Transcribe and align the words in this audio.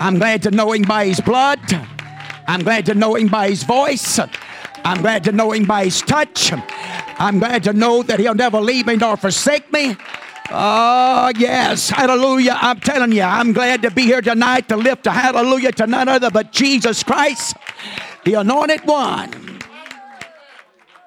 I'm 0.00 0.16
glad 0.18 0.42
to 0.44 0.52
know 0.52 0.72
him 0.72 0.82
by 0.82 1.06
his 1.06 1.20
blood. 1.20 1.58
I'm 2.46 2.60
glad 2.60 2.86
to 2.86 2.94
know 2.94 3.16
him 3.16 3.26
by 3.26 3.50
his 3.50 3.64
voice. 3.64 4.20
I'm 4.84 5.02
glad 5.02 5.24
to 5.24 5.32
know 5.32 5.50
him 5.52 5.64
by 5.64 5.86
his 5.86 6.00
touch. 6.00 6.52
I'm 7.20 7.40
glad 7.40 7.64
to 7.64 7.72
know 7.72 8.04
that 8.04 8.20
he'll 8.20 8.34
never 8.34 8.60
leave 8.60 8.86
me 8.86 8.96
nor 8.96 9.16
forsake 9.16 9.72
me. 9.72 9.96
Oh, 10.50 11.32
yes. 11.36 11.90
Hallelujah. 11.90 12.56
I'm 12.60 12.78
telling 12.78 13.10
you, 13.10 13.22
I'm 13.22 13.52
glad 13.52 13.82
to 13.82 13.90
be 13.90 14.02
here 14.02 14.22
tonight 14.22 14.68
to 14.68 14.76
lift 14.76 15.06
a 15.08 15.10
hallelujah 15.10 15.72
to 15.72 15.86
none 15.86 16.08
other 16.08 16.30
but 16.30 16.52
Jesus 16.52 17.02
Christ, 17.02 17.56
the 18.24 18.34
anointed 18.34 18.86
one. 18.86 19.58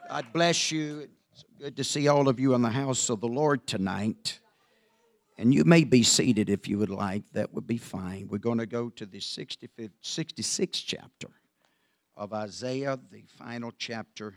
God 0.10 0.26
bless 0.34 0.70
you. 0.70 1.08
It's 1.32 1.46
good 1.58 1.78
to 1.78 1.84
see 1.86 2.10
all 2.10 2.28
of 2.28 2.42
you 2.42 2.54
in 2.54 2.62
the 2.62 2.70
house 2.70 3.10
of 3.10 3.21
the 3.21 3.30
Lord 3.30 3.66
tonight. 3.66 4.41
And 5.42 5.55
you 5.55 5.64
may 5.64 5.86
be 5.86 6.04
seated 6.04 6.52
if 6.52 6.68
you 6.68 6.78
would 6.78 6.92
like. 6.92 7.23
That 7.34 7.52
would 7.52 7.66
be 7.66 7.80
fine. 7.80 8.28
We're 8.30 8.38
going 8.38 8.60
to 8.60 8.68
go 8.68 8.90
to 8.90 9.08
the 9.08 9.18
65th, 9.18 9.90
66th 10.04 10.84
chapter 10.86 11.30
of 12.16 12.31
Isaiah, 12.31 13.00
the 13.12 13.23
final 13.26 13.72
chapter 13.76 14.36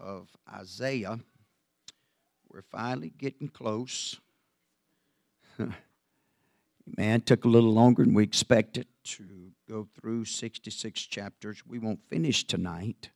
of 0.00 0.28
Isaiah. 0.48 1.18
We're 2.48 2.62
finally 2.62 3.14
getting 3.18 3.48
close. 3.48 4.20
Man, 6.96 7.20
took 7.22 7.44
a 7.44 7.48
little 7.48 7.72
longer 7.72 8.04
than 8.04 8.14
we 8.14 8.22
expected 8.22 8.86
to 9.06 9.24
go 9.68 9.88
through 10.00 10.26
66 10.26 11.00
chapters. 11.02 11.66
We 11.66 11.80
won't 11.80 12.08
finish 12.08 12.44
tonight 12.44 13.10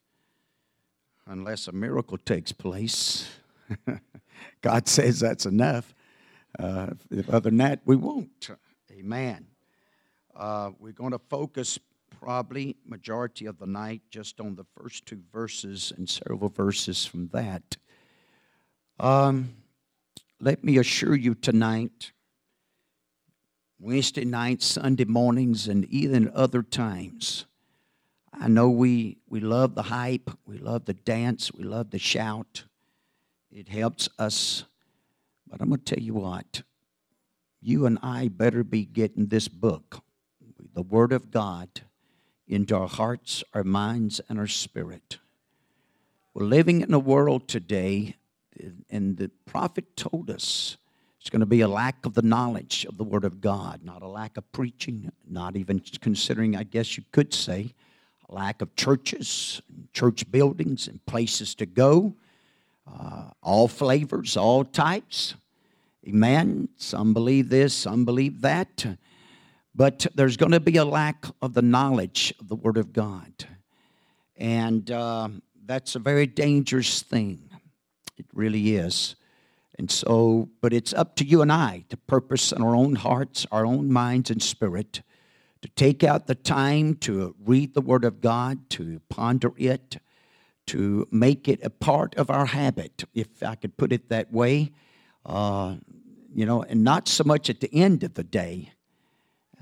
unless 1.25 1.69
a 1.69 1.73
miracle 1.73 2.19
takes 2.19 2.51
place. 2.51 3.31
God 4.61 4.89
says 4.89 5.21
that's 5.21 5.47
enough. 5.47 5.95
Uh, 6.59 6.89
other 7.29 7.51
than 7.51 7.59
that, 7.59 7.81
we 7.85 7.97
won't. 7.97 8.51
Amen. 8.91 9.47
Uh, 10.35 10.71
we're 10.79 10.93
going 10.93 11.13
to 11.13 11.21
focus 11.31 11.79
probably 12.11 12.77
majority 12.85 13.47
of 13.47 13.59
the 13.59 13.67
night 13.67 14.03
just 14.11 14.41
on 14.41 14.55
the 14.57 14.67
first 14.77 15.07
two 15.07 15.23
verses 15.33 15.93
and 15.97 16.09
several 16.09 16.49
verses 16.49 17.07
from 17.07 17.29
that. 17.29 17.77
Um, 18.99 19.55
let 20.41 20.63
me 20.65 20.79
assure 20.79 21.15
you 21.15 21.35
tonight, 21.35 22.13
Wednesday 23.79 24.25
nights, 24.25 24.67
Sunday 24.67 25.05
mornings, 25.05 25.69
and 25.69 25.85
even 25.87 26.31
other 26.35 26.63
times, 26.63 27.47
I 28.33 28.49
know 28.49 28.71
we, 28.71 29.19
we 29.29 29.41
love 29.41 29.75
the 29.75 29.83
hype, 29.83 30.31
we 30.47 30.59
love 30.59 30.85
the 30.85 30.95
dance, 30.95 31.53
we 31.53 31.65
love 31.65 31.91
the 31.91 31.99
shout. 31.99 32.65
It 33.51 33.69
helps 33.69 34.09
us. 34.19 34.65
But 35.51 35.61
I'm 35.61 35.69
going 35.69 35.81
to 35.81 35.95
tell 35.95 36.03
you 36.03 36.15
what, 36.15 36.63
you 37.61 37.87
and 37.87 37.99
I 38.03 38.29
better 38.29 38.63
be 38.63 38.85
getting 38.85 39.27
this 39.27 39.49
book, 39.49 40.03
the 40.75 40.83
Word 40.83 41.13
of 41.13 41.31
God, 41.31 41.69
into 42.47 42.77
our 42.77 42.89
hearts, 42.89 43.45
our 43.53 43.65
minds, 43.65 44.21
and 44.29 44.39
our 44.39 44.47
spirit. 44.47 45.19
We're 46.33 46.47
living 46.47 46.81
in 46.81 46.95
a 46.95 46.99
world 46.99 47.49
today 47.49 48.17
and 48.91 49.17
the 49.17 49.31
prophet 49.47 49.97
told 49.97 50.31
us 50.31 50.77
it's 51.21 51.31
going 51.31 51.41
to 51.41 51.47
be 51.47 51.61
a 51.61 51.69
lack 51.69 52.07
of 52.07 52.15
the 52.15 52.23
knowledge 52.23 52.87
of 52.89 52.97
the 52.97 53.05
Word 53.05 53.25
of 53.25 53.41
God, 53.41 53.81
not 53.85 54.03
a 54.03 54.09
lack 54.09 54.37
of 54.37 54.51
preaching, 54.53 55.13
not 55.29 55.55
even 55.57 55.81
considering, 56.01 56.57
I 56.57 56.63
guess 56.63 56.97
you 56.97 57.05
could 57.13 57.35
say, 57.35 57.75
a 58.29 58.35
lack 58.35 58.63
of 58.63 58.75
churches, 58.75 59.61
church 59.93 60.31
buildings, 60.31 60.89
and 60.89 61.05
places 61.05 61.55
to 61.57 61.67
go. 61.67 62.15
Uh, 62.91 63.31
all 63.43 63.69
flavors, 63.69 64.37
all 64.37 64.65
types. 64.65 65.35
Amen. 66.09 66.69
Some 66.77 67.13
believe 67.13 67.51
this, 67.51 67.75
some 67.75 68.05
believe 68.05 68.41
that. 68.41 68.87
But 69.75 70.07
there's 70.15 70.37
going 70.37 70.53
to 70.53 70.61
be 70.61 70.77
a 70.77 70.85
lack 70.85 71.27
of 71.43 71.55
the 71.55 71.63
knowledge 71.63 72.33
of 72.41 72.49
the 72.49 72.57
Word 72.57 72.77
of 72.77 72.93
God. 72.93 73.33
And 74.37 74.91
uh, 74.91 75.29
that's 75.67 75.95
a 75.95 75.99
very 75.99 76.27
dangerous 76.27 77.03
thing. 77.03 77.51
It 78.17 78.27
really 78.33 78.77
is. 78.77 79.15
And 79.79 79.91
so, 79.91 80.49
but 80.61 80.73
it's 80.73 80.93
up 80.93 81.17
to 81.17 81.25
you 81.25 81.43
and 81.43 81.53
I 81.53 81.85
to 81.91 81.97
purpose 81.97 82.53
in 82.53 82.63
our 82.63 82.75
own 82.75 82.97
hearts, 82.97 83.47
our 83.53 83.65
own 83.65 83.93
minds, 83.93 84.31
and 84.31 84.43
spirit 84.43 85.03
to 85.63 85.69
take 85.69 86.03
out 86.03 86.27
the 86.27 86.35
time 86.35 86.95
to 86.95 87.35
read 87.45 87.75
the 87.75 87.81
Word 87.81 88.05
of 88.05 88.21
God, 88.21 88.71
to 88.71 89.01
ponder 89.11 89.53
it, 89.57 89.99
to 90.67 91.07
make 91.11 91.49
it 91.49 91.61
a 91.63 91.71
part 91.71 92.15
of 92.15 92.31
our 92.31 92.47
habit, 92.47 93.05
if 93.15 93.43
I 93.43 93.55
could 93.55 93.77
put 93.77 93.93
it 93.93 94.09
that 94.09 94.33
way. 94.33 94.73
Uh, 95.25 95.77
you 96.35 96.47
know, 96.47 96.63
and 96.63 96.85
not 96.85 97.09
so 97.09 97.25
much 97.25 97.51
at 97.51 97.61
the 97.61 97.73
end 97.75 98.03
of 98.03 98.15
the 98.15 98.25
day. 98.25 98.73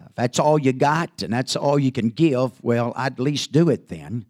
If 0.07 0.15
that's 0.15 0.39
all 0.39 0.59
you 0.59 0.73
got 0.73 1.23
and 1.23 1.33
that's 1.33 1.57
all 1.57 1.79
you 1.79 1.91
can 1.91 2.11
give, 2.11 2.63
well, 2.63 2.93
I'd 2.95 3.15
at 3.15 3.21
least 3.21 3.53
do 3.53 3.69
it 3.69 3.89
then. 3.89 4.27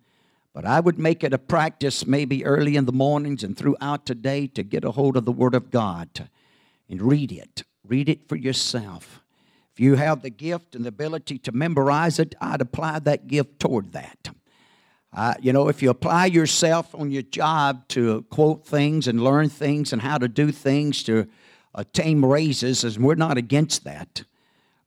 But 0.55 0.65
I 0.65 0.81
would 0.81 0.99
make 0.99 1.22
it 1.22 1.33
a 1.33 1.39
practice 1.39 2.06
maybe 2.06 2.44
early 2.44 2.77
in 2.77 2.87
the 2.87 2.93
mornings 2.93 3.44
and 3.44 3.56
throughout 3.56 4.06
today 4.06 4.47
to 4.49 4.62
get 4.62 4.84
a 4.84 4.93
hold 4.93 5.16
of 5.16 5.25
the 5.25 5.33
Word 5.33 5.55
of 5.55 5.71
God 5.71 6.28
and 6.89 7.03
read 7.03 7.31
it. 7.31 7.65
Read 7.84 8.09
it 8.09 8.28
for 8.28 8.37
yourself. 8.37 9.22
If 9.72 9.81
you 9.81 9.95
have 9.95 10.22
the 10.22 10.31
gift 10.31 10.75
and 10.75 10.84
the 10.84 10.89
ability 10.89 11.39
to 11.39 11.53
memorize 11.53 12.19
it, 12.19 12.34
I'd 12.41 12.60
apply 12.60 12.99
that 13.00 13.28
gift 13.28 13.60
toward 13.60 13.93
that. 13.93 14.31
Uh, 15.12 15.34
you 15.41 15.52
know, 15.52 15.69
if 15.69 15.82
you 15.82 15.91
apply 15.91 16.26
yourself 16.26 16.94
on 16.94 17.10
your 17.10 17.22
job 17.22 17.86
to 17.88 18.22
quote 18.30 18.66
things 18.66 19.08
and 19.08 19.22
learn 19.22 19.48
things 19.48 19.92
and 19.92 20.02
how 20.02 20.19
to 20.19 20.28
do 20.28 20.52
things 20.52 21.02
to 21.04 21.26
attain 21.74 22.22
raises, 22.22 22.84
and 22.84 23.04
we're 23.04 23.14
not 23.14 23.38
against 23.38 23.84
that. 23.84 24.24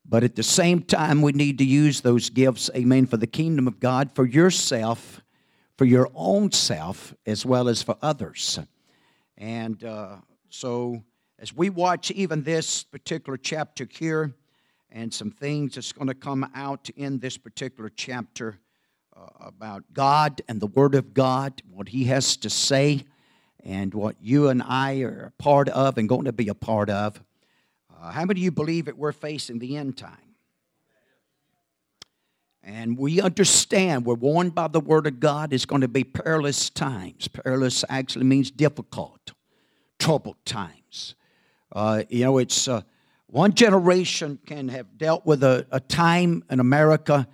But 0.05 0.23
at 0.23 0.35
the 0.35 0.43
same 0.43 0.83
time, 0.83 1.21
we 1.21 1.31
need 1.31 1.57
to 1.59 1.63
use 1.63 2.01
those 2.01 2.29
gifts, 2.29 2.69
amen, 2.75 3.07
for 3.07 3.17
the 3.17 3.27
kingdom 3.27 3.67
of 3.67 3.79
God, 3.79 4.11
for 4.13 4.25
yourself, 4.25 5.21
for 5.77 5.85
your 5.85 6.09
own 6.13 6.51
self 6.51 7.15
as 7.25 7.45
well 7.45 7.67
as 7.67 7.81
for 7.81 7.97
others. 8.01 8.59
And 9.37 9.83
uh, 9.83 10.17
so, 10.49 11.03
as 11.39 11.55
we 11.55 11.69
watch 11.69 12.11
even 12.11 12.43
this 12.43 12.83
particular 12.83 13.37
chapter 13.37 13.87
here, 13.89 14.33
and 14.91 15.13
some 15.13 15.31
things 15.31 15.75
that's 15.75 15.93
going 15.93 16.07
to 16.07 16.13
come 16.13 16.49
out 16.53 16.89
in 16.95 17.19
this 17.19 17.37
particular 17.37 17.89
chapter 17.89 18.59
about 19.39 19.83
God 19.93 20.41
and 20.47 20.59
the 20.59 20.67
Word 20.67 20.95
of 20.95 21.13
God, 21.13 21.61
what 21.69 21.89
He 21.89 22.05
has 22.05 22.37
to 22.37 22.49
say, 22.49 23.05
and 23.63 23.93
what 23.93 24.15
you 24.21 24.49
and 24.49 24.61
I 24.63 25.01
are 25.01 25.33
a 25.37 25.41
part 25.41 25.69
of 25.69 25.97
and 25.97 26.09
going 26.09 26.25
to 26.25 26.33
be 26.33 26.47
a 26.47 26.55
part 26.55 26.89
of. 26.89 27.21
Uh, 27.89 28.11
how 28.11 28.25
many 28.25 28.39
of 28.39 28.43
you 28.43 28.51
believe 28.51 28.85
that 28.85 28.97
we're 28.97 29.11
facing 29.11 29.59
the 29.59 29.77
end 29.77 29.97
time? 29.97 30.17
And 32.63 32.97
we 32.97 33.21
understand, 33.21 34.05
we're 34.05 34.13
warned 34.13 34.53
by 34.53 34.67
the 34.67 34.79
Word 34.79 35.07
of 35.07 35.19
God, 35.19 35.51
it's 35.51 35.65
going 35.65 35.81
to 35.81 35.87
be 35.87 36.03
perilous 36.03 36.69
times. 36.69 37.27
Perilous 37.27 37.83
actually 37.89 38.25
means 38.25 38.51
difficult, 38.51 39.33
troubled 39.97 40.37
times. 40.45 41.15
Uh, 41.71 42.03
you 42.09 42.23
know, 42.23 42.37
it's 42.37 42.67
uh, 42.67 42.81
one 43.27 43.53
generation 43.53 44.37
can 44.45 44.67
have 44.67 44.97
dealt 44.97 45.25
with 45.25 45.43
a, 45.43 45.65
a 45.71 45.79
time 45.79 46.43
in 46.49 46.59
America 46.59 47.27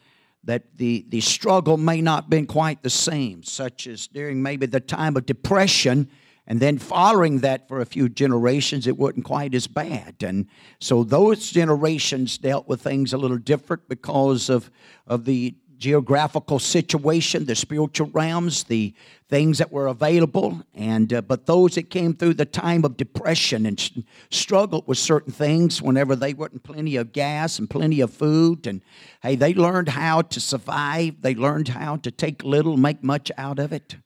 that 0.48 0.64
the, 0.78 1.06
the 1.10 1.22
struggle 1.22 1.78
may 1.78 2.02
not 2.02 2.24
have 2.24 2.30
been 2.30 2.48
quite 2.48 2.82
the 2.82 2.90
same, 2.90 3.44
such 3.44 3.86
as 3.86 4.08
during 4.08 4.42
maybe 4.42 4.66
the 4.66 4.80
time 4.80 5.16
of 5.16 5.26
depression 5.26 6.10
and 6.48 6.62
then 6.62 6.78
following 6.78 7.40
that 7.40 7.68
for 7.68 7.82
a 7.82 7.86
few 7.86 8.08
generations, 8.08 8.88
it 8.88 8.98
wasn't 8.98 9.26
quite 9.26 9.54
as 9.54 9.68
bad. 9.68 10.16
And 10.24 10.48
so 10.80 11.04
those 11.04 11.52
generations 11.52 12.38
dealt 12.38 12.70
with 12.70 12.82
things 12.82 13.12
a 13.12 13.18
little 13.18 13.38
different 13.38 13.90
because 13.90 14.50
of, 14.50 14.72
of 15.06 15.26
the 15.26 15.56
geographical 15.78 16.60
situation, 16.60 17.46
the 17.46 17.56
spiritual 17.56 18.08
realms, 18.08 18.64
the 18.64 18.94
things 19.30 19.58
that 19.58 19.72
were 19.72 19.88
available. 19.88 20.62
And 20.74 21.14
uh, 21.14 21.22
but 21.22 21.46
those 21.46 21.76
that 21.76 21.90
came 21.90 22.14
through 22.14 22.36
the 22.36 22.46
time 22.46 22.84
of 22.86 22.98
depression 22.98 23.66
and 23.66 24.06
struggled 24.30 24.88
with 24.88 24.98
certain 24.98 25.34
things, 25.34 25.82
whenever 25.82 26.16
they 26.16 26.34
wasn't 26.34 26.64
plenty 26.64 26.96
of 26.96 27.14
gas 27.14 27.60
and 27.60 27.70
plenty 27.70 28.02
of 28.02 28.14
food, 28.14 28.68
and 28.68 28.82
hey, 29.22 29.36
they 29.36 29.54
learned 29.54 29.90
how 29.90 30.22
to 30.22 30.40
survive. 30.40 31.22
They 31.22 31.36
learned 31.36 31.70
how 31.70 31.98
to 31.98 32.12
take 32.12 32.44
little, 32.44 32.78
make 32.78 33.04
much 33.04 33.32
out 33.38 33.60
of 33.60 33.72
it. 33.72 33.98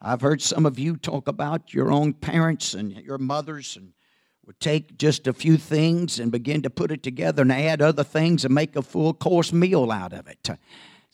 I've 0.00 0.20
heard 0.20 0.42
some 0.42 0.66
of 0.66 0.78
you 0.78 0.96
talk 0.96 1.28
about 1.28 1.72
your 1.72 1.90
own 1.90 2.12
parents 2.12 2.74
and 2.74 2.92
your 2.92 3.18
mothers 3.18 3.76
and 3.76 3.92
would 4.46 4.60
take 4.60 4.98
just 4.98 5.26
a 5.26 5.32
few 5.32 5.56
things 5.56 6.18
and 6.18 6.30
begin 6.30 6.62
to 6.62 6.70
put 6.70 6.90
it 6.90 7.02
together 7.02 7.42
and 7.42 7.52
add 7.52 7.80
other 7.80 8.04
things 8.04 8.44
and 8.44 8.54
make 8.54 8.76
a 8.76 8.82
full 8.82 9.14
course 9.14 9.52
meal 9.52 9.90
out 9.90 10.12
of 10.12 10.26
it. 10.28 10.50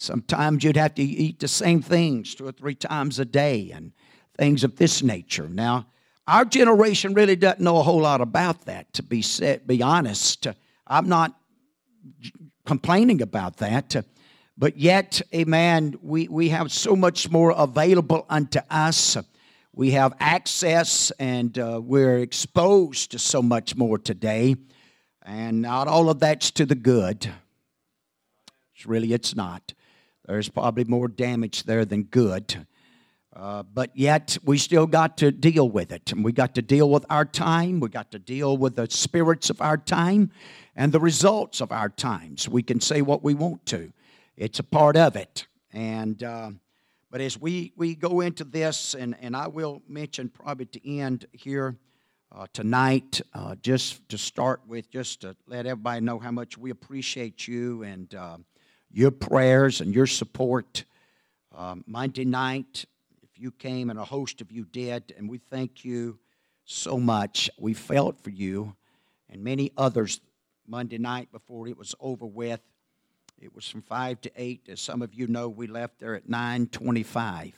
Sometimes 0.00 0.64
you'd 0.64 0.78
have 0.78 0.94
to 0.94 1.02
eat 1.02 1.40
the 1.40 1.46
same 1.46 1.82
things 1.82 2.34
two 2.34 2.46
or 2.46 2.52
three 2.52 2.74
times 2.74 3.18
a 3.18 3.24
day 3.26 3.70
and 3.70 3.92
things 4.38 4.64
of 4.64 4.76
this 4.76 5.02
nature. 5.02 5.46
Now, 5.46 5.88
our 6.26 6.46
generation 6.46 7.12
really 7.12 7.36
doesn't 7.36 7.60
know 7.60 7.76
a 7.76 7.82
whole 7.82 8.00
lot 8.00 8.22
about 8.22 8.64
that, 8.64 8.90
to 8.94 9.02
be 9.02 9.20
said, 9.20 9.66
be 9.66 9.82
honest. 9.82 10.46
I'm 10.86 11.06
not 11.06 11.38
complaining 12.64 13.20
about 13.20 13.58
that. 13.58 13.94
But 14.56 14.78
yet, 14.78 15.20
amen, 15.34 15.98
we, 16.00 16.28
we 16.28 16.48
have 16.48 16.72
so 16.72 16.96
much 16.96 17.30
more 17.30 17.50
available 17.50 18.24
unto 18.30 18.60
us. 18.70 19.18
We 19.74 19.90
have 19.90 20.14
access 20.18 21.10
and 21.18 21.58
uh, 21.58 21.78
we're 21.82 22.20
exposed 22.20 23.10
to 23.10 23.18
so 23.18 23.42
much 23.42 23.76
more 23.76 23.98
today. 23.98 24.56
And 25.20 25.60
not 25.60 25.88
all 25.88 26.08
of 26.08 26.20
that's 26.20 26.50
to 26.52 26.64
the 26.64 26.74
good. 26.74 27.30
Really, 28.86 29.12
it's 29.12 29.36
not. 29.36 29.74
There's 30.30 30.48
probably 30.48 30.84
more 30.84 31.08
damage 31.08 31.64
there 31.64 31.84
than 31.84 32.04
good. 32.04 32.64
Uh, 33.34 33.64
but 33.64 33.90
yet, 33.96 34.38
we 34.44 34.58
still 34.58 34.86
got 34.86 35.18
to 35.18 35.32
deal 35.32 35.68
with 35.68 35.90
it. 35.90 36.12
And 36.12 36.24
we 36.24 36.30
got 36.30 36.54
to 36.54 36.62
deal 36.62 36.88
with 36.88 37.04
our 37.10 37.24
time. 37.24 37.80
We 37.80 37.88
got 37.88 38.12
to 38.12 38.20
deal 38.20 38.56
with 38.56 38.76
the 38.76 38.88
spirits 38.88 39.50
of 39.50 39.60
our 39.60 39.76
time 39.76 40.30
and 40.76 40.92
the 40.92 41.00
results 41.00 41.60
of 41.60 41.72
our 41.72 41.88
times. 41.88 42.48
We 42.48 42.62
can 42.62 42.80
say 42.80 43.02
what 43.02 43.24
we 43.24 43.34
want 43.34 43.66
to, 43.66 43.92
it's 44.36 44.60
a 44.60 44.62
part 44.62 44.96
of 44.96 45.16
it. 45.16 45.48
And, 45.72 46.22
uh, 46.22 46.52
but 47.10 47.20
as 47.20 47.36
we, 47.36 47.72
we 47.74 47.96
go 47.96 48.20
into 48.20 48.44
this, 48.44 48.94
and, 48.94 49.16
and 49.20 49.34
I 49.34 49.48
will 49.48 49.82
mention 49.88 50.28
probably 50.28 50.66
to 50.66 50.96
end 50.96 51.26
here 51.32 51.76
uh, 52.30 52.46
tonight, 52.52 53.20
uh, 53.34 53.56
just 53.56 54.08
to 54.10 54.16
start 54.16 54.60
with, 54.68 54.92
just 54.92 55.22
to 55.22 55.34
let 55.48 55.66
everybody 55.66 56.02
know 56.02 56.20
how 56.20 56.30
much 56.30 56.56
we 56.56 56.70
appreciate 56.70 57.48
you 57.48 57.82
and 57.82 58.14
uh, 58.14 58.36
your 58.92 59.10
prayers 59.10 59.80
and 59.80 59.94
your 59.94 60.06
support. 60.06 60.84
Um, 61.56 61.84
Monday 61.86 62.24
night, 62.24 62.84
if 63.22 63.38
you 63.38 63.50
came 63.50 63.90
and 63.90 63.98
a 63.98 64.04
host 64.04 64.40
of 64.40 64.50
you 64.50 64.64
did, 64.64 65.14
and 65.16 65.28
we 65.28 65.38
thank 65.38 65.84
you 65.84 66.18
so 66.64 66.98
much. 66.98 67.50
We 67.58 67.74
felt 67.74 68.20
for 68.20 68.30
you 68.30 68.76
and 69.28 69.42
many 69.42 69.72
others 69.76 70.20
Monday 70.66 70.98
night 70.98 71.30
before 71.32 71.66
it 71.68 71.76
was 71.76 71.94
over 72.00 72.26
with. 72.26 72.60
It 73.40 73.54
was 73.54 73.66
from 73.68 73.82
5 73.82 74.20
to 74.22 74.30
8. 74.36 74.68
As 74.68 74.80
some 74.80 75.02
of 75.02 75.14
you 75.14 75.26
know, 75.26 75.48
we 75.48 75.66
left 75.66 75.98
there 75.98 76.14
at 76.14 76.28
9.25. 76.28 77.52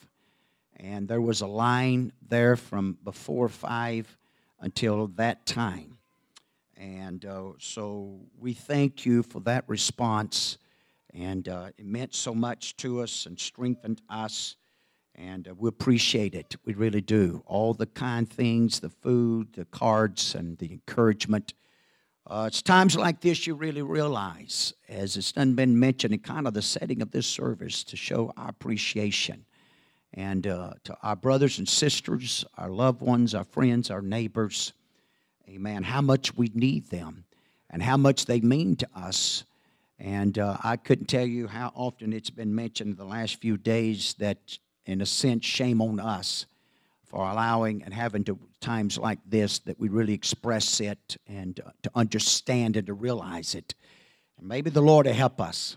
And 0.76 1.08
there 1.08 1.20
was 1.20 1.40
a 1.40 1.46
line 1.46 2.12
there 2.26 2.56
from 2.56 2.98
before 3.04 3.48
5 3.48 4.16
until 4.60 5.08
that 5.08 5.44
time. 5.44 5.98
And 6.76 7.24
uh, 7.24 7.52
so 7.58 8.20
we 8.38 8.54
thank 8.54 9.04
you 9.04 9.22
for 9.22 9.40
that 9.40 9.64
response. 9.68 10.58
And 11.14 11.48
uh, 11.48 11.68
it 11.76 11.84
meant 11.84 12.14
so 12.14 12.34
much 12.34 12.76
to 12.78 13.00
us 13.00 13.26
and 13.26 13.38
strengthened 13.38 14.00
us. 14.08 14.56
And 15.14 15.46
uh, 15.46 15.54
we 15.54 15.68
appreciate 15.68 16.34
it. 16.34 16.56
We 16.64 16.74
really 16.74 17.02
do. 17.02 17.42
All 17.46 17.74
the 17.74 17.86
kind 17.86 18.28
things 18.28 18.80
the 18.80 18.88
food, 18.88 19.52
the 19.52 19.66
cards, 19.66 20.34
and 20.34 20.56
the 20.58 20.72
encouragement. 20.72 21.52
Uh, 22.26 22.44
it's 22.46 22.62
times 22.62 22.96
like 22.96 23.20
this 23.20 23.46
you 23.46 23.54
really 23.54 23.82
realize, 23.82 24.72
as 24.88 25.16
it's 25.16 25.32
done 25.32 25.54
been 25.54 25.78
mentioned 25.78 26.14
in 26.14 26.20
kind 26.20 26.46
of 26.46 26.54
the 26.54 26.62
setting 26.62 27.02
of 27.02 27.10
this 27.10 27.26
service, 27.26 27.84
to 27.84 27.96
show 27.96 28.32
our 28.36 28.50
appreciation. 28.50 29.44
And 30.14 30.46
uh, 30.46 30.74
to 30.84 30.96
our 31.02 31.16
brothers 31.16 31.58
and 31.58 31.68
sisters, 31.68 32.44
our 32.56 32.70
loved 32.70 33.02
ones, 33.02 33.34
our 33.34 33.44
friends, 33.44 33.90
our 33.90 34.02
neighbors, 34.02 34.72
amen, 35.48 35.82
how 35.82 36.00
much 36.00 36.36
we 36.36 36.50
need 36.54 36.90
them 36.90 37.24
and 37.70 37.82
how 37.82 37.96
much 37.96 38.26
they 38.26 38.40
mean 38.40 38.76
to 38.76 38.88
us. 38.94 39.44
And 40.02 40.36
uh, 40.36 40.56
I 40.64 40.78
couldn't 40.78 41.06
tell 41.06 41.24
you 41.24 41.46
how 41.46 41.70
often 41.76 42.12
it's 42.12 42.28
been 42.28 42.52
mentioned 42.52 42.96
the 42.96 43.04
last 43.04 43.40
few 43.40 43.56
days 43.56 44.14
that, 44.18 44.58
in 44.84 45.00
a 45.00 45.06
sense, 45.06 45.46
shame 45.46 45.80
on 45.80 46.00
us 46.00 46.46
for 47.04 47.20
allowing 47.20 47.84
and 47.84 47.94
having 47.94 48.24
to 48.24 48.36
times 48.60 48.98
like 48.98 49.20
this 49.24 49.60
that 49.60 49.78
we 49.78 49.88
really 49.88 50.12
express 50.12 50.80
it 50.80 51.16
and 51.28 51.60
uh, 51.64 51.70
to 51.84 51.90
understand 51.94 52.76
and 52.76 52.88
to 52.88 52.94
realize 52.94 53.54
it. 53.54 53.76
And 54.38 54.48
maybe 54.48 54.70
the 54.70 54.82
Lord 54.82 55.06
will 55.06 55.12
help 55.12 55.40
us 55.40 55.76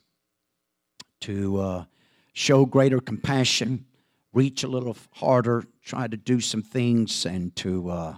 to 1.21 1.61
uh, 1.61 1.85
show 2.33 2.65
greater 2.65 2.99
compassion, 2.99 3.85
reach 4.33 4.63
a 4.63 4.67
little 4.67 4.97
harder, 5.13 5.65
try 5.83 6.07
to 6.07 6.17
do 6.17 6.41
some 6.41 6.63
things, 6.63 7.27
and 7.27 7.55
to 7.57 7.91
uh, 7.91 8.15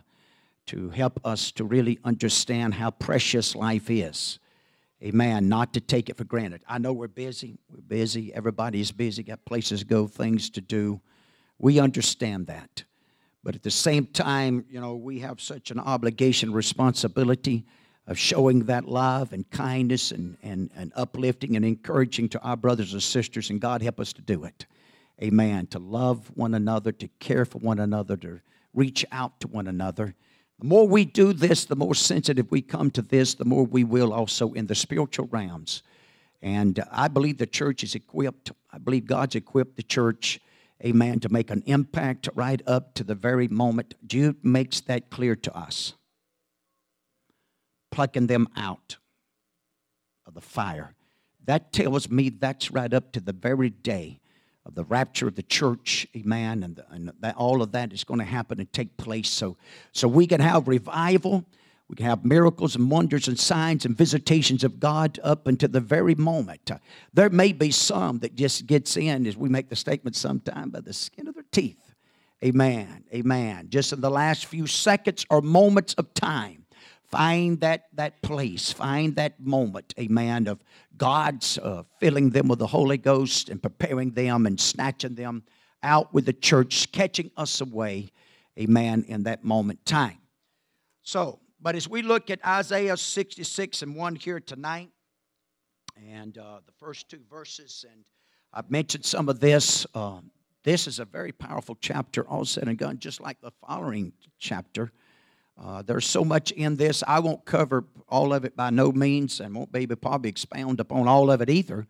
to 0.67 0.89
help 0.89 1.19
us 1.25 1.51
to 1.51 1.65
really 1.65 1.99
understand 2.05 2.75
how 2.75 2.91
precious 2.91 3.55
life 3.55 3.89
is. 3.89 4.39
Amen. 5.03 5.47
Not 5.47 5.73
to 5.73 5.81
take 5.81 6.09
it 6.09 6.17
for 6.17 6.23
granted. 6.23 6.61
I 6.67 6.79
know 6.79 6.91
we're 6.91 7.07
busy. 7.07 7.59
We're 7.69 7.81
busy. 7.81 8.33
Everybody's 8.33 8.91
busy. 8.91 9.21
Got 9.23 9.45
places 9.45 9.81
to 9.81 9.85
go, 9.85 10.07
things 10.07 10.49
to 10.51 10.61
do. 10.61 10.99
We 11.59 11.79
understand 11.79 12.47
that. 12.47 12.83
But 13.43 13.55
at 13.55 13.63
the 13.63 13.71
same 13.71 14.07
time, 14.07 14.65
you 14.69 14.81
know, 14.81 14.95
we 14.95 15.19
have 15.19 15.39
such 15.39 15.71
an 15.71 15.79
obligation, 15.79 16.51
responsibility 16.51 17.65
of 18.07 18.17
showing 18.17 18.63
that 18.65 18.85
love 18.85 19.33
and 19.33 19.49
kindness 19.51 20.11
and, 20.11 20.37
and, 20.41 20.71
and 20.75 20.91
uplifting 20.95 21.55
and 21.55 21.63
encouraging 21.63 22.29
to 22.29 22.41
our 22.41 22.57
brothers 22.57 22.93
and 22.93 23.03
sisters, 23.03 23.49
and 23.49 23.61
God 23.61 23.81
help 23.81 23.99
us 23.99 24.13
to 24.13 24.21
do 24.21 24.45
it. 24.45 24.65
Amen. 25.21 25.67
To 25.67 25.79
love 25.79 26.31
one 26.35 26.53
another, 26.55 26.91
to 26.93 27.07
care 27.19 27.45
for 27.45 27.59
one 27.59 27.79
another, 27.79 28.17
to 28.17 28.39
reach 28.73 29.05
out 29.11 29.39
to 29.41 29.47
one 29.47 29.67
another. 29.67 30.15
The 30.59 30.65
more 30.65 30.87
we 30.87 31.05
do 31.05 31.33
this, 31.33 31.65
the 31.65 31.75
more 31.75 31.95
sensitive 31.95 32.49
we 32.49 32.61
come 32.61 32.89
to 32.91 33.01
this, 33.01 33.35
the 33.35 33.45
more 33.45 33.65
we 33.65 33.83
will 33.83 34.11
also 34.11 34.53
in 34.53 34.67
the 34.67 34.75
spiritual 34.75 35.27
realms. 35.27 35.83
And 36.41 36.83
I 36.91 37.07
believe 37.07 37.37
the 37.37 37.45
church 37.45 37.83
is 37.83 37.95
equipped. 37.95 38.51
I 38.71 38.77
believe 38.77 39.05
God's 39.05 39.35
equipped 39.35 39.75
the 39.75 39.83
church 39.83 40.39
amen, 40.83 41.19
to 41.21 41.29
make 41.29 41.49
an 41.49 41.63
impact 41.65 42.29
right 42.35 42.61
up 42.67 42.93
to 42.95 43.03
the 43.03 43.15
very 43.15 43.47
moment. 43.47 43.95
Jude 44.05 44.43
makes 44.43 44.81
that 44.81 45.09
clear 45.09 45.35
to 45.35 45.57
us. 45.57 45.93
Plucking 47.91 48.27
them 48.27 48.47
out 48.55 48.97
of 50.25 50.33
the 50.33 50.41
fire. 50.41 50.93
That 51.45 51.71
tells 51.71 52.09
me 52.09 52.29
that's 52.29 52.71
right 52.71 52.93
up 52.93 53.11
to 53.13 53.19
the 53.19 53.33
very 53.33 53.69
day 53.69 54.19
of 54.67 54.75
the 54.75 54.83
rapture 54.83 55.27
of 55.27 55.35
the 55.35 55.43
church, 55.43 56.07
amen, 56.15 56.63
and, 56.63 56.75
the, 56.75 56.85
and 56.91 57.11
that, 57.21 57.35
all 57.35 57.61
of 57.61 57.71
that 57.71 57.93
is 57.93 58.03
going 58.03 58.19
to 58.19 58.25
happen 58.25 58.59
and 58.59 58.71
take 58.73 58.97
place. 58.97 59.29
So, 59.29 59.57
so 59.91 60.07
we 60.07 60.27
can 60.27 60.41
have 60.41 60.67
revival 60.67 61.45
we 61.89 61.95
can 61.95 62.05
have 62.05 62.25
miracles 62.25 62.75
and 62.75 62.91
wonders 62.91 63.27
and 63.27 63.39
signs 63.39 63.85
and 63.85 63.97
visitations 63.97 64.63
of 64.63 64.79
God 64.79 65.19
up 65.23 65.47
until 65.47 65.69
the 65.69 65.79
very 65.79 66.15
moment. 66.15 66.69
There 67.13 67.29
may 67.29 67.53
be 67.53 67.71
some 67.71 68.19
that 68.19 68.35
just 68.35 68.67
gets 68.67 68.97
in, 68.97 69.25
as 69.25 69.37
we 69.37 69.47
make 69.47 69.69
the 69.69 69.75
statement 69.75 70.15
sometime, 70.15 70.69
by 70.69 70.81
the 70.81 70.93
skin 70.93 71.27
of 71.27 71.35
their 71.35 71.45
teeth. 71.51 71.93
Amen. 72.43 73.05
Amen. 73.13 73.67
Just 73.69 73.93
in 73.93 74.01
the 74.01 74.11
last 74.11 74.45
few 74.45 74.67
seconds 74.67 75.25
or 75.29 75.41
moments 75.41 75.93
of 75.93 76.13
time, 76.13 76.65
find 77.09 77.61
that, 77.61 77.85
that 77.93 78.21
place, 78.21 78.71
find 78.73 79.15
that 79.15 79.39
moment, 79.39 79.93
amen, 79.97 80.47
of 80.47 80.59
God's 80.97 81.57
uh, 81.57 81.83
filling 81.99 82.31
them 82.31 82.47
with 82.47 82.59
the 82.59 82.67
Holy 82.67 82.97
Ghost 82.97 83.49
and 83.49 83.61
preparing 83.61 84.11
them 84.11 84.45
and 84.45 84.59
snatching 84.59 85.15
them 85.15 85.43
out 85.83 86.13
with 86.13 86.25
the 86.25 86.33
church, 86.33 86.91
catching 86.91 87.31
us 87.37 87.61
away, 87.61 88.11
amen, 88.59 89.05
in 89.07 89.23
that 89.23 89.43
moment 89.43 89.85
time. 89.85 90.17
So, 91.03 91.39
but 91.61 91.75
as 91.75 91.87
we 91.87 92.01
look 92.01 92.29
at 92.29 92.45
Isaiah 92.45 92.97
66 92.97 93.81
and 93.81 93.95
1 93.95 94.15
here 94.15 94.39
tonight, 94.39 94.89
and 96.11 96.37
uh, 96.37 96.59
the 96.65 96.73
first 96.79 97.09
two 97.09 97.21
verses, 97.29 97.85
and 97.89 98.03
I've 98.53 98.69
mentioned 98.69 99.05
some 99.05 99.29
of 99.29 99.39
this. 99.39 99.85
Uh, 99.93 100.19
this 100.63 100.85
is 100.85 100.99
a 100.99 101.05
very 101.05 101.31
powerful 101.31 101.77
chapter, 101.79 102.27
all 102.27 102.45
said 102.45 102.67
and 102.67 102.77
done, 102.77 102.99
just 102.99 103.21
like 103.21 103.39
the 103.41 103.51
following 103.65 104.11
chapter. 104.37 104.91
Uh, 105.59 105.81
there's 105.81 106.05
so 106.05 106.23
much 106.23 106.51
in 106.51 106.75
this. 106.75 107.03
I 107.07 107.19
won't 107.19 107.43
cover 107.45 107.85
all 108.09 108.33
of 108.33 108.45
it 108.45 108.55
by 108.55 108.69
no 108.69 108.91
means, 108.91 109.39
and 109.39 109.55
won't 109.55 109.71
be 109.71 109.79
able 109.79 109.95
probably 109.95 110.29
expound 110.29 110.79
upon 110.79 111.07
all 111.07 111.31
of 111.31 111.41
it 111.41 111.49
either. 111.49 111.87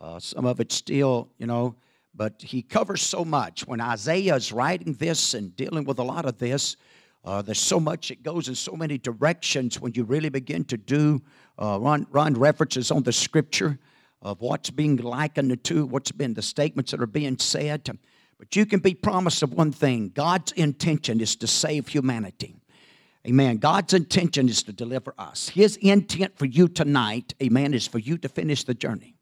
Uh, 0.00 0.18
some 0.18 0.46
of 0.46 0.60
it 0.60 0.72
still, 0.72 1.28
you 1.38 1.46
know, 1.46 1.74
but 2.14 2.40
he 2.42 2.62
covers 2.62 3.02
so 3.02 3.24
much. 3.24 3.66
When 3.66 3.80
Isaiah 3.80 4.36
is 4.36 4.52
writing 4.52 4.94
this 4.94 5.34
and 5.34 5.54
dealing 5.56 5.84
with 5.84 5.98
a 5.98 6.02
lot 6.02 6.24
of 6.24 6.38
this, 6.38 6.76
uh, 7.24 7.42
there's 7.42 7.60
so 7.60 7.78
much, 7.78 8.10
it 8.10 8.22
goes 8.22 8.48
in 8.48 8.54
so 8.54 8.72
many 8.72 8.98
directions 8.98 9.80
when 9.80 9.92
you 9.94 10.04
really 10.04 10.28
begin 10.28 10.64
to 10.64 10.76
do, 10.76 11.22
uh, 11.58 11.78
run, 11.80 12.06
run 12.10 12.34
references 12.34 12.90
on 12.90 13.02
the 13.02 13.12
scripture 13.12 13.78
of 14.20 14.40
what's 14.40 14.70
being 14.70 14.96
likened 14.96 15.62
to, 15.64 15.86
what's 15.86 16.12
been 16.12 16.34
the 16.34 16.42
statements 16.42 16.90
that 16.90 17.00
are 17.00 17.06
being 17.06 17.38
said. 17.38 17.88
But 18.38 18.56
you 18.56 18.66
can 18.66 18.80
be 18.80 18.94
promised 18.94 19.42
of 19.42 19.52
one 19.52 19.72
thing 19.72 20.10
God's 20.14 20.52
intention 20.52 21.20
is 21.20 21.36
to 21.36 21.46
save 21.46 21.88
humanity. 21.88 22.56
Amen. 23.26 23.58
God's 23.58 23.94
intention 23.94 24.48
is 24.48 24.64
to 24.64 24.72
deliver 24.72 25.14
us. 25.16 25.48
His 25.48 25.76
intent 25.76 26.36
for 26.36 26.46
you 26.46 26.66
tonight, 26.66 27.34
amen, 27.40 27.72
is 27.72 27.86
for 27.86 27.98
you 27.98 28.18
to 28.18 28.28
finish 28.28 28.64
the 28.64 28.74
journey. 28.74 29.16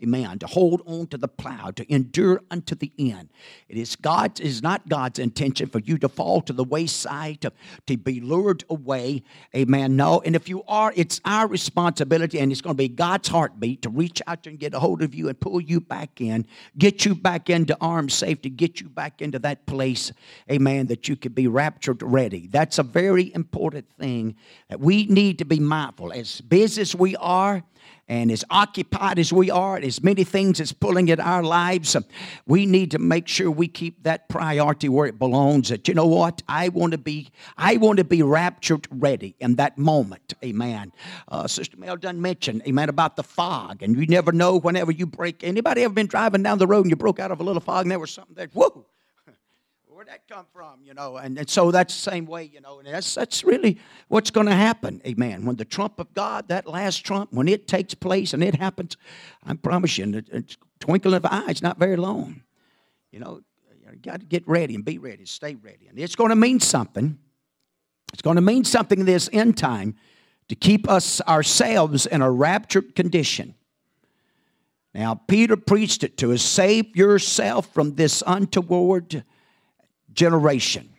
Amen. 0.00 0.38
To 0.38 0.46
hold 0.46 0.82
on 0.86 1.08
to 1.08 1.18
the 1.18 1.26
plow, 1.26 1.72
to 1.72 1.92
endure 1.92 2.40
unto 2.52 2.76
the 2.76 2.92
end. 2.98 3.30
It 3.68 3.76
is 3.76 3.96
God's, 3.96 4.38
it 4.38 4.46
is 4.46 4.62
not 4.62 4.88
God's 4.88 5.18
intention 5.18 5.68
for 5.68 5.80
you 5.80 5.98
to 5.98 6.08
fall 6.08 6.40
to 6.42 6.52
the 6.52 6.62
wayside, 6.62 7.40
to, 7.40 7.52
to 7.88 7.96
be 7.96 8.20
lured 8.20 8.62
away. 8.70 9.24
Amen. 9.56 9.96
No. 9.96 10.20
And 10.20 10.36
if 10.36 10.48
you 10.48 10.62
are, 10.68 10.92
it's 10.94 11.20
our 11.24 11.48
responsibility, 11.48 12.38
and 12.38 12.52
it's 12.52 12.60
going 12.60 12.76
to 12.76 12.78
be 12.78 12.88
God's 12.88 13.26
heartbeat 13.26 13.82
to 13.82 13.90
reach 13.90 14.22
out 14.28 14.46
and 14.46 14.56
get 14.56 14.72
a 14.72 14.78
hold 14.78 15.02
of 15.02 15.16
you 15.16 15.28
and 15.28 15.40
pull 15.40 15.60
you 15.60 15.80
back 15.80 16.20
in, 16.20 16.46
get 16.78 17.04
you 17.04 17.16
back 17.16 17.50
into 17.50 17.76
arms 17.80 18.14
safety, 18.14 18.50
get 18.50 18.80
you 18.80 18.88
back 18.88 19.20
into 19.20 19.40
that 19.40 19.66
place, 19.66 20.12
amen, 20.48 20.86
that 20.86 21.08
you 21.08 21.16
could 21.16 21.34
be 21.34 21.48
raptured 21.48 22.04
ready. 22.04 22.46
That's 22.46 22.78
a 22.78 22.84
very 22.84 23.34
important 23.34 23.90
thing 23.98 24.36
that 24.68 24.78
we 24.78 25.06
need 25.06 25.38
to 25.38 25.44
be 25.44 25.58
mindful. 25.58 26.12
As 26.12 26.40
busy 26.40 26.82
as 26.82 26.94
we 26.94 27.16
are, 27.16 27.64
and 28.08 28.32
as 28.32 28.44
occupied 28.48 29.18
as 29.18 29.32
we 29.32 29.50
are, 29.50 29.76
and 29.76 29.84
as 29.84 30.02
many 30.02 30.24
things 30.24 30.60
as 30.60 30.72
pulling 30.72 31.10
at 31.10 31.20
our 31.20 31.42
lives, 31.42 31.94
we 32.46 32.64
need 32.64 32.90
to 32.92 32.98
make 32.98 33.28
sure 33.28 33.50
we 33.50 33.68
keep 33.68 34.02
that 34.04 34.28
priority 34.28 34.88
where 34.88 35.06
it 35.06 35.18
belongs. 35.18 35.68
That 35.68 35.86
you 35.88 35.94
know 35.94 36.06
what, 36.06 36.42
I 36.48 36.70
want 36.70 36.92
to 36.92 36.98
be, 36.98 37.28
I 37.58 37.76
want 37.76 37.98
to 37.98 38.04
be 38.04 38.22
raptured 38.22 38.88
ready 38.90 39.36
in 39.40 39.56
that 39.56 39.76
moment. 39.76 40.32
Amen. 40.42 40.92
Uh, 41.28 41.46
Sister 41.46 41.76
Mel 41.76 41.96
done 41.96 42.20
mention, 42.22 42.62
amen, 42.66 42.88
about 42.88 43.16
the 43.16 43.22
fog, 43.22 43.82
and 43.82 43.94
you 43.94 44.06
never 44.06 44.32
know 44.32 44.58
whenever 44.58 44.90
you 44.90 45.06
break. 45.06 45.44
Anybody 45.44 45.82
ever 45.82 45.92
been 45.92 46.06
driving 46.06 46.42
down 46.42 46.58
the 46.58 46.66
road 46.66 46.86
and 46.86 46.90
you 46.90 46.96
broke 46.96 47.20
out 47.20 47.30
of 47.30 47.40
a 47.40 47.44
little 47.44 47.60
fog, 47.60 47.84
and 47.84 47.90
there 47.90 47.98
was 47.98 48.10
something 48.10 48.34
that 48.36 48.50
Whoa! 48.54 48.86
Where'd 49.98 50.06
that 50.06 50.28
come 50.28 50.46
from? 50.52 50.78
You 50.84 50.94
know, 50.94 51.16
and, 51.16 51.36
and 51.36 51.50
so 51.50 51.72
that's 51.72 51.92
the 51.92 52.10
same 52.12 52.24
way, 52.26 52.44
you 52.44 52.60
know, 52.60 52.78
and 52.78 52.86
that's 52.86 53.16
that's 53.16 53.42
really 53.42 53.80
what's 54.06 54.30
going 54.30 54.46
to 54.46 54.54
happen. 54.54 55.02
Amen. 55.04 55.44
When 55.44 55.56
the 55.56 55.64
trump 55.64 55.98
of 55.98 56.14
God, 56.14 56.46
that 56.46 56.68
last 56.68 56.98
trump, 56.98 57.32
when 57.32 57.48
it 57.48 57.66
takes 57.66 57.94
place 57.94 58.32
and 58.32 58.44
it 58.44 58.54
happens, 58.54 58.96
I 59.44 59.54
promise 59.54 59.98
you, 59.98 60.22
it's 60.30 60.56
twinkling 60.78 61.14
of 61.14 61.24
an 61.24 61.32
eye, 61.32 61.46
it's 61.48 61.62
not 61.62 61.80
very 61.80 61.96
long. 61.96 62.42
You 63.10 63.18
know, 63.18 63.40
you 63.90 63.98
got 64.00 64.20
to 64.20 64.26
get 64.26 64.46
ready 64.46 64.76
and 64.76 64.84
be 64.84 64.98
ready, 64.98 65.24
stay 65.24 65.56
ready. 65.56 65.88
And 65.88 65.98
it's 65.98 66.14
going 66.14 66.30
to 66.30 66.36
mean 66.36 66.60
something. 66.60 67.18
It's 68.12 68.22
going 68.22 68.36
to 68.36 68.40
mean 68.40 68.62
something 68.62 69.04
this 69.04 69.28
end 69.32 69.58
time 69.58 69.96
to 70.48 70.54
keep 70.54 70.88
us 70.88 71.20
ourselves 71.22 72.06
in 72.06 72.22
a 72.22 72.30
raptured 72.30 72.94
condition. 72.94 73.56
Now, 74.94 75.16
Peter 75.16 75.56
preached 75.56 76.04
it 76.04 76.16
to 76.18 76.32
us 76.32 76.42
save 76.42 76.94
yourself 76.94 77.74
from 77.74 77.96
this 77.96 78.22
untoward 78.24 79.24
generation. 80.18 80.90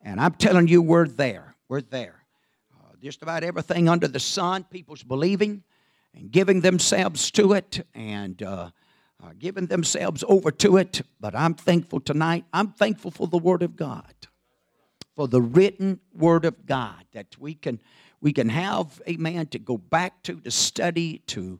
And 0.00 0.18
I'm 0.18 0.32
telling 0.32 0.66
you, 0.66 0.80
we're 0.80 1.06
there. 1.06 1.54
We're 1.68 1.82
there. 1.82 2.24
Uh, 2.74 2.94
just 3.02 3.22
about 3.22 3.44
everything 3.44 3.86
under 3.86 4.08
the 4.08 4.18
sun, 4.18 4.64
people's 4.64 5.02
believing 5.02 5.62
and 6.14 6.30
giving 6.30 6.62
themselves 6.62 7.30
to 7.32 7.52
it 7.52 7.86
and 7.94 8.42
uh, 8.42 8.70
uh, 9.22 9.32
giving 9.38 9.66
themselves 9.66 10.24
over 10.26 10.50
to 10.52 10.78
it. 10.78 11.02
But 11.20 11.34
I'm 11.34 11.52
thankful 11.52 12.00
tonight. 12.00 12.46
I'm 12.50 12.68
thankful 12.68 13.10
for 13.10 13.26
the 13.26 13.36
Word 13.36 13.62
of 13.62 13.76
God, 13.76 14.14
for 15.14 15.28
the 15.28 15.42
written 15.42 16.00
Word 16.14 16.46
of 16.46 16.64
God 16.64 17.04
that 17.12 17.38
we 17.38 17.52
can 17.54 17.78
we 18.22 18.32
can 18.32 18.48
have, 18.48 19.00
amen, 19.08 19.46
to 19.48 19.58
go 19.58 19.78
back 19.78 20.22
to, 20.24 20.40
to 20.40 20.50
study, 20.50 21.18
to 21.26 21.58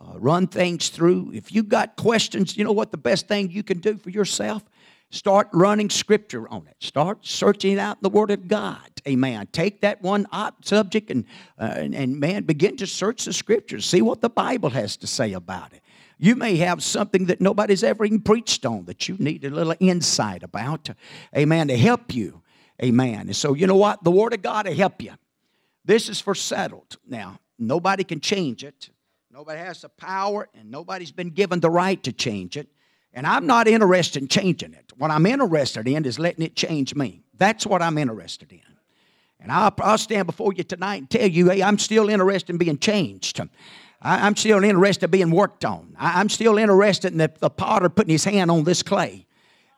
uh, 0.00 0.18
run 0.18 0.48
things 0.48 0.88
through. 0.88 1.30
If 1.32 1.52
you've 1.52 1.68
got 1.68 1.96
questions, 1.96 2.56
you 2.56 2.64
know 2.64 2.72
what 2.72 2.90
the 2.90 2.98
best 2.98 3.28
thing 3.28 3.50
you 3.50 3.62
can 3.62 3.78
do 3.78 3.96
for 3.96 4.10
yourself? 4.10 4.64
Start 5.10 5.48
running 5.52 5.90
scripture 5.90 6.48
on 6.48 6.68
it. 6.68 6.76
Start 6.78 7.26
searching 7.26 7.80
out 7.80 8.00
the 8.00 8.08
Word 8.08 8.30
of 8.30 8.46
God. 8.46 8.88
Amen. 9.08 9.48
Take 9.50 9.80
that 9.80 10.00
one 10.02 10.26
subject 10.62 11.10
and, 11.10 11.24
uh, 11.58 11.74
and, 11.76 11.94
and, 11.94 12.20
man, 12.20 12.44
begin 12.44 12.76
to 12.76 12.86
search 12.86 13.24
the 13.24 13.32
scriptures. 13.32 13.84
See 13.84 14.02
what 14.02 14.20
the 14.20 14.30
Bible 14.30 14.70
has 14.70 14.96
to 14.98 15.08
say 15.08 15.32
about 15.32 15.72
it. 15.72 15.82
You 16.18 16.36
may 16.36 16.56
have 16.58 16.82
something 16.82 17.26
that 17.26 17.40
nobody's 17.40 17.82
ever 17.82 18.04
even 18.04 18.20
preached 18.20 18.64
on 18.64 18.84
that 18.84 19.08
you 19.08 19.16
need 19.18 19.44
a 19.44 19.50
little 19.50 19.74
insight 19.80 20.44
about. 20.44 20.90
Amen. 21.36 21.68
To 21.68 21.76
help 21.76 22.14
you. 22.14 22.42
Amen. 22.82 23.20
And 23.20 23.36
so, 23.36 23.54
you 23.54 23.66
know 23.66 23.76
what? 23.76 24.04
The 24.04 24.10
Word 24.12 24.32
of 24.32 24.42
God 24.42 24.68
will 24.68 24.74
help 24.74 25.02
you. 25.02 25.12
This 25.84 26.08
is 26.08 26.20
for 26.20 26.36
settled. 26.36 26.98
Now, 27.06 27.40
nobody 27.58 28.04
can 28.04 28.20
change 28.20 28.62
it. 28.62 28.90
Nobody 29.32 29.58
has 29.58 29.80
the 29.82 29.88
power, 29.88 30.48
and 30.54 30.70
nobody's 30.70 31.12
been 31.12 31.30
given 31.30 31.60
the 31.60 31.70
right 31.70 32.02
to 32.04 32.12
change 32.12 32.56
it. 32.56 32.68
And 33.12 33.26
I'm 33.26 33.46
not 33.46 33.66
interested 33.66 34.22
in 34.22 34.28
changing 34.28 34.74
it. 34.74 34.92
What 34.96 35.10
I'm 35.10 35.26
interested 35.26 35.88
in 35.88 36.04
is 36.04 36.18
letting 36.18 36.44
it 36.44 36.54
change 36.54 36.94
me. 36.94 37.22
That's 37.36 37.66
what 37.66 37.82
I'm 37.82 37.98
interested 37.98 38.52
in. 38.52 38.60
And 39.40 39.50
I'll, 39.50 39.74
I'll 39.80 39.98
stand 39.98 40.26
before 40.26 40.52
you 40.52 40.62
tonight 40.62 40.96
and 40.96 41.10
tell 41.10 41.26
you, 41.26 41.50
hey, 41.50 41.62
I'm 41.62 41.78
still 41.78 42.08
interested 42.08 42.52
in 42.52 42.58
being 42.58 42.78
changed. 42.78 43.40
I, 44.02 44.26
am 44.26 44.36
still 44.36 44.62
interested 44.62 45.06
in 45.06 45.10
being 45.10 45.30
worked 45.30 45.64
on. 45.64 45.96
I, 45.98 46.20
am 46.20 46.28
still 46.28 46.58
interested 46.58 47.12
in 47.12 47.18
the, 47.18 47.32
the 47.38 47.50
potter 47.50 47.88
putting 47.88 48.12
his 48.12 48.24
hand 48.24 48.50
on 48.50 48.64
this 48.64 48.82
clay. 48.82 49.26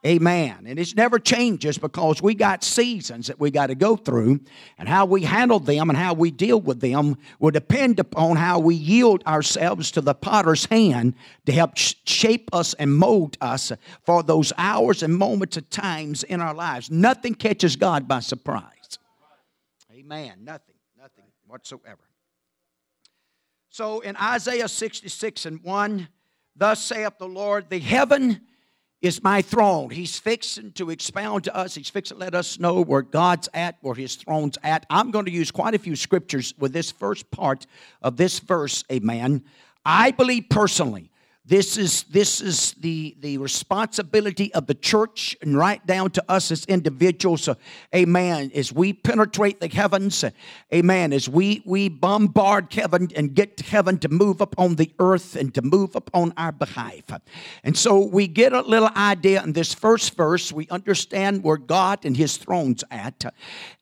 Amen. 0.04 0.64
And 0.66 0.80
it 0.80 0.96
never 0.96 1.20
changes 1.20 1.78
because 1.78 2.20
we 2.20 2.34
got 2.34 2.64
seasons 2.64 3.28
that 3.28 3.38
we 3.38 3.52
got 3.52 3.68
to 3.68 3.76
go 3.76 3.94
through, 3.94 4.40
and 4.76 4.88
how 4.88 5.06
we 5.06 5.22
handle 5.22 5.60
them 5.60 5.90
and 5.90 5.96
how 5.96 6.12
we 6.12 6.32
deal 6.32 6.60
with 6.60 6.80
them 6.80 7.16
will 7.38 7.52
depend 7.52 8.00
upon 8.00 8.36
how 8.36 8.58
we 8.58 8.74
yield 8.74 9.22
ourselves 9.28 9.92
to 9.92 10.00
the 10.00 10.14
potter's 10.14 10.64
hand 10.64 11.14
to 11.46 11.52
help 11.52 11.76
shape 11.76 12.50
us 12.52 12.74
and 12.74 12.92
mold 12.92 13.38
us 13.40 13.70
for 14.04 14.24
those 14.24 14.52
hours 14.58 15.04
and 15.04 15.14
moments 15.14 15.56
of 15.56 15.70
times 15.70 16.24
in 16.24 16.40
our 16.40 16.54
lives. 16.54 16.90
Nothing 16.90 17.36
catches 17.36 17.76
God 17.76 18.08
by 18.08 18.18
surprise. 18.18 18.98
Amen. 19.92 20.38
Nothing, 20.42 20.74
nothing 20.98 21.24
whatsoever. 21.46 22.02
So 23.68 24.00
in 24.00 24.16
Isaiah 24.16 24.66
66 24.66 25.46
and 25.46 25.62
1, 25.62 26.08
thus 26.56 26.82
saith 26.82 27.18
the 27.18 27.28
Lord, 27.28 27.70
the 27.70 27.78
heaven 27.78 28.40
is 29.02 29.22
my 29.22 29.42
throne. 29.42 29.90
He's 29.90 30.18
fixing 30.18 30.72
to 30.72 30.90
expound 30.90 31.44
to 31.44 31.54
us. 31.54 31.74
He's 31.74 31.90
fixing 31.90 32.16
to 32.16 32.24
let 32.24 32.34
us 32.34 32.58
know 32.58 32.80
where 32.80 33.02
God's 33.02 33.48
at, 33.52 33.76
where 33.80 33.94
His 33.94 34.14
throne's 34.14 34.56
at. 34.62 34.86
I'm 34.88 35.10
going 35.10 35.26
to 35.26 35.30
use 35.30 35.50
quite 35.50 35.74
a 35.74 35.78
few 35.78 35.96
scriptures 35.96 36.54
with 36.58 36.72
this 36.72 36.90
first 36.90 37.30
part 37.30 37.66
of 38.00 38.16
this 38.16 38.38
verse, 38.38 38.84
amen. 38.90 39.44
I 39.84 40.12
believe 40.12 40.46
personally 40.48 41.10
this 41.44 41.76
is, 41.76 42.04
this 42.04 42.40
is 42.40 42.72
the, 42.74 43.16
the 43.18 43.36
responsibility 43.38 44.54
of 44.54 44.68
the 44.68 44.74
church 44.74 45.36
and 45.42 45.56
right 45.56 45.84
down 45.84 46.12
to 46.12 46.24
us 46.28 46.52
as 46.52 46.64
individuals. 46.66 47.48
Uh, 47.48 47.54
amen. 47.92 48.52
As 48.54 48.72
we 48.72 48.92
penetrate 48.92 49.58
the 49.58 49.66
heavens, 49.66 50.24
amen. 50.72 51.12
As 51.12 51.28
we, 51.28 51.60
we 51.66 51.88
bombard 51.88 52.72
heaven 52.72 53.08
and 53.16 53.34
get 53.34 53.58
heaven 53.58 53.98
to 53.98 54.08
move 54.08 54.40
upon 54.40 54.76
the 54.76 54.92
earth 55.00 55.34
and 55.34 55.52
to 55.54 55.62
move 55.62 55.96
upon 55.96 56.32
our 56.36 56.52
behalf. 56.52 57.10
And 57.64 57.76
so 57.76 57.98
we 57.98 58.28
get 58.28 58.52
a 58.52 58.60
little 58.60 58.90
idea 58.94 59.42
in 59.42 59.52
this 59.52 59.74
first 59.74 60.16
verse. 60.16 60.52
We 60.52 60.68
understand 60.68 61.42
where 61.42 61.56
God 61.56 62.04
and 62.04 62.16
his 62.16 62.36
throne's 62.36 62.84
at. 62.92 63.24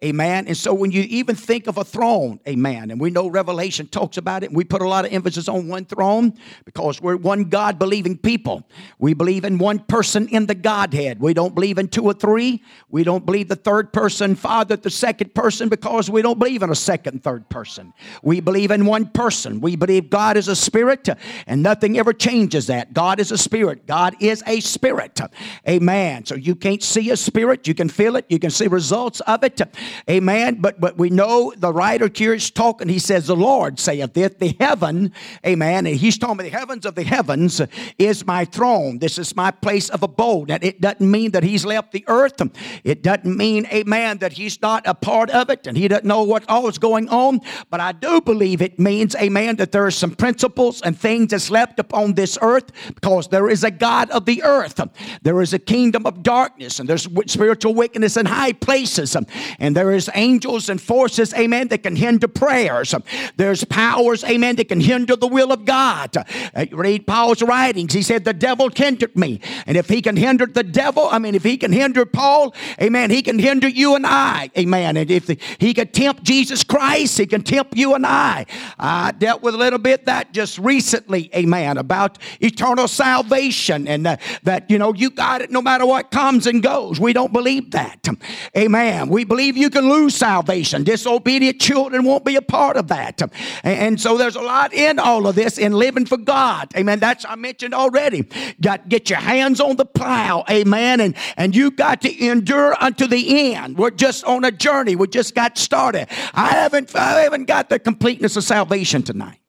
Amen. 0.02 0.46
And 0.46 0.56
so 0.56 0.72
when 0.72 0.92
you 0.92 1.02
even 1.02 1.36
think 1.36 1.66
of 1.66 1.76
a 1.76 1.84
throne, 1.84 2.40
amen, 2.48 2.90
and 2.90 2.98
we 2.98 3.10
know 3.10 3.28
Revelation 3.28 3.86
talks 3.86 4.16
about 4.16 4.44
it, 4.44 4.46
and 4.46 4.56
we 4.56 4.64
put 4.64 4.80
a 4.80 4.88
lot 4.88 5.04
of 5.04 5.12
emphasis 5.12 5.46
on 5.46 5.68
one 5.68 5.84
throne 5.84 6.32
because 6.64 7.02
we're 7.02 7.16
one 7.16 7.49
God 7.50 7.78
believing 7.78 8.16
people. 8.16 8.66
We 8.98 9.14
believe 9.14 9.44
in 9.44 9.58
one 9.58 9.80
person 9.80 10.28
in 10.28 10.46
the 10.46 10.54
Godhead. 10.54 11.20
We 11.20 11.34
don't 11.34 11.54
believe 11.54 11.78
in 11.78 11.88
two 11.88 12.04
or 12.04 12.14
three. 12.14 12.62
We 12.88 13.04
don't 13.04 13.26
believe 13.26 13.48
the 13.48 13.56
third 13.56 13.92
person, 13.92 14.34
Father, 14.34 14.76
the 14.76 14.90
second 14.90 15.34
person, 15.34 15.68
because 15.68 16.08
we 16.08 16.22
don't 16.22 16.38
believe 16.38 16.62
in 16.62 16.70
a 16.70 16.74
second, 16.74 17.22
third 17.22 17.48
person. 17.48 17.92
We 18.22 18.40
believe 18.40 18.70
in 18.70 18.86
one 18.86 19.06
person. 19.06 19.60
We 19.60 19.76
believe 19.76 20.10
God 20.10 20.36
is 20.36 20.48
a 20.48 20.56
spirit, 20.56 21.08
and 21.46 21.62
nothing 21.62 21.98
ever 21.98 22.12
changes 22.12 22.68
that. 22.68 22.92
God 22.92 23.20
is 23.20 23.32
a 23.32 23.38
spirit. 23.38 23.86
God 23.86 24.16
is 24.20 24.42
a 24.46 24.60
spirit. 24.60 25.20
Amen. 25.68 26.24
So 26.26 26.34
you 26.34 26.54
can't 26.54 26.82
see 26.82 27.10
a 27.10 27.16
spirit, 27.16 27.66
you 27.66 27.74
can 27.74 27.88
feel 27.88 28.16
it, 28.16 28.26
you 28.28 28.38
can 28.38 28.50
see 28.50 28.66
results 28.66 29.20
of 29.20 29.42
it. 29.44 29.60
Amen. 30.08 30.56
But 30.60 30.80
but 30.80 30.96
we 30.96 31.10
know 31.10 31.52
the 31.56 31.72
writer 31.72 32.08
here 32.14 32.34
is 32.34 32.50
talking, 32.50 32.88
he 32.88 32.98
says, 32.98 33.26
The 33.26 33.36
Lord 33.36 33.78
saith 33.78 34.16
it, 34.16 34.38
the 34.38 34.54
heaven, 34.60 35.12
amen. 35.46 35.86
And 35.86 35.96
he's 35.96 36.18
talking 36.18 36.34
about 36.34 36.44
the 36.44 36.50
heavens 36.50 36.86
of 36.86 36.94
the 36.94 37.02
heaven 37.02 37.39
heavens 37.40 37.62
is 37.98 38.26
my 38.26 38.44
throne. 38.44 38.98
This 38.98 39.18
is 39.18 39.34
my 39.34 39.50
place 39.50 39.88
of 39.90 40.02
abode. 40.02 40.50
And 40.50 40.62
it 40.62 40.80
doesn't 40.80 41.10
mean 41.10 41.30
that 41.32 41.42
he's 41.42 41.64
left 41.64 41.92
the 41.92 42.04
earth. 42.06 42.40
It 42.84 43.02
doesn't 43.02 43.36
mean, 43.36 43.66
amen, 43.66 44.18
that 44.18 44.32
he's 44.32 44.60
not 44.60 44.86
a 44.86 44.94
part 44.94 45.30
of 45.30 45.50
it 45.50 45.66
and 45.66 45.76
he 45.76 45.88
doesn't 45.88 46.06
know 46.06 46.22
what 46.22 46.48
all 46.48 46.68
is 46.68 46.78
going 46.78 47.08
on. 47.08 47.40
But 47.70 47.80
I 47.80 47.92
do 47.92 48.20
believe 48.20 48.62
it 48.62 48.78
means, 48.78 49.14
amen, 49.16 49.56
that 49.56 49.72
there 49.72 49.86
are 49.86 49.90
some 49.90 50.14
principles 50.14 50.82
and 50.82 50.98
things 50.98 51.30
that's 51.30 51.50
left 51.50 51.78
upon 51.78 52.14
this 52.14 52.38
earth 52.42 52.70
because 52.94 53.28
there 53.28 53.48
is 53.48 53.64
a 53.64 53.70
God 53.70 54.10
of 54.10 54.24
the 54.26 54.42
earth. 54.42 54.80
There 55.22 55.40
is 55.40 55.54
a 55.54 55.58
kingdom 55.58 56.06
of 56.06 56.22
darkness 56.22 56.80
and 56.80 56.88
there's 56.88 57.08
spiritual 57.26 57.74
wickedness 57.74 58.16
in 58.16 58.26
high 58.26 58.52
places. 58.52 59.16
And 59.58 59.76
there 59.76 59.92
is 59.92 60.10
angels 60.14 60.68
and 60.68 60.80
forces, 60.80 61.32
amen, 61.34 61.68
that 61.68 61.82
can 61.82 61.96
hinder 61.96 62.28
prayers. 62.28 62.94
There's 63.36 63.64
powers, 63.64 64.24
amen, 64.24 64.56
that 64.56 64.68
can 64.68 64.80
hinder 64.80 65.16
the 65.16 65.26
will 65.26 65.52
of 65.52 65.64
God. 65.64 66.16
Uh, 66.16 66.66
read 66.72 67.06
Paul 67.06 67.29
Paul's 67.30 67.42
writings. 67.42 67.92
He 67.92 68.02
said, 68.02 68.24
The 68.24 68.32
devil 68.32 68.70
hindered 68.74 69.14
me. 69.16 69.40
And 69.66 69.76
if 69.76 69.88
he 69.88 70.02
can 70.02 70.16
hinder 70.16 70.46
the 70.46 70.64
devil, 70.64 71.08
I 71.08 71.18
mean, 71.20 71.34
if 71.36 71.44
he 71.44 71.56
can 71.56 71.72
hinder 71.72 72.04
Paul, 72.04 72.54
amen, 72.80 73.10
he 73.10 73.22
can 73.22 73.38
hinder 73.38 73.68
you 73.68 73.94
and 73.94 74.04
I, 74.04 74.50
amen. 74.58 74.96
And 74.96 75.08
if 75.10 75.26
the, 75.26 75.38
he 75.58 75.72
can 75.72 75.88
tempt 75.88 76.24
Jesus 76.24 76.64
Christ, 76.64 77.18
he 77.18 77.26
can 77.26 77.42
tempt 77.42 77.76
you 77.76 77.94
and 77.94 78.04
I. 78.04 78.46
I 78.78 79.12
dealt 79.12 79.42
with 79.42 79.54
a 79.54 79.58
little 79.58 79.78
bit 79.78 80.06
that 80.06 80.32
just 80.32 80.58
recently, 80.58 81.30
amen, 81.34 81.78
about 81.78 82.18
eternal 82.40 82.88
salvation 82.88 83.86
and 83.86 84.06
uh, 84.06 84.16
that, 84.42 84.68
you 84.68 84.78
know, 84.78 84.92
you 84.92 85.10
got 85.10 85.40
it 85.40 85.52
no 85.52 85.62
matter 85.62 85.86
what 85.86 86.10
comes 86.10 86.48
and 86.48 86.62
goes. 86.62 86.98
We 86.98 87.12
don't 87.12 87.32
believe 87.32 87.70
that. 87.72 88.08
Amen. 88.56 89.08
We 89.08 89.24
believe 89.24 89.56
you 89.56 89.70
can 89.70 89.88
lose 89.88 90.16
salvation. 90.16 90.82
Disobedient 90.82 91.60
children 91.60 92.04
won't 92.04 92.24
be 92.24 92.34
a 92.34 92.42
part 92.42 92.76
of 92.76 92.88
that. 92.88 93.22
And 93.62 94.00
so 94.00 94.16
there's 94.18 94.36
a 94.36 94.42
lot 94.42 94.72
in 94.72 94.98
all 94.98 95.28
of 95.28 95.36
this 95.36 95.58
in 95.58 95.72
living 95.72 96.06
for 96.06 96.16
God. 96.16 96.72
Amen. 96.76 96.98
That's 96.98 97.19
I 97.28 97.36
mentioned 97.36 97.74
already. 97.74 98.28
Got 98.60 98.88
get 98.88 99.10
your 99.10 99.18
hands 99.18 99.60
on 99.60 99.76
the 99.76 99.84
plow, 99.84 100.44
amen. 100.50 101.00
And 101.00 101.16
and 101.36 101.54
you 101.54 101.70
got 101.70 102.02
to 102.02 102.26
endure 102.26 102.76
unto 102.82 103.06
the 103.06 103.54
end. 103.54 103.78
We're 103.78 103.90
just 103.90 104.24
on 104.24 104.44
a 104.44 104.50
journey. 104.50 104.96
We 104.96 105.06
just 105.08 105.34
got 105.34 105.58
started. 105.58 106.08
I 106.34 106.48
haven't 106.48 106.94
I 106.94 107.20
haven't 107.20 107.46
got 107.46 107.68
the 107.68 107.78
completeness 107.78 108.36
of 108.36 108.44
salvation 108.44 109.02
tonight. 109.02 109.40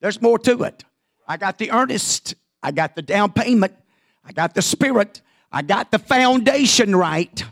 There's 0.00 0.22
more 0.22 0.38
to 0.40 0.62
it. 0.62 0.84
I 1.26 1.36
got 1.36 1.58
the 1.58 1.70
earnest, 1.70 2.34
I 2.62 2.70
got 2.72 2.96
the 2.96 3.02
down 3.02 3.32
payment, 3.32 3.74
I 4.24 4.32
got 4.32 4.54
the 4.54 4.62
spirit, 4.62 5.20
I 5.52 5.62
got 5.62 5.90
the 5.90 5.98
foundation 5.98 6.96
right. 6.96 7.44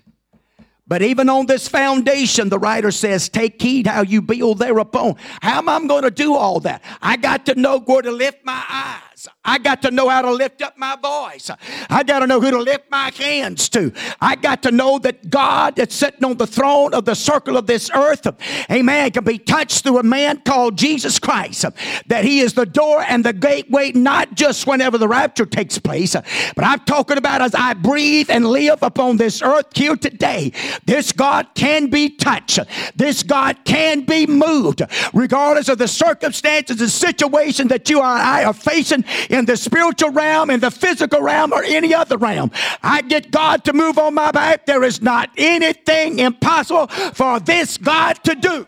But 0.88 1.02
even 1.02 1.28
on 1.28 1.47
this 1.47 1.66
foundation, 1.66 2.49
the 2.49 2.59
writer 2.59 2.93
says, 2.93 3.28
take 3.28 3.61
heed 3.61 3.87
how 3.88 4.02
you 4.02 4.23
build 4.23 4.59
thereupon. 4.59 5.16
How 5.43 5.59
am 5.59 5.69
I 5.69 5.85
going 5.87 6.05
to 6.05 6.11
do 6.11 6.35
all 6.35 6.61
that? 6.61 6.83
I 7.02 7.16
got 7.16 7.47
to 7.47 7.55
know 7.57 7.81
where 7.81 8.02
to 8.02 8.12
lift 8.12 8.45
my 8.45 8.62
eyes. 8.69 9.06
I 9.45 9.59
got 9.59 9.81
to 9.83 9.91
know 9.91 10.09
how 10.11 10.23
to 10.23 10.31
lift 10.31 10.61
up 10.61 10.77
my 10.77 10.97
voice. 10.97 11.51
I 11.89 12.03
got 12.03 12.19
to 12.19 12.27
know 12.27 12.39
who 12.39 12.51
to 12.51 12.59
lift 12.59 12.91
my 12.91 13.11
hands 13.17 13.69
to. 13.71 13.93
I 14.21 14.37
got 14.37 14.63
to 14.65 14.71
know 14.71 14.99
that 14.99 15.31
God 15.31 15.77
that's 15.77 15.95
sitting 15.95 16.25
on 16.25 16.37
the 16.37 16.47
throne 16.47 16.93
of 16.93 17.07
the 17.07 17.15
circle 17.15 17.57
of 17.57 17.67
this 17.67 17.91
earth, 17.95 18.27
amen, 18.71 19.13
can 19.13 19.25
be 19.25 19.39
touched 19.39 19.85
through 19.85 19.99
a 19.99 20.03
man 20.03 20.43
called 20.43 20.77
Jesus 20.77 21.19
Christ. 21.19 21.65
That 22.09 22.25
he 22.25 22.41
is 22.41 22.53
the 22.53 22.67
door 22.67 23.05
and 23.09 23.25
the 23.25 23.33
gateway, 23.33 23.93
not 23.93 24.35
just 24.35 24.67
whenever 24.67 24.99
the 24.99 25.09
rapture 25.09 25.47
takes 25.47 25.79
place, 25.79 26.15
but 26.15 26.65
I'm 26.65 26.81
talking 26.81 27.17
about 27.17 27.41
as 27.41 27.55
I 27.55 27.73
breathe 27.73 28.29
and 28.29 28.47
live 28.47 28.83
upon 28.83 29.17
this 29.17 29.41
earth 29.41 29.75
here 29.75 29.97
today. 29.97 30.53
This 30.85 31.13
God 31.13 31.47
can 31.55 31.87
be 31.89 32.11
touched. 32.11 32.59
This 32.95 33.23
God 33.23 33.65
can 33.65 34.03
be 34.03 34.27
moved, 34.27 34.83
regardless 35.15 35.71
of 35.71 35.79
the 35.79 35.89
circumstances 35.89 36.81
and 36.83 36.91
situation 36.91 37.69
that 37.69 37.89
you 37.89 37.99
and 37.99 38.07
I 38.07 38.45
are 38.45 38.53
facing 38.53 39.05
in 39.31 39.45
the 39.45 39.57
spiritual 39.57 40.11
realm, 40.11 40.51
in 40.51 40.61
the 40.61 40.71
physical 40.71 41.21
realm, 41.21 41.53
or 41.53 41.63
any 41.63 41.95
other 41.95 42.17
realm. 42.17 42.51
I 42.83 43.03
get 43.03 43.31
God 43.31 43.65
to 43.65 43.73
move 43.73 43.99
on 43.99 44.15
my 44.15 44.31
behalf. 44.31 44.67
There 44.67 44.85
is 44.85 45.03
not 45.03 45.31
anything 45.37 46.19
impossible 46.19 46.89
for 46.89 47.41
this 47.41 47.77
God 47.77 48.23
to 48.25 48.35
do. 48.35 48.67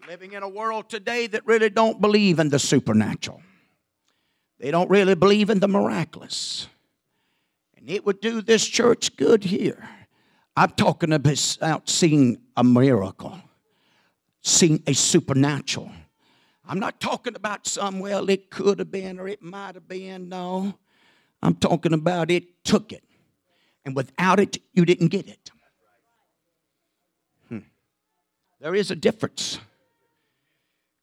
We're 0.00 0.08
living 0.08 0.32
in 0.32 0.42
a 0.42 0.48
world 0.48 0.88
today 0.88 1.26
that 1.28 1.46
really 1.46 1.70
don't 1.70 2.00
believe 2.00 2.38
in 2.38 2.48
the 2.48 2.58
supernatural. 2.58 3.42
They 4.58 4.70
don't 4.70 4.90
really 4.90 5.14
believe 5.14 5.48
in 5.50 5.60
the 5.60 5.68
miraculous. 5.68 6.68
And 7.76 7.88
it 7.88 8.04
would 8.04 8.20
do 8.20 8.42
this 8.42 8.66
church 8.66 9.16
good 9.16 9.44
here. 9.44 9.88
I'm 10.54 10.70
talking 10.72 11.12
about 11.14 11.88
seeing 11.88 12.38
a 12.56 12.62
miracle, 12.62 13.40
seeing 14.42 14.82
a 14.86 14.92
supernatural. 14.92 15.90
I'm 16.70 16.78
not 16.78 17.00
talking 17.00 17.34
about 17.34 17.66
some, 17.66 17.98
well, 17.98 18.30
it 18.30 18.48
could 18.48 18.78
have 18.78 18.92
been 18.92 19.18
or 19.18 19.26
it 19.26 19.42
might 19.42 19.74
have 19.74 19.88
been. 19.88 20.28
No. 20.28 20.78
I'm 21.42 21.56
talking 21.56 21.92
about 21.92 22.30
it 22.30 22.62
took 22.62 22.92
it. 22.92 23.02
And 23.84 23.96
without 23.96 24.38
it, 24.38 24.58
you 24.72 24.84
didn't 24.84 25.08
get 25.08 25.26
it. 25.26 25.50
Hmm. 27.48 27.58
There 28.60 28.76
is 28.76 28.92
a 28.92 28.94
difference. 28.94 29.58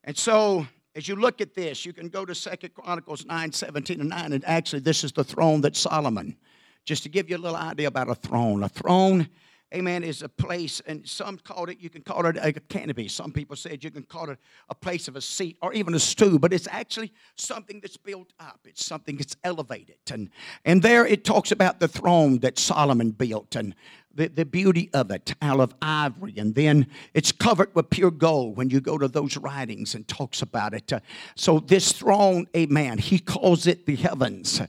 And 0.06 0.18
so, 0.18 0.66
as 0.96 1.06
you 1.10 1.18
look 1.18 1.42
at 1.42 1.54
this, 1.54 1.86
you 1.86 1.92
can 1.92 2.08
go 2.08 2.24
to 2.24 2.34
Second 2.34 2.74
Chronicles 2.74 3.26
9, 3.26 3.52
17 3.52 4.00
and 4.00 4.10
9, 4.10 4.32
and 4.32 4.46
actually, 4.46 4.80
this 4.80 5.04
is 5.04 5.12
the 5.12 5.24
throne 5.26 5.60
that 5.62 5.76
Solomon, 5.76 6.38
just 6.86 7.04
to 7.04 7.10
give 7.10 7.30
you 7.30 7.36
a 7.36 7.40
little 7.40 7.58
idea 7.58 7.90
about 7.90 8.10
a 8.10 8.16
throne. 8.16 8.64
A 8.64 8.70
throne 8.70 9.28
amen, 9.74 10.04
is 10.04 10.22
a 10.22 10.30
place, 10.30 10.82
and 10.88 11.08
some 11.08 11.38
called 11.38 11.70
it, 11.70 11.80
you 11.80 11.90
can 11.90 12.02
call 12.02 12.26
it 12.26 12.38
a 12.38 12.54
canopy. 12.54 13.08
Some 13.08 13.32
people 13.32 13.56
said 13.56 13.84
you 13.84 13.92
can 13.92 14.04
call 14.04 14.30
it 14.30 14.40
a 14.70 14.76
place 14.76 15.08
of 15.08 15.16
a 15.16 15.22
seat 15.22 15.58
or 15.62 15.74
even 15.74 15.94
a 15.94 16.00
stool, 16.00 16.40
but 16.40 16.54
it's 16.54 16.68
actually 16.72 17.12
something 17.36 17.80
that's 17.82 17.98
built 17.98 18.32
up. 18.40 18.60
It's 18.66 18.86
something 18.86 19.18
that's 19.18 19.36
elevated. 19.44 19.98
And, 20.12 20.30
and 20.66 20.82
there 20.82 21.06
it 21.06 21.24
talks 21.24 21.52
about 21.52 21.80
the 21.80 21.88
throne 21.88 22.40
that 22.40 22.58
Solomon 22.58 23.12
built. 23.12 23.56
And 23.56 23.76
the, 24.18 24.28
the 24.28 24.46
beauty 24.46 24.90
of 24.94 25.12
it 25.12 25.34
out 25.42 25.60
of 25.60 25.74
ivory 25.82 26.34
and 26.38 26.54
then 26.56 26.88
it's 27.14 27.32
covered 27.32 27.74
with 27.76 27.90
pure 27.90 28.12
gold 28.12 28.58
when 28.58 28.70
you 28.70 28.82
go 28.82 28.98
to 28.98 29.08
those 29.08 29.38
writings 29.38 29.96
and 29.96 30.08
talks 30.08 30.42
about 30.42 30.74
it. 30.74 30.92
Uh, 30.92 31.00
so 31.36 31.60
this 31.60 31.92
throne 31.92 32.48
amen 32.56 32.98
he 32.98 33.20
calls 33.20 33.68
it 33.68 33.86
the 33.86 33.96
heavens. 33.96 34.62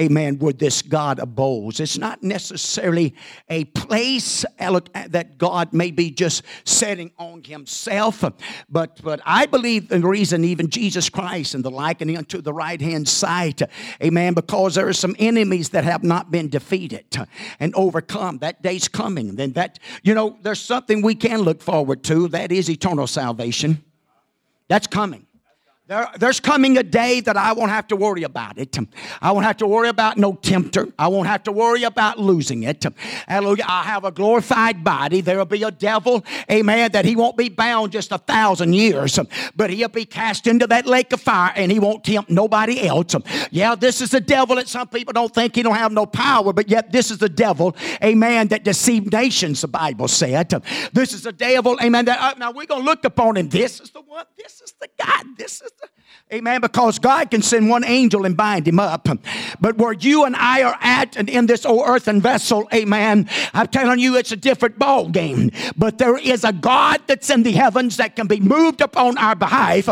Amen 0.00 0.38
where 0.38 0.52
this 0.52 0.82
god 0.82 1.18
abodes. 1.18 1.80
It's 1.80 1.98
not 1.98 2.22
necessarily 2.22 3.14
a 3.48 3.64
place 3.64 4.44
that 4.58 5.38
god 5.38 5.72
may 5.72 5.90
be 5.90 6.10
just 6.10 6.42
setting 6.64 7.10
on 7.18 7.42
himself 7.42 8.24
but 8.68 9.00
but 9.02 9.20
i 9.24 9.46
believe 9.46 9.88
the 9.88 10.00
reason 10.00 10.44
even 10.44 10.68
jesus 10.68 11.08
christ 11.08 11.54
and 11.54 11.64
the 11.64 11.70
likening 11.70 12.16
unto 12.16 12.40
the 12.40 12.52
right 12.52 12.80
hand 12.80 13.08
side 13.08 13.62
amen 14.02 14.34
because 14.34 14.74
there 14.74 14.88
are 14.88 14.92
some 14.92 15.14
enemies 15.18 15.70
that 15.70 15.84
have 15.84 16.02
not 16.02 16.30
been 16.30 16.48
defeated 16.48 17.04
and 17.60 17.74
overcome. 17.74 18.38
That 18.38 18.62
day's 18.62 18.88
coming. 18.96 19.36
Then 19.36 19.52
that, 19.52 19.78
you 20.02 20.14
know, 20.14 20.38
there's 20.42 20.60
something 20.60 21.02
we 21.02 21.14
can 21.14 21.42
look 21.42 21.60
forward 21.62 22.02
to. 22.04 22.28
That 22.28 22.50
is 22.50 22.70
eternal 22.70 23.06
salvation. 23.06 23.84
That's 24.68 24.86
coming. 24.86 25.25
There, 25.88 26.08
there's 26.18 26.40
coming 26.40 26.76
a 26.78 26.82
day 26.82 27.20
that 27.20 27.36
I 27.36 27.52
won't 27.52 27.70
have 27.70 27.86
to 27.88 27.96
worry 27.96 28.24
about 28.24 28.58
it. 28.58 28.76
I 29.22 29.30
won't 29.30 29.46
have 29.46 29.58
to 29.58 29.68
worry 29.68 29.88
about 29.88 30.18
no 30.18 30.32
tempter. 30.34 30.88
I 30.98 31.06
won't 31.06 31.28
have 31.28 31.44
to 31.44 31.52
worry 31.52 31.84
about 31.84 32.18
losing 32.18 32.64
it. 32.64 32.84
Hallelujah. 33.28 33.64
I'll 33.68 33.84
have 33.84 34.04
a 34.04 34.10
glorified 34.10 34.82
body. 34.82 35.20
There'll 35.20 35.44
be 35.44 35.62
a 35.62 35.70
devil, 35.70 36.24
amen, 36.50 36.90
that 36.90 37.04
he 37.04 37.14
won't 37.14 37.36
be 37.36 37.50
bound 37.50 37.92
just 37.92 38.10
a 38.10 38.18
thousand 38.18 38.72
years, 38.72 39.16
but 39.54 39.70
he'll 39.70 39.86
be 39.88 40.04
cast 40.04 40.48
into 40.48 40.66
that 40.66 40.86
lake 40.86 41.12
of 41.12 41.20
fire 41.20 41.52
and 41.54 41.70
he 41.70 41.78
won't 41.78 42.02
tempt 42.02 42.30
nobody 42.30 42.84
else. 42.84 43.14
Yeah, 43.52 43.76
this 43.76 44.00
is 44.00 44.10
the 44.10 44.20
devil 44.20 44.56
that 44.56 44.66
some 44.66 44.88
people 44.88 45.12
don't 45.12 45.32
think 45.32 45.54
he 45.54 45.62
don't 45.62 45.76
have 45.76 45.92
no 45.92 46.04
power, 46.04 46.52
but 46.52 46.68
yet 46.68 46.90
this 46.90 47.12
is 47.12 47.18
the 47.18 47.28
devil, 47.28 47.76
amen, 48.02 48.48
that 48.48 48.64
deceived 48.64 49.12
nations, 49.12 49.60
the 49.60 49.68
Bible 49.68 50.08
said. 50.08 50.50
This 50.92 51.12
is 51.12 51.22
the 51.22 51.32
devil, 51.32 51.78
amen, 51.80 52.06
that 52.06 52.18
uh, 52.20 52.34
now 52.38 52.50
we're 52.50 52.66
going 52.66 52.82
to 52.82 52.86
look 52.86 53.04
upon 53.04 53.36
him. 53.36 53.48
This 53.48 53.78
is 53.78 53.90
the 53.90 54.00
one, 54.00 54.24
this 54.36 54.60
is 54.60 54.74
the 54.80 54.88
God, 54.98 55.26
this 55.38 55.62
is 55.62 55.70
Amen. 56.32 56.60
Because 56.60 56.98
God 56.98 57.30
can 57.30 57.40
send 57.40 57.68
one 57.68 57.84
angel 57.84 58.26
and 58.26 58.36
bind 58.36 58.66
him 58.66 58.80
up. 58.80 59.06
But 59.60 59.78
where 59.78 59.92
you 59.92 60.24
and 60.24 60.34
I 60.34 60.64
are 60.64 60.76
at 60.80 61.14
and 61.14 61.30
in 61.30 61.46
this 61.46 61.64
old 61.64 61.84
earthen 61.86 62.20
vessel, 62.20 62.68
amen, 62.74 63.28
I'm 63.54 63.68
telling 63.68 64.00
you 64.00 64.16
it's 64.16 64.32
a 64.32 64.36
different 64.36 64.76
ball 64.76 65.08
game. 65.08 65.52
But 65.76 65.98
there 65.98 66.18
is 66.18 66.42
a 66.42 66.52
God 66.52 67.02
that's 67.06 67.30
in 67.30 67.44
the 67.44 67.52
heavens 67.52 67.96
that 67.98 68.16
can 68.16 68.26
be 68.26 68.40
moved 68.40 68.80
upon 68.80 69.16
our 69.18 69.36
behalf 69.36 69.86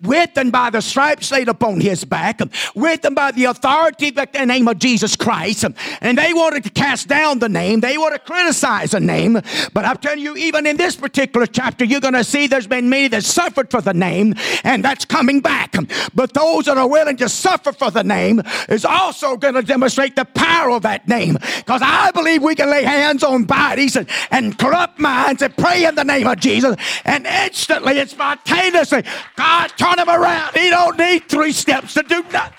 with 0.00 0.30
and 0.36 0.52
by 0.52 0.70
the 0.70 0.80
stripes 0.80 1.32
laid 1.32 1.48
upon 1.48 1.80
his 1.80 2.04
back, 2.04 2.40
with 2.76 3.04
and 3.04 3.16
by 3.16 3.32
the 3.32 3.46
authority 3.46 4.10
of 4.10 4.14
the 4.14 4.46
name 4.46 4.68
of 4.68 4.78
Jesus 4.78 5.16
Christ. 5.16 5.64
And 6.00 6.16
they 6.16 6.32
wanted 6.32 6.62
to 6.62 6.70
cast 6.70 7.08
down 7.08 7.40
the 7.40 7.48
name, 7.48 7.80
they 7.80 7.98
want 7.98 8.14
to 8.14 8.20
criticize 8.20 8.92
the 8.92 9.00
name. 9.00 9.40
But 9.74 9.84
I'm 9.84 9.96
telling 9.96 10.20
you, 10.20 10.36
even 10.36 10.68
in 10.68 10.76
this 10.76 10.94
particular 10.94 11.48
chapter, 11.48 11.84
you're 11.84 12.00
going 12.00 12.14
to 12.14 12.22
see 12.22 12.46
there's 12.46 12.68
been 12.68 12.88
many 12.88 13.08
that 13.08 13.24
suffered 13.24 13.72
for 13.72 13.80
the 13.80 13.92
name, 13.92 14.36
and 14.62 14.84
that's 14.84 15.04
coming 15.30 15.40
back. 15.40 15.74
But 16.14 16.34
those 16.34 16.64
that 16.66 16.76
are 16.76 16.88
willing 16.88 17.16
to 17.18 17.28
suffer 17.28 17.72
for 17.72 17.90
the 17.90 18.02
name 18.02 18.42
is 18.68 18.84
also 18.84 19.36
going 19.36 19.54
to 19.54 19.62
demonstrate 19.62 20.16
the 20.16 20.24
power 20.24 20.70
of 20.70 20.82
that 20.82 21.06
name. 21.08 21.34
Because 21.34 21.82
I 21.82 22.10
believe 22.12 22.42
we 22.42 22.54
can 22.54 22.70
lay 22.70 22.84
hands 22.84 23.22
on 23.22 23.44
bodies 23.44 23.96
and, 23.96 24.08
and 24.30 24.58
corrupt 24.58 24.98
minds 24.98 25.42
and 25.42 25.56
pray 25.56 25.84
in 25.84 25.94
the 25.94 26.04
name 26.04 26.26
of 26.26 26.38
Jesus, 26.40 26.76
and 27.04 27.26
instantly 27.26 27.98
and 28.00 28.10
spontaneously, 28.10 29.04
God 29.36 29.68
turn 29.76 29.98
him 29.98 30.08
around. 30.08 30.56
He 30.56 30.70
don't 30.70 30.98
need 30.98 31.28
three 31.28 31.52
steps 31.52 31.94
to 31.94 32.02
do 32.02 32.22
nothing. 32.32 32.56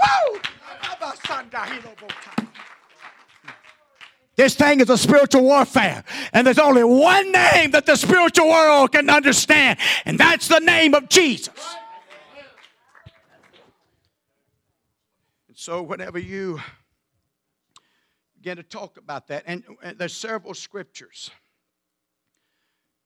Woo! 0.00 0.40
This 4.34 4.54
thing 4.54 4.80
is 4.80 4.88
a 4.88 4.96
spiritual 4.96 5.42
warfare. 5.42 6.04
And 6.32 6.46
there's 6.46 6.58
only 6.58 6.84
one 6.84 7.32
name 7.32 7.72
that 7.72 7.84
the 7.84 7.96
spiritual 7.96 8.48
world 8.48 8.92
can 8.92 9.10
understand, 9.10 9.78
and 10.04 10.18
that's 10.18 10.48
the 10.48 10.60
name 10.60 10.94
of 10.94 11.08
Jesus. 11.08 11.76
And 15.48 15.56
so, 15.56 15.82
whenever 15.82 16.18
you 16.18 16.60
begin 18.34 18.56
to 18.56 18.62
talk 18.62 18.96
about 18.96 19.28
that, 19.28 19.44
and, 19.46 19.64
and 19.82 19.98
there's 19.98 20.14
several 20.14 20.54
scriptures 20.54 21.30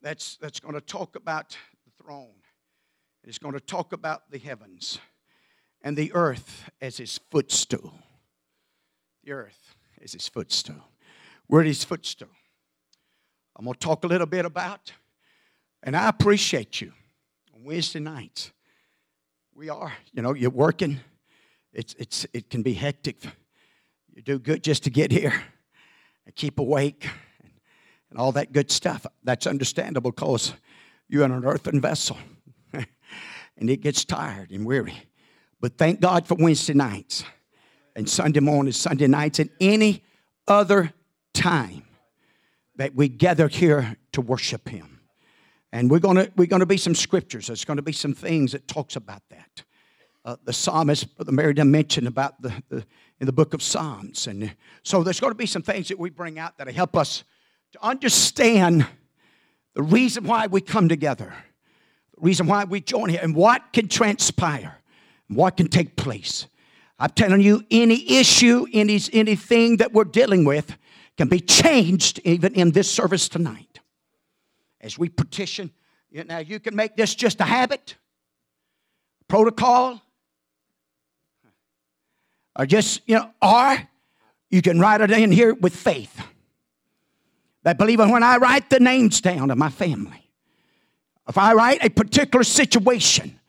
that's, 0.01 0.37
that's 0.37 0.61
going 0.61 0.75
to 0.75 0.81
talk 0.81 1.17
about 1.17 1.57
the 1.85 2.03
throne, 2.03 2.35
it's 3.25 3.37
going 3.37 3.53
to 3.53 3.59
talk 3.59 3.91
about 3.91 4.31
the 4.31 4.37
heavens 4.37 4.99
and 5.81 5.97
the 5.97 6.13
earth 6.13 6.69
as 6.79 6.95
his 6.95 7.19
footstool. 7.29 7.93
The 9.25 9.33
earth 9.33 9.75
is 10.01 10.13
his 10.13 10.29
footstool. 10.29 10.85
We're 11.49 11.61
at 11.61 11.67
his 11.67 11.83
footstool. 11.83 12.29
I'm 13.55 13.65
going 13.65 13.73
to 13.73 13.79
talk 13.79 14.03
a 14.03 14.07
little 14.07 14.27
bit 14.27 14.45
about, 14.45 14.91
and 15.81 15.95
I 15.95 16.09
appreciate 16.09 16.81
you 16.81 16.91
on 17.55 17.63
Wednesday 17.63 17.99
nights. 17.99 18.51
We 19.55 19.69
are, 19.69 19.93
you 20.13 20.21
know, 20.21 20.33
you're 20.33 20.51
working. 20.51 20.99
It's, 21.73 21.95
it's, 21.97 22.25
it 22.33 22.49
can 22.49 22.61
be 22.61 22.73
hectic. 22.73 23.23
You 24.13 24.21
do 24.21 24.39
good 24.39 24.63
just 24.63 24.83
to 24.83 24.89
get 24.89 25.11
here 25.11 25.33
and 26.25 26.35
keep 26.35 26.59
awake 26.59 27.09
and, 27.41 27.51
and 28.11 28.19
all 28.19 28.31
that 28.33 28.51
good 28.51 28.69
stuff. 28.69 29.05
That's 29.23 29.47
understandable 29.47 30.11
because 30.11 30.53
you're 31.07 31.23
in 31.23 31.31
an 31.31 31.45
earthen 31.45 31.81
vessel 31.81 32.17
and 32.73 33.69
it 33.69 33.81
gets 33.81 34.05
tired 34.05 34.51
and 34.51 34.65
weary. 34.65 34.93
But 35.59 35.77
thank 35.77 36.01
God 36.01 36.27
for 36.27 36.35
Wednesday 36.35 36.73
nights 36.73 37.23
and 37.95 38.07
Sunday 38.07 38.41
mornings, 38.41 38.77
Sunday 38.77 39.07
nights, 39.07 39.39
and 39.39 39.49
any 39.59 40.03
other 40.47 40.93
time 41.37 41.83
that 42.75 42.95
we 42.95 43.07
gather 43.07 43.47
here 43.47 43.95
to 44.11 44.21
worship 44.21 44.67
Him. 44.67 45.01
And 45.71 45.91
we're 45.91 45.99
going 45.99 46.15
to 46.15 46.31
we're 46.35 46.47
to 46.47 46.65
be 46.65 46.77
some 46.77 46.95
scriptures. 46.95 47.47
There's 47.47 47.65
going 47.65 47.77
to 47.77 47.83
be 47.83 47.91
some 47.91 48.13
things 48.13 48.53
that 48.53 48.67
talks 48.67 48.95
about 48.95 49.21
that. 49.29 49.63
Uh, 50.25 50.35
the 50.43 50.53
psalmist, 50.53 51.15
Brother 51.15 51.31
Meriden 51.31 51.69
mentioned 51.69 52.07
about 52.07 52.41
the, 52.41 52.51
the 52.69 52.85
in 53.19 53.25
the 53.25 53.31
book 53.31 53.53
of 53.53 53.61
Psalms, 53.61 54.27
and 54.27 54.55
so 54.83 55.03
there's 55.03 55.19
going 55.19 55.31
to 55.31 55.37
be 55.37 55.45
some 55.45 55.61
things 55.61 55.87
that 55.87 55.97
we 55.97 56.09
bring 56.09 56.37
out 56.39 56.57
that 56.57 56.67
help 56.67 56.95
us 56.95 57.23
to 57.71 57.83
understand 57.83 58.85
the 59.73 59.83
reason 59.83 60.23
why 60.23 60.47
we 60.47 60.61
come 60.61 60.89
together, 60.89 61.33
the 62.15 62.21
reason 62.21 62.47
why 62.47 62.63
we 62.63 62.81
join 62.81 63.09
here, 63.09 63.19
and 63.21 63.35
what 63.35 63.73
can 63.73 63.87
transpire, 63.87 64.77
and 65.29 65.37
what 65.37 65.57
can 65.57 65.67
take 65.67 65.95
place. 65.95 66.47
I'm 66.99 67.11
telling 67.11 67.41
you, 67.41 67.63
any 67.69 68.17
issue, 68.17 68.65
any, 68.73 68.99
anything 69.13 69.77
that 69.77 69.93
we're 69.93 70.03
dealing 70.03 70.45
with 70.45 70.77
can 71.17 71.27
be 71.27 71.39
changed 71.39 72.19
even 72.23 72.53
in 72.53 72.71
this 72.71 72.89
service 72.89 73.27
tonight. 73.27 73.79
As 74.79 74.97
we 74.97 75.09
petition, 75.09 75.71
now 76.11 76.37
you 76.37 76.59
can 76.59 76.75
make 76.75 76.95
this 76.95 77.15
just 77.15 77.41
a 77.41 77.43
habit, 77.43 77.95
protocol, 79.27 80.01
or 82.55 82.65
just, 82.65 83.01
you 83.07 83.15
know, 83.15 83.31
or 83.41 83.87
you 84.49 84.61
can 84.61 84.79
write 84.79 85.01
it 85.01 85.11
in 85.11 85.31
here 85.31 85.53
with 85.53 85.75
faith. 85.75 86.21
That 87.63 87.77
believe 87.77 87.99
when 87.99 88.23
I 88.23 88.37
write 88.37 88.69
the 88.69 88.79
names 88.79 89.19
down 89.19 89.51
of 89.51 89.57
my 89.57 89.69
family, 89.69 90.29
if 91.27 91.37
I 91.37 91.53
write 91.53 91.83
a 91.83 91.89
particular 91.89 92.43
situation, 92.43 93.39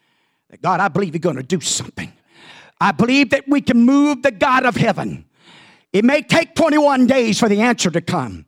that 0.51 0.61
God, 0.63 0.81
I 0.81 0.89
believe 0.89 1.15
you're 1.15 1.21
going 1.21 1.37
to 1.37 1.43
do 1.43 1.61
something. 1.61 2.13
I 2.81 2.93
believe 2.93 3.31
that 3.31 3.47
we 3.47 3.61
can 3.61 3.85
move 3.85 4.23
the 4.23 4.31
God 4.33 4.65
of 4.65 4.77
heaven. 4.77 5.27
It 5.93 6.05
may 6.05 6.23
take 6.23 6.55
21 6.55 7.07
days 7.07 7.39
for 7.39 7.49
the 7.49 7.61
answer 7.61 7.91
to 7.91 8.01
come, 8.01 8.45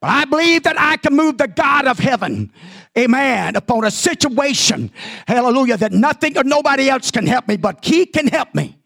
but 0.00 0.08
I 0.10 0.24
believe 0.24 0.62
that 0.62 0.80
I 0.80 0.96
can 0.96 1.14
move 1.14 1.38
the 1.38 1.48
God 1.48 1.86
of 1.86 1.98
heaven, 1.98 2.52
amen, 2.96 3.56
upon 3.56 3.84
a 3.84 3.90
situation, 3.90 4.90
hallelujah, 5.26 5.76
that 5.76 5.92
nothing 5.92 6.38
or 6.38 6.44
nobody 6.44 6.88
else 6.88 7.10
can 7.10 7.26
help 7.26 7.48
me, 7.48 7.56
but 7.56 7.84
He 7.84 8.06
can 8.06 8.28
help 8.28 8.54
me. 8.54 8.77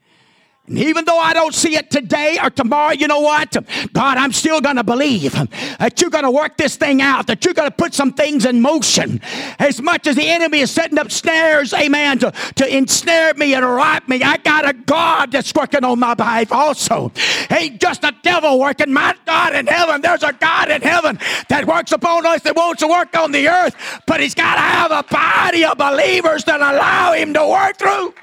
And 0.68 0.78
even 0.78 1.04
though 1.04 1.18
I 1.18 1.34
don't 1.34 1.52
see 1.52 1.74
it 1.74 1.90
today 1.90 2.38
or 2.40 2.48
tomorrow, 2.48 2.92
you 2.92 3.08
know 3.08 3.18
what? 3.18 3.56
God, 3.92 4.16
I'm 4.16 4.32
still 4.32 4.60
going 4.60 4.76
to 4.76 4.84
believe 4.84 5.32
that 5.32 6.00
you're 6.00 6.08
going 6.08 6.22
to 6.22 6.30
work 6.30 6.56
this 6.56 6.76
thing 6.76 7.02
out, 7.02 7.26
that 7.26 7.44
you're 7.44 7.52
going 7.52 7.68
to 7.68 7.76
put 7.76 7.94
some 7.94 8.12
things 8.12 8.44
in 8.44 8.60
motion. 8.60 9.20
As 9.58 9.82
much 9.82 10.06
as 10.06 10.14
the 10.14 10.28
enemy 10.28 10.60
is 10.60 10.70
setting 10.70 10.98
up 10.98 11.10
snares, 11.10 11.74
amen, 11.74 12.20
to, 12.20 12.30
to 12.54 12.76
ensnare 12.76 13.34
me 13.34 13.54
and 13.54 13.66
rob 13.66 14.06
me, 14.06 14.22
I 14.22 14.36
got 14.36 14.68
a 14.68 14.72
God 14.72 15.32
that's 15.32 15.52
working 15.52 15.82
on 15.82 15.98
my 15.98 16.14
behalf 16.14 16.52
also. 16.52 17.10
Ain't 17.50 17.80
just 17.80 18.04
a 18.04 18.14
devil 18.22 18.60
working. 18.60 18.92
My 18.92 19.16
God 19.26 19.56
in 19.56 19.66
heaven, 19.66 20.00
there's 20.00 20.22
a 20.22 20.32
God 20.32 20.70
in 20.70 20.80
heaven 20.80 21.18
that 21.48 21.66
works 21.66 21.90
upon 21.90 22.24
us 22.24 22.42
that 22.42 22.54
wants 22.54 22.82
to 22.82 22.86
work 22.86 23.16
on 23.16 23.32
the 23.32 23.48
earth, 23.48 23.74
but 24.06 24.20
he's 24.20 24.36
got 24.36 24.54
to 24.54 24.60
have 24.60 24.92
a 24.92 25.02
body 25.10 25.64
of 25.64 25.76
believers 25.76 26.44
that 26.44 26.60
allow 26.60 27.14
him 27.14 27.34
to 27.34 27.48
work 27.48 27.78
through. 27.78 28.14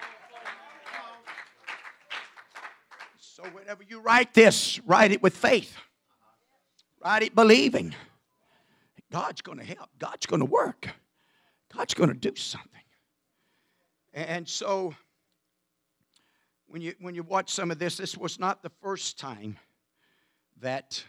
Whenever 3.70 3.84
you 3.88 4.00
write 4.00 4.34
this, 4.34 4.80
write 4.88 5.12
it 5.12 5.22
with 5.22 5.38
faith. 5.38 5.78
Write 7.06 7.22
it 7.22 7.36
believing. 7.36 7.94
God's 9.12 9.44
going 9.44 9.60
to 9.60 9.64
help. 9.64 9.92
God's 10.00 10.26
going 10.26 10.40
to 10.40 10.48
work. 10.48 10.90
God's 11.72 11.94
going 11.94 12.10
to 12.10 12.16
do 12.16 12.36
something. 12.36 12.82
And 14.12 14.50
so, 14.50 14.96
when 16.66 16.82
you, 16.82 16.96
when 17.00 17.14
you 17.14 17.22
watch 17.22 17.52
some 17.52 17.70
of 17.70 17.78
this, 17.78 17.96
this 17.96 18.18
was 18.18 18.40
not 18.40 18.64
the 18.64 18.72
first 18.82 19.20
time 19.20 19.60
that 20.62 21.04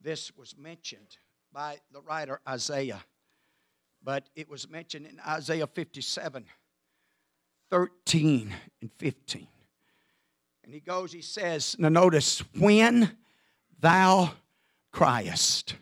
this 0.00 0.30
was 0.36 0.56
mentioned 0.56 1.16
by 1.52 1.80
the 1.90 2.02
writer 2.02 2.38
Isaiah, 2.48 3.02
but 4.00 4.28
it 4.36 4.48
was 4.48 4.68
mentioned 4.70 5.06
in 5.06 5.18
Isaiah 5.26 5.66
57 5.66 6.44
13 7.68 8.54
and 8.80 8.92
15. 8.96 9.48
And 10.64 10.72
he 10.72 10.80
goes, 10.80 11.12
he 11.12 11.20
says, 11.20 11.76
now 11.78 11.90
notice, 11.90 12.42
when 12.58 13.14
thou 13.80 14.32
criest. 14.92 15.74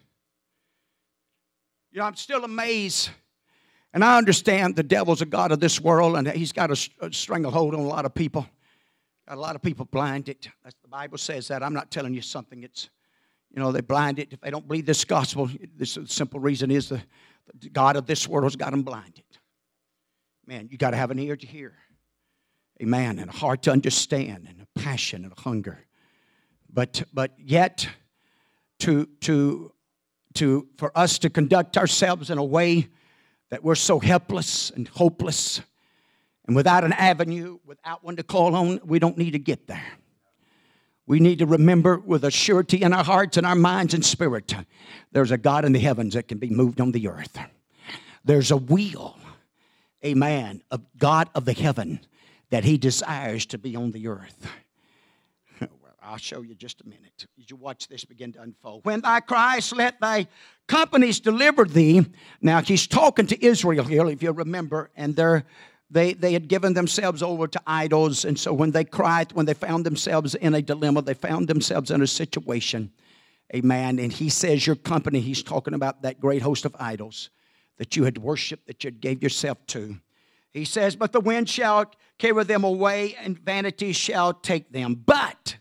You 1.93 2.01
know, 2.01 2.07
I'm 2.07 2.17
still 2.17 2.45
amazed. 2.45 3.11
And 3.95 4.03
I 4.05 4.19
understand 4.19 4.75
the 4.75 4.83
devil's 4.83 5.23
a 5.23 5.27
God 5.27 5.53
of 5.53 5.61
this 5.61 5.81
world, 5.81 6.17
and 6.17 6.27
he's 6.29 6.53
got 6.53 6.71
a, 6.71 6.91
a 7.01 7.13
stranglehold 7.13 7.75
on 7.75 7.81
a 7.81 7.87
lot 7.87 8.05
of 8.05 8.15
people. 8.15 8.47
Got 9.29 9.39
a 9.39 9.41
lot 9.41 9.55
of 9.55 9.63
people 9.63 9.85
blinded. 9.85 10.49
The 10.65 10.89
Bible 10.89 11.19
says 11.19 11.47
that. 11.49 11.63
I'm 11.63 11.75
not 11.75 11.93
telling 11.93 12.13
you 12.13 12.23
something. 12.23 12.65
It's, 12.65 12.91
you 13.55 13.63
know, 13.63 13.71
they're 13.71 13.83
blinded. 13.83 14.33
If 14.33 14.41
they 14.41 14.51
don't 14.51 14.67
believe 14.67 14.87
this 14.87 15.05
gospel, 15.05 15.49
this 15.77 15.97
simple 16.07 16.41
reason 16.41 16.73
is 16.73 16.89
the, 16.89 17.01
the 17.61 17.69
God 17.69 17.95
of 17.95 18.07
this 18.07 18.27
world 18.27 18.45
has 18.45 18.57
got 18.57 18.73
them 18.73 18.83
blinded. 18.83 19.25
Man, 20.45 20.69
you 20.73 20.77
got 20.77 20.91
to 20.91 20.97
have 20.97 21.13
an 21.13 21.21
ear 21.21 21.37
to 21.37 21.47
hear. 21.47 21.75
Amen. 22.83 23.19
And 23.19 23.31
a 23.31 23.33
heart 23.33 23.63
to 23.63 23.71
understand 23.71 24.47
and 24.49 24.61
a 24.61 24.81
passion 24.81 25.25
and 25.25 25.33
a 25.37 25.41
hunger. 25.41 25.87
But 26.73 27.05
but 27.13 27.33
yet 27.39 27.89
to 28.81 29.07
to 29.21 29.73
to 30.35 30.67
for 30.77 30.97
us 30.97 31.19
to 31.21 31.31
conduct 31.31 31.77
ourselves 31.77 32.31
in 32.31 32.39
a 32.39 32.45
way 32.45 32.89
that 33.51 33.63
we're 33.63 33.75
so 33.75 34.01
helpless 34.01 34.71
and 34.71 34.89
hopeless 34.89 35.61
and 36.47 36.57
without 36.57 36.85
an 36.85 36.93
avenue, 36.95 37.59
without 37.65 38.03
one 38.03 38.17
to 38.17 38.23
call 38.23 38.57
on, 38.57 38.81
we 38.85 38.99
don't 38.99 39.17
need 39.17 39.33
to 39.33 39.39
get 39.39 39.67
there. 39.67 39.93
We 41.07 41.21
need 41.21 41.39
to 41.41 41.47
remember 41.47 41.99
with 41.99 42.25
a 42.25 42.31
surety 42.31 42.83
in 42.83 42.93
our 42.93 43.05
hearts 43.05 43.37
and 43.37 43.47
our 43.47 43.55
minds 43.55 43.95
and 43.95 44.05
spirit 44.05 44.55
there's 45.13 45.31
a 45.31 45.39
God 45.39 45.65
in 45.65 45.73
the 45.73 45.79
heavens 45.79 46.15
that 46.15 46.29
can 46.29 46.39
be 46.39 46.49
moved 46.49 46.81
on 46.81 46.93
the 46.93 47.09
earth. 47.09 47.39
There's 48.25 48.51
a 48.51 48.57
wheel, 48.57 49.19
amen, 50.05 50.63
of 50.71 50.81
God 50.97 51.29
of 51.35 51.45
the 51.45 51.53
heaven 51.53 52.01
that 52.53 52.65
he 52.65 52.79
desires 52.79 53.47
to 53.47 53.59
be 53.59 53.75
on 53.75 53.91
the 53.91 54.07
earth. 54.07 54.47
well, 55.61 55.71
I'll 56.03 56.19
show 56.19 56.43
you 56.43 56.55
just 56.55 56.83
a 56.83 56.87
minute 56.87 57.27
you 57.53 57.57
watch 57.57 57.89
this 57.89 58.05
begin 58.05 58.33
to 58.33 58.41
unfold. 58.41 58.85
When 58.85 59.01
thy 59.01 59.21
Christ, 59.21 59.75
let 59.75 60.01
thy 60.01 60.27
companies 60.67 61.21
deliver 61.21 61.65
thee. 61.65 62.07
Now, 62.41 62.63
he's 62.63 62.87
talking 62.87 63.27
to 63.27 63.45
Israel 63.45 63.85
here, 63.85 64.07
if 64.09 64.23
you 64.23 64.33
remember, 64.33 64.91
and 64.97 65.17
they're 65.17 65.45
they, 65.91 66.15
they 66.15 66.33
had 66.33 66.49
given 66.49 66.73
themselves 66.73 67.23
over 67.23 67.47
to 67.47 67.61
idols. 67.67 68.25
And 68.25 68.39
so 68.39 68.55
when 68.55 68.71
they 68.71 68.85
cried, 68.85 69.33
when 69.33 69.45
they 69.45 69.53
found 69.53 69.85
themselves 69.85 70.35
in 70.35 70.55
a 70.55 70.63
dilemma, 70.63 71.03
they 71.03 71.13
found 71.13 71.49
themselves 71.49 71.91
in 71.91 72.01
a 72.01 72.07
situation. 72.07 72.91
Amen. 73.55 73.99
And 73.99 74.11
he 74.11 74.31
says, 74.31 74.67
Your 74.67 74.77
company, 74.77 75.21
he's 75.21 75.43
talking 75.43 75.75
about 75.75 76.01
that 76.01 76.19
great 76.19 76.41
host 76.41 76.65
of 76.65 76.75
idols 76.81 77.29
that 77.77 77.95
you 77.95 78.05
had 78.05 78.17
worshiped, 78.17 78.67
that 78.69 78.85
you 78.85 78.91
gave 78.91 79.23
yourself 79.23 79.59
to. 79.67 79.97
He 80.53 80.65
says, 80.65 80.97
But 80.97 81.13
the 81.13 81.21
wind 81.21 81.49
shall 81.49 81.93
carry 82.19 82.45
them 82.45 82.65
away, 82.65 83.17
and 83.21 83.39
vanity 83.39 83.93
shall 83.93 84.35
take 84.35 84.73
them. 84.73 84.95
But 84.95 85.57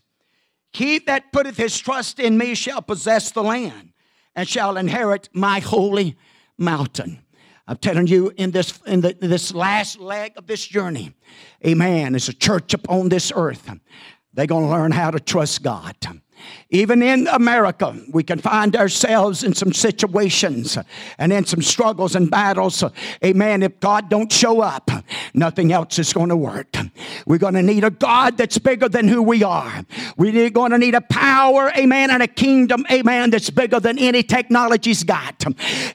he 0.72 0.98
that 1.00 1.32
putteth 1.32 1.56
his 1.56 1.78
trust 1.78 2.18
in 2.18 2.38
me 2.38 2.54
shall 2.54 2.82
possess 2.82 3.30
the 3.30 3.42
land, 3.42 3.92
and 4.34 4.48
shall 4.48 4.76
inherit 4.76 5.28
my 5.32 5.60
holy 5.60 6.16
mountain. 6.58 7.22
I'm 7.66 7.76
telling 7.76 8.06
you, 8.06 8.32
in 8.36 8.50
this 8.50 8.80
in 8.86 9.00
the, 9.00 9.16
this 9.20 9.54
last 9.54 9.98
leg 9.98 10.32
of 10.36 10.46
this 10.46 10.66
journey, 10.66 11.14
amen, 11.64 12.14
as 12.14 12.28
a 12.28 12.32
church 12.32 12.74
upon 12.74 13.08
this 13.08 13.32
earth, 13.34 13.70
they're 14.34 14.46
to 14.46 14.58
learn 14.58 14.92
how 14.92 15.10
to 15.10 15.20
trust 15.20 15.62
God. 15.62 15.96
Even 16.74 17.02
in 17.02 17.28
America, 17.28 17.94
we 18.10 18.22
can 18.22 18.38
find 18.38 18.74
ourselves 18.74 19.44
in 19.44 19.54
some 19.54 19.74
situations 19.74 20.78
and 21.18 21.30
in 21.30 21.44
some 21.44 21.60
struggles 21.60 22.14
and 22.14 22.30
battles. 22.30 22.82
Amen. 23.22 23.62
If 23.62 23.78
God 23.78 24.08
don't 24.08 24.32
show 24.32 24.62
up, 24.62 24.90
nothing 25.34 25.70
else 25.70 25.98
is 25.98 26.14
going 26.14 26.30
to 26.30 26.36
work. 26.36 26.74
We're 27.26 27.38
going 27.38 27.54
to 27.54 27.62
need 27.62 27.84
a 27.84 27.90
God 27.90 28.38
that's 28.38 28.56
bigger 28.56 28.88
than 28.88 29.06
who 29.06 29.22
we 29.22 29.44
are. 29.44 29.84
We're 30.16 30.48
going 30.48 30.70
to 30.70 30.78
need 30.78 30.94
a 30.94 31.02
power, 31.02 31.70
amen, 31.76 32.10
and 32.10 32.22
a 32.22 32.26
kingdom, 32.26 32.86
amen, 32.90 33.30
that's 33.30 33.50
bigger 33.50 33.78
than 33.78 33.98
any 33.98 34.22
technology's 34.22 35.04
got. 35.04 35.44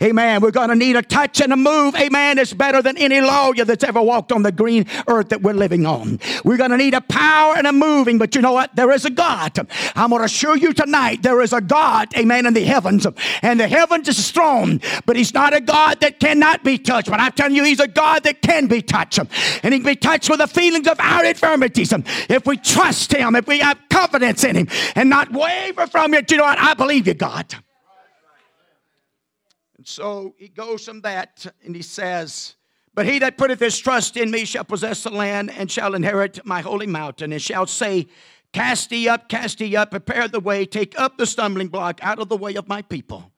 Amen. 0.01 0.41
We're 0.41 0.51
going 0.51 0.69
to 0.69 0.75
need 0.75 0.95
a 0.95 1.01
touch 1.01 1.41
and 1.41 1.51
a 1.53 1.57
move, 1.57 1.95
amen, 1.95 2.35
that's 2.35 2.53
better 2.53 2.83
than 2.83 2.97
any 2.97 3.19
lawyer 3.19 3.65
that's 3.65 3.83
ever 3.83 4.01
walked 4.01 4.31
on 4.31 4.43
the 4.43 4.51
green 4.51 4.85
earth 5.07 5.29
that 5.29 5.41
we're 5.41 5.53
living 5.53 5.87
on. 5.87 6.19
We're 6.43 6.57
going 6.57 6.71
to 6.71 6.77
need 6.77 6.93
a 6.93 7.01
power 7.01 7.55
and 7.57 7.65
a 7.65 7.73
moving, 7.73 8.19
but 8.19 8.35
you 8.35 8.41
know 8.41 8.53
what? 8.53 8.75
There 8.75 8.91
is 8.91 9.05
a 9.05 9.09
God. 9.09 9.57
I'm 9.95 10.11
going 10.11 10.19
to 10.19 10.25
assure 10.25 10.55
you 10.55 10.66
tonight 10.73 11.23
there 11.23 11.41
is 11.41 11.53
a 11.53 11.61
God, 11.61 12.15
amen, 12.17 12.45
in 12.45 12.53
the 12.53 12.63
heavens. 12.63 13.07
And 13.41 13.59
the 13.59 13.67
heavens 13.67 14.07
is 14.07 14.23
strong, 14.23 14.81
but 15.05 15.15
He's 15.15 15.33
not 15.33 15.53
a 15.55 15.61
God 15.61 15.99
that 16.01 16.19
cannot 16.19 16.63
be 16.63 16.77
touched. 16.77 17.09
But 17.09 17.19
I'm 17.19 17.31
telling 17.31 17.55
you, 17.55 17.63
He's 17.63 17.79
a 17.79 17.87
God 17.87 18.23
that 18.23 18.41
can 18.41 18.67
be 18.67 18.81
touched. 18.81 19.19
And 19.19 19.73
He 19.73 19.79
can 19.79 19.83
be 19.85 19.95
touched 19.95 20.29
with 20.29 20.39
the 20.39 20.47
feelings 20.47 20.87
of 20.87 20.99
our 20.99 21.25
infirmities. 21.25 21.93
If 22.29 22.45
we 22.45 22.57
trust 22.57 23.13
Him, 23.13 23.35
if 23.35 23.47
we 23.47 23.59
have 23.59 23.79
confidence 23.89 24.43
in 24.43 24.55
Him 24.55 24.67
and 24.95 25.09
not 25.09 25.31
waver 25.31 25.87
from 25.87 26.13
it, 26.13 26.29
you 26.31 26.37
know 26.37 26.43
what? 26.43 26.59
I 26.59 26.73
believe 26.73 27.07
you, 27.07 27.13
God. 27.13 27.53
And 29.77 29.87
so 29.87 30.35
He 30.37 30.47
goes 30.47 30.85
from 30.85 31.01
that 31.01 31.45
and 31.63 31.75
He 31.75 31.81
says, 31.81 32.55
but 32.97 33.05
he 33.05 33.19
that 33.19 33.37
putteth 33.37 33.59
his 33.59 33.77
trust 33.77 34.17
in 34.17 34.31
me 34.31 34.43
shall 34.43 34.63
possess 34.63 35.03
the 35.03 35.11
land 35.11 35.51
and 35.51 35.69
shall 35.69 35.93
inherit 35.93 36.43
my 36.43 36.61
holy 36.61 36.87
mountain 36.87 37.31
and 37.31 37.39
shall 37.39 37.67
say, 37.67 38.07
Cast 38.53 38.91
ye 38.91 39.07
up, 39.07 39.29
cast 39.29 39.59
ye 39.61 39.75
up, 39.75 39.91
prepare 39.91 40.27
the 40.27 40.39
way, 40.39 40.65
take 40.65 40.99
up 40.99 41.17
the 41.17 41.25
stumbling 41.25 41.67
block 41.67 41.99
out 42.01 42.19
of 42.19 42.29
the 42.29 42.37
way 42.37 42.55
of 42.55 42.67
my 42.67 42.81
people. 42.81 43.31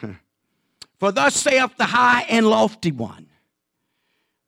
For 0.98 1.12
thus 1.12 1.34
saith 1.34 1.76
the 1.76 1.86
high 1.86 2.22
and 2.28 2.48
lofty 2.48 2.92
one 2.92 3.26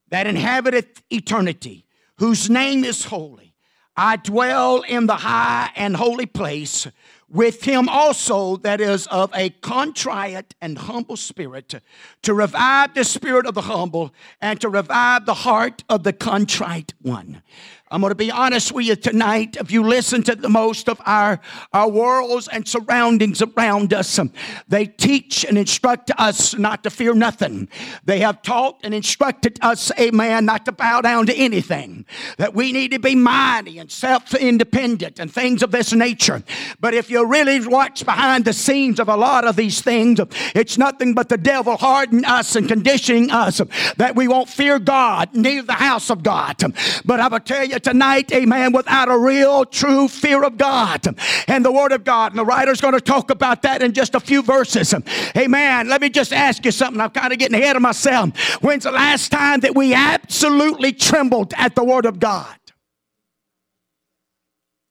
that 0.09 0.27
inhabiteth 0.27 1.03
eternity, 1.11 1.85
whose 2.19 2.49
name 2.49 2.85
is 2.85 3.05
holy. 3.05 3.55
I 3.97 4.17
dwell 4.17 4.83
in 4.83 5.07
the 5.07 5.17
high 5.17 5.71
and 5.75 5.97
holy 5.97 6.27
place 6.27 6.87
with 7.29 7.65
him 7.65 7.89
also 7.89 8.57
that 8.59 8.81
is 8.81 9.07
of 9.09 9.31
a 9.35 9.51
contrite 9.51 10.55
and 10.61 10.79
humble 10.79 11.17
spirit, 11.17 11.75
to 12.23 12.35
revive 12.35 12.95
the 12.95 13.05
spirit 13.05 13.47
of 13.47 13.55
the 13.55 13.63
humble 13.63 14.15
and 14.41 14.61
to 14.61 14.69
revive 14.69 15.27
the 15.27 15.35
heart 15.35 15.83
of 15.89 16.05
the 16.05 16.13
contrite 16.13 16.95
one. 17.03 17.43
I'm 17.89 18.01
going 18.01 18.11
to 18.11 18.17
be 18.17 18.33
honest 18.33 18.73
with 18.73 18.85
you 18.87 18.97
tonight. 18.97 19.57
If 19.61 19.71
you 19.71 19.85
listen 19.85 20.25
to 20.25 20.35
the 20.35 20.49
most 20.49 20.89
of 20.89 21.01
our, 21.07 21.39
our 21.73 21.89
worlds 21.89 22.49
and 22.49 22.67
surroundings 22.67 23.43
around 23.43 23.95
us, 23.95 24.19
um, 24.19 24.33
they 24.67 24.87
teach 24.87 25.45
and 25.45 25.57
instruct 25.57 26.11
us 26.19 26.59
not 26.59 26.83
to 26.83 26.91
fear 26.91 27.15
nothing. 27.15 27.69
They 28.05 28.19
have 28.19 28.43
taught 28.43 28.81
and 28.83 28.93
instructed 28.93 29.61
us, 29.63 29.93
amen, 30.01 30.47
not 30.47 30.65
to 30.65 30.73
bow 30.73 31.01
down 31.01 31.27
to 31.27 31.35
anything. 31.37 32.07
That 32.39 32.55
we 32.55 32.73
need 32.73 32.91
to 32.91 32.99
be 32.99 33.15
mighty 33.15 33.79
and 33.79 33.89
self 33.89 34.35
independent 34.35 35.21
and 35.21 35.33
things 35.33 35.63
of 35.63 35.71
this 35.71 35.93
nature. 35.93 36.43
But 36.81 36.93
if 36.93 37.09
you 37.09 37.25
really 37.25 37.65
watch 37.69 38.05
behind 38.05 38.47
the 38.47 38.53
scenes 38.53 38.99
of 38.99 39.09
a 39.09 39.17
lot 39.17 39.45
of 39.45 39.55
these 39.55 39.81
things, 39.81 40.19
um, 40.19 40.29
it's 40.57 40.77
nothing 40.77 41.15
but 41.15 41.29
the 41.29 41.39
devil 41.39 41.77
hardening 41.77 42.25
us 42.25 42.57
and 42.57 42.67
conditioning 42.67 43.31
us 43.31 43.61
um, 43.61 43.69
that 43.97 44.17
we 44.17 44.27
won't 44.27 44.49
fear 44.49 44.81
God, 44.81 45.33
neither 45.37 45.63
the 45.63 45.75
house 45.75 46.11
of 46.11 46.25
God. 46.25 46.65
Um, 46.65 46.75
but 47.05 47.21
I 47.21 47.29
will 47.29 47.39
tell 47.39 47.65
you, 47.65 47.76
tonight, 47.83 48.33
amen, 48.33 48.73
without 48.73 49.11
a 49.11 49.19
real, 49.19 49.65
true 49.65 50.09
fear 50.09 50.45
of 50.45 50.57
God 50.57 51.07
and 51.49 51.65
the 51.65 51.73
Word 51.73 51.93
of 51.93 52.05
God. 52.05 52.33
And 52.33 52.39
the 52.39 52.45
writer's 52.45 52.81
going 52.81 52.95
to 52.95 53.01
talk 53.01 53.31
about 53.31 53.63
that 53.63 53.83
in 53.83 53.93
just 53.93 54.15
a 54.15 54.21
few 54.21 54.43
verses. 54.43 54.95
Amen. 55.37 55.89
Let 55.89 56.01
me 56.01 56.11
just 56.11 56.33
ask 56.33 56.65
you 56.65 56.71
something. 56.71 57.01
I'm 57.01 57.11
kind 57.11 57.33
of 57.33 57.39
getting 57.39 57.61
ahead 57.61 57.77
of 57.77 57.83
myself. 57.83 58.37
When's 58.63 58.85
the 58.85 58.93
last 58.93 59.31
time 59.31 59.61
that 59.61 59.75
we 59.75 59.95
absolutely 59.95 60.93
trembled 60.93 61.55
at 61.57 61.75
the 61.75 61.85
Word 61.85 62.07
of 62.07 62.21
God? 62.21 62.57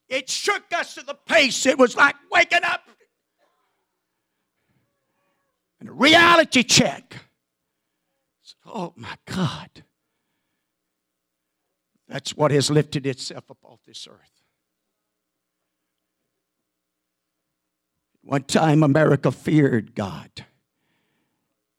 It 0.08 0.30
shook 0.30 0.63
us 0.74 0.95
to 0.95 1.02
the 1.02 1.15
pace. 1.15 1.65
It 1.65 1.78
was 1.78 1.95
like 1.95 2.15
waking 2.32 2.63
up. 2.63 2.82
And 5.80 5.89
a 5.89 5.93
reality 5.93 6.63
check. 6.63 7.15
Oh 8.65 8.93
my 8.95 9.15
God. 9.26 9.85
That's 12.07 12.35
what 12.35 12.51
has 12.51 12.69
lifted 12.69 13.05
itself 13.05 13.49
up 13.49 13.57
off 13.63 13.79
this 13.85 14.07
earth. 14.09 14.43
One 18.21 18.43
time, 18.43 18.83
America 18.83 19.31
feared 19.31 19.95
God. 19.95 20.29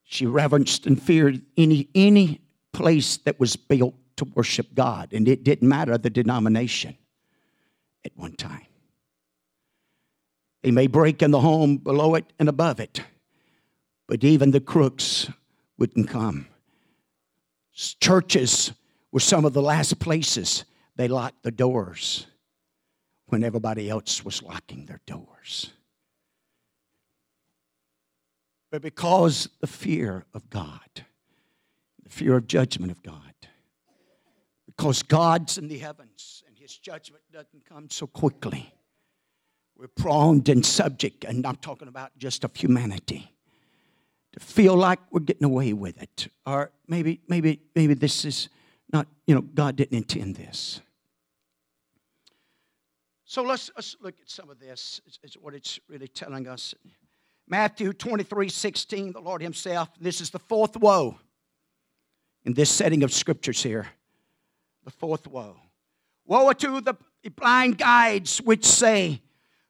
She 0.04 0.26
reverenced 0.26 0.86
and 0.86 1.00
feared 1.00 1.42
any, 1.56 1.88
any 1.94 2.40
place 2.72 3.16
that 3.18 3.40
was 3.40 3.56
built 3.56 3.94
to 4.16 4.24
worship 4.24 4.74
God, 4.74 5.12
and 5.12 5.28
it 5.28 5.44
didn't 5.44 5.68
matter 5.68 5.98
the 5.98 6.10
denomination 6.10 6.96
at 8.04 8.12
one 8.16 8.36
time. 8.36 8.66
They 10.62 10.70
may 10.70 10.86
break 10.86 11.22
in 11.22 11.32
the 11.32 11.40
home 11.40 11.76
below 11.76 12.14
it 12.14 12.32
and 12.38 12.48
above 12.48 12.80
it, 12.80 13.00
but 14.06 14.24
even 14.24 14.52
the 14.52 14.60
crooks 14.60 15.28
wouldn't 15.78 16.08
come. 16.08 16.46
Churches 17.72 18.72
were 19.16 19.20
some 19.20 19.46
of 19.46 19.55
the 19.55 19.62
last 19.62 19.98
places 19.98 20.66
they 20.96 21.09
locked 21.09 21.42
the 21.42 21.50
doors 21.50 22.26
when 23.29 23.42
everybody 23.42 23.88
else 23.88 24.22
was 24.22 24.42
locking 24.42 24.85
their 24.85 25.00
doors. 25.07 25.72
But 28.70 28.83
because 28.83 29.48
the 29.62 29.66
fear 29.66 30.26
of 30.35 30.50
God, 30.50 31.07
the 32.02 32.11
fear 32.11 32.37
of 32.37 32.46
judgment 32.46 32.92
of 32.92 33.02
God, 33.02 33.33
because 34.66 35.02
God's 35.02 35.57
in 35.57 35.68
the 35.68 35.79
heavens 35.79 36.42
and 36.46 36.59
his 36.59 36.76
judgment 36.76 37.22
doesn't 37.33 37.64
come 37.64 37.88
so 37.88 38.07
quickly, 38.07 38.70
we're 39.79 39.88
prone 39.88 40.42
and 40.46 40.66
subject, 40.66 41.24
and 41.24 41.46
I'm 41.46 41.57
talking 41.57 41.88
about 41.88 42.11
just 42.18 42.44
of 42.44 42.55
humanity, 42.55 43.35
to 44.35 44.40
feel 44.40 44.76
like 44.76 44.98
we're 45.11 45.20
getting 45.20 45.46
away 45.46 45.72
with 45.72 46.02
it. 46.02 46.29
Or 46.44 46.70
maybe, 46.87 47.22
maybe, 47.29 47.62
maybe 47.74 47.94
this 47.94 48.26
is 48.26 48.50
not, 48.92 49.07
you 49.27 49.35
know, 49.35 49.40
God 49.40 49.77
didn't 49.77 49.96
intend 49.96 50.37
this. 50.37 50.81
So 53.25 53.42
let's, 53.42 53.70
let's 53.75 53.96
look 54.01 54.14
at 54.20 54.31
some 54.31 54.51
of 54.51 54.61
this. 54.61 55.01
is, 55.22 55.35
what 55.35 55.55
it's 55.55 55.81
really 55.88 56.09
telling 56.09 56.46
us. 56.46 56.75
Matthew 57.49 57.92
23 57.92 58.49
16, 58.49 59.12
the 59.12 59.20
Lord 59.20 59.42
Himself, 59.42 59.88
this 60.01 60.20
is 60.20 60.31
the 60.31 60.38
fourth 60.38 60.77
woe 60.77 61.18
in 62.44 62.55
this 62.55 62.70
setting 62.70 63.03
of 63.03 63.12
scriptures 63.12 63.62
here. 63.62 63.88
The 64.85 64.90
fourth 64.92 65.27
woe. 65.27 65.57
Woe 66.25 66.53
to 66.53 66.81
the 66.81 66.94
blind 67.31 67.79
guides 67.79 68.38
which 68.38 68.64
say, 68.64 69.20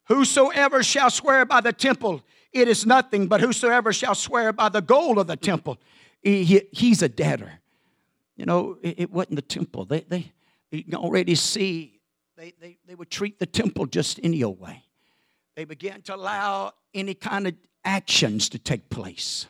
Whosoever 0.08 0.82
shall 0.82 1.10
swear 1.10 1.44
by 1.44 1.60
the 1.60 1.72
temple, 1.72 2.22
it 2.52 2.68
is 2.68 2.86
nothing, 2.86 3.26
but 3.26 3.40
whosoever 3.40 3.92
shall 3.92 4.14
swear 4.14 4.52
by 4.52 4.68
the 4.68 4.80
gold 4.80 5.18
of 5.18 5.26
the 5.26 5.36
temple, 5.36 5.78
he, 6.22 6.44
he, 6.44 6.62
he's 6.72 7.02
a 7.02 7.08
debtor. 7.08 7.60
You 8.36 8.46
know, 8.46 8.78
it, 8.82 9.00
it 9.00 9.10
wasn't 9.10 9.36
the 9.36 9.42
temple. 9.42 9.86
They, 9.86 10.00
they, 10.00 10.32
you 10.70 10.84
can 10.84 10.94
already 10.94 11.34
see 11.34 12.00
they, 12.36 12.52
they, 12.60 12.76
they 12.86 12.94
would 12.94 13.10
treat 13.10 13.38
the 13.38 13.46
temple 13.46 13.86
just 13.86 14.20
any 14.22 14.42
old 14.44 14.60
way. 14.60 14.84
They 15.54 15.64
began 15.64 16.02
to 16.02 16.14
allow 16.14 16.72
any 16.92 17.14
kind 17.14 17.46
of 17.46 17.54
actions 17.84 18.50
to 18.50 18.58
take 18.58 18.90
place. 18.90 19.46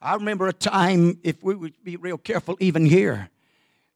I 0.00 0.14
remember 0.14 0.46
a 0.46 0.52
time, 0.52 1.18
if 1.22 1.42
we 1.42 1.54
would 1.54 1.74
be 1.84 1.96
real 1.96 2.18
careful, 2.18 2.56
even 2.60 2.86
here, 2.86 3.30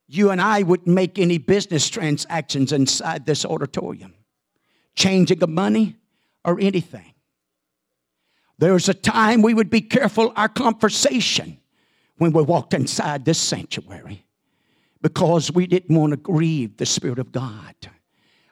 you 0.09 0.31
and 0.31 0.41
I 0.41 0.63
wouldn't 0.63 0.89
make 0.89 1.19
any 1.19 1.39
business 1.39 1.89
transactions 1.89 2.73
inside 2.73 3.25
this 3.25 3.47
auditorium, 3.47 4.13
changing 4.95 5.43
of 5.43 5.49
money 5.49 5.97
or 6.45 6.61
anything. 6.61 7.15
There 8.59 8.75
was 8.75 8.89
a 8.89 8.95
time 8.95 9.41
we 9.41 9.55
would 9.55 9.71
be 9.71 9.81
careful 9.81 10.33
our 10.37 10.49
conversation 10.49 11.62
when 12.17 12.33
we 12.33 12.43
walked 12.43 12.75
inside 12.75 13.25
this 13.25 13.39
sanctuary 13.39 14.25
because 15.01 15.53
we 15.53 15.67
didn't 15.67 15.97
want 15.97 16.13
to 16.13 16.17
grieve 16.17 16.77
the 16.77 16.87
Spirit 16.87 17.19
of 17.19 17.33
God. 17.33 17.75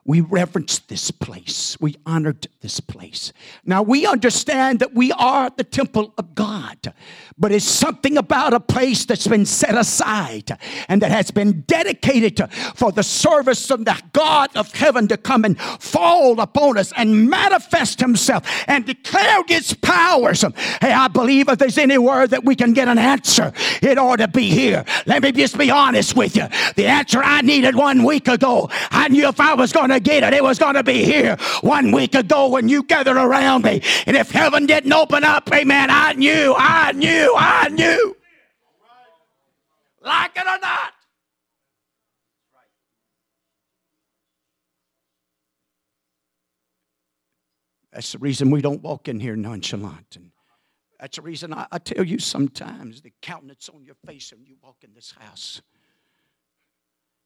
We 0.05 0.23
reverenced 0.23 0.89
this 0.89 1.11
place. 1.11 1.77
We 1.81 1.97
honored 2.07 2.49
this 2.63 2.81
place. 2.81 3.33
Now 3.65 3.83
we 3.83 4.07
understand 4.07 4.81
that 4.81 4.95
we 4.95 5.13
are 5.13 5.51
the 5.55 5.65
temple 5.65 6.15
of 6.17 6.35
God, 6.35 6.95
but 7.39 7.53
it's 7.53 7.65
something 7.65 8.17
about 8.17 8.55
a 8.55 8.61
place 8.61 9.05
that's 9.05 9.27
been 9.27 9.45
set 9.45 9.77
aside 9.77 10.57
and 10.89 11.03
that 11.03 11.11
has 11.11 11.31
been 11.31 11.63
dedicated 11.63 12.41
for 12.75 12.93
the 12.93 13.03
service 13.03 13.71
of 13.71 13.85
the 13.85 14.01
God 14.13 14.51
of 14.57 14.73
heaven 14.73 15.07
to 15.09 15.17
come 15.17 15.45
and 15.45 15.61
fall 15.61 16.41
upon 16.41 16.79
us 16.79 16.93
and 16.97 17.29
manifest 17.29 18.01
himself 18.01 18.47
and 18.67 18.87
declare 18.87 19.43
his 19.49 19.75
powers. 19.75 20.43
Hey, 20.81 20.93
I 20.93 21.09
believe 21.09 21.49
if 21.49 21.59
there's 21.59 21.79
anywhere 21.79 22.27
that 22.27 22.45
we 22.45 22.57
can 22.57 22.73
get 22.73 22.89
an 22.89 22.99
answer, 22.99 23.53
it 23.83 23.99
ought 23.99 24.17
to 24.17 24.29
be 24.29 24.51
here. 24.51 24.85
Let 25.07 25.23
me 25.23 25.33
just 25.33 25.59
be 25.59 25.71
honest 25.71 26.17
with 26.17 26.37
you. 26.37 26.47
The 26.77 26.87
answer 26.87 27.21
I 27.23 27.43
needed 27.43 27.77
one 27.77 28.05
week 28.05 28.29
ago, 28.29 28.71
I 28.91 29.09
knew 29.09 29.29
if 29.29 29.41
I 29.41 29.55
was 29.55 29.73
going 29.73 29.90
to 29.91 30.01
get 30.01 30.23
it. 30.23 30.33
It 30.35 30.43
was 30.43 30.59
going 30.59 30.75
to 30.75 30.83
be 30.83 31.05
here 31.05 31.37
one 31.61 31.93
week 31.93 32.15
ago 32.15 32.49
when 32.49 32.69
you 32.69 32.83
gathered 32.83 33.17
around 33.17 33.65
me. 33.65 33.83
And 34.07 34.17
if 34.17 34.31
heaven 34.31 34.67
didn't 34.67 34.93
open 34.93 35.25
up, 35.25 35.51
amen, 35.53 35.89
I 35.91 36.13
knew, 36.15 36.55
I 36.57 36.93
knew, 36.93 37.35
I 37.37 37.69
knew. 37.69 38.17
Like 40.03 40.37
it 40.37 40.47
or 40.47 40.59
not. 40.59 40.93
That's 47.93 48.13
the 48.13 48.19
reason 48.19 48.51
we 48.51 48.63
don't 48.63 48.83
walk 48.83 49.09
in 49.09 49.19
here 49.21 49.37
nonchalant. 49.37 50.17
And 50.17 50.31
that's 50.99 51.17
the 51.17 51.23
reason 51.23 51.53
I, 51.53 51.67
I 51.73 51.79
tell 51.79 52.05
you 52.05 52.19
sometimes 52.19 53.03
the 53.03 53.13
countenance 53.21 53.69
on 53.69 53.85
your 53.85 53.97
face 54.07 54.33
when 54.33 54.47
you 54.47 54.57
walk 54.63 54.77
in 54.83 54.95
this 54.95 55.13
house. 55.19 55.61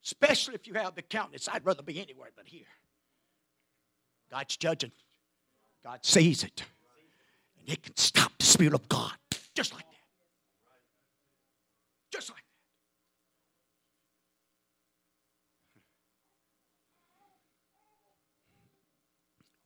Especially 0.05 0.55
if 0.55 0.67
you 0.67 0.75
have 0.75 0.95
the 0.95 1.03
countenance, 1.03 1.49
I'd 1.51 1.64
rather 1.64 1.83
be 1.83 2.01
anywhere 2.01 2.31
but 2.37 2.47
here. 2.47 2.67
God's 4.31 4.57
judging. 4.57 4.93
God 5.83 6.05
sees 6.05 6.45
it. 6.45 6.62
And 7.59 7.69
it 7.69 7.83
can 7.83 7.97
stop 7.97 8.33
the 8.38 8.45
Spirit 8.45 8.75
of 8.75 8.87
God 8.88 9.12
just 9.55 9.73
like 9.73 9.85
that. 9.85 9.97
Just 12.12 12.29
like 12.31 12.37
that. 12.37 12.45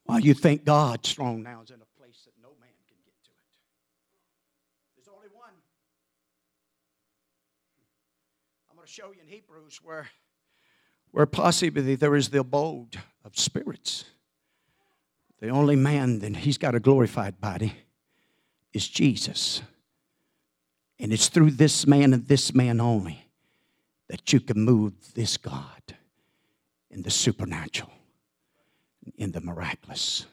Why 0.05 0.19
you 0.19 0.33
think 0.33 0.63
God's 0.63 1.11
throne 1.11 1.43
now 1.43 1.61
is 1.63 1.69
in 1.69 1.81
a 1.81 1.99
place 2.01 2.21
that 2.25 2.33
no 2.41 2.49
man 2.59 2.69
can 2.87 2.97
get 3.05 3.13
to 3.25 3.31
it? 3.31 3.37
There's 4.95 5.07
only 5.13 5.27
one. 5.33 5.53
I'm 8.69 8.75
going 8.75 8.87
to 8.87 8.91
show 8.91 9.11
you 9.11 9.21
in 9.21 9.27
Hebrews 9.27 9.79
where 9.83 10.07
where 11.11 11.25
possibly 11.25 11.95
there 11.95 12.15
is 12.15 12.29
the 12.29 12.39
abode 12.39 12.97
of 13.23 13.37
spirits. 13.37 14.05
The 15.39 15.49
only 15.49 15.75
man, 15.75 16.19
that 16.19 16.37
he's 16.37 16.57
got 16.57 16.75
a 16.75 16.79
glorified 16.79 17.39
body. 17.39 17.73
is 18.73 18.87
Jesus. 18.87 19.61
And 20.99 21.13
it's 21.13 21.29
through 21.29 21.51
this 21.51 21.87
man 21.87 22.13
and 22.13 22.27
this 22.27 22.53
man 22.53 22.79
only 22.79 23.25
that 24.09 24.33
you 24.33 24.39
can 24.39 24.61
move 24.61 24.93
this 25.13 25.37
God 25.37 25.95
in 26.89 27.03
the 27.03 27.11
supernatural, 27.11 27.91
in 29.17 29.31
the 29.31 29.41
miraculous. 29.41 30.25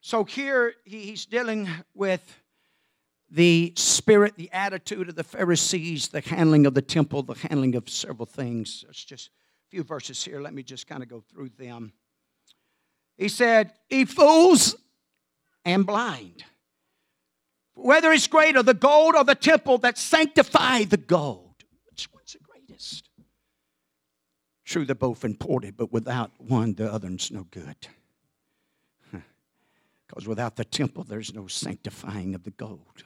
So 0.00 0.24
here 0.24 0.74
he's 0.84 1.24
dealing 1.24 1.68
with 1.94 2.20
the 3.34 3.72
spirit, 3.74 4.34
the 4.36 4.50
attitude 4.52 5.08
of 5.08 5.16
the 5.16 5.24
Pharisees, 5.24 6.08
the 6.08 6.20
handling 6.20 6.66
of 6.66 6.74
the 6.74 6.82
temple, 6.82 7.24
the 7.24 7.34
handling 7.34 7.74
of 7.74 7.88
several 7.88 8.26
things. 8.26 8.84
It's 8.88 9.04
just 9.04 9.28
a 9.28 9.70
few 9.70 9.82
verses 9.82 10.22
here. 10.22 10.40
Let 10.40 10.54
me 10.54 10.62
just 10.62 10.86
kind 10.86 11.02
of 11.02 11.08
go 11.08 11.20
through 11.20 11.50
them. 11.58 11.92
He 13.18 13.28
said, 13.28 13.72
Ye 13.90 14.04
fools 14.04 14.76
and 15.64 15.84
blind. 15.84 16.44
Whether 17.74 18.12
it's 18.12 18.28
greater, 18.28 18.62
the 18.62 18.72
gold 18.72 19.16
or 19.16 19.24
the 19.24 19.34
temple 19.34 19.78
that 19.78 19.98
sanctify 19.98 20.84
the 20.84 20.96
gold. 20.96 21.64
Which 21.90 22.08
one's 22.14 22.34
the 22.34 22.38
greatest? 22.38 23.08
True, 24.64 24.84
they're 24.84 24.94
both 24.94 25.24
important, 25.24 25.76
but 25.76 25.92
without 25.92 26.30
one, 26.38 26.74
the 26.74 26.90
other's 26.90 27.32
no 27.32 27.48
good. 27.50 27.88
Because 30.06 30.28
without 30.28 30.54
the 30.54 30.64
temple, 30.64 31.02
there's 31.02 31.34
no 31.34 31.48
sanctifying 31.48 32.36
of 32.36 32.44
the 32.44 32.52
gold 32.52 33.02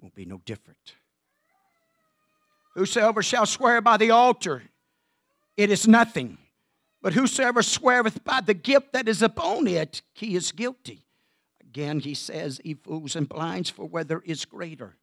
will 0.00 0.12
be 0.14 0.24
no 0.24 0.40
different. 0.44 0.94
Whosoever 2.74 3.22
shall 3.22 3.46
swear 3.46 3.80
by 3.80 3.96
the 3.96 4.10
altar, 4.10 4.62
it 5.56 5.70
is 5.70 5.88
nothing. 5.88 6.38
But 7.00 7.12
whosoever 7.12 7.62
sweareth 7.62 8.24
by 8.24 8.40
the 8.40 8.54
gift 8.54 8.92
that 8.92 9.08
is 9.08 9.22
upon 9.22 9.66
it, 9.66 10.02
he 10.14 10.34
is 10.34 10.52
guilty. 10.52 11.04
Again, 11.60 12.00
he 12.00 12.14
says, 12.14 12.60
Ye 12.64 12.74
fools 12.74 13.14
and 13.14 13.28
blinds, 13.28 13.70
for 13.70 13.84
whether 13.84 14.20
is 14.20 14.44
greater, 14.44 14.96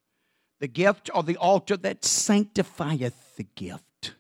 the 0.60 0.68
gift 0.68 1.10
or 1.14 1.24
the 1.24 1.38
altar 1.38 1.78
that 1.78 2.04
sanctifieth 2.04 3.36
the 3.38 3.44
gift? 3.44 4.16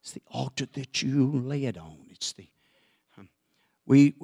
It's 0.00 0.12
the 0.12 0.22
altar 0.28 0.66
that 0.72 1.02
you 1.02 1.30
lay 1.30 1.64
it 1.64 1.78
on. 1.78 1.98
It's 2.10 2.32
the 2.32 2.48
um, 3.16 3.28
we 3.86 4.14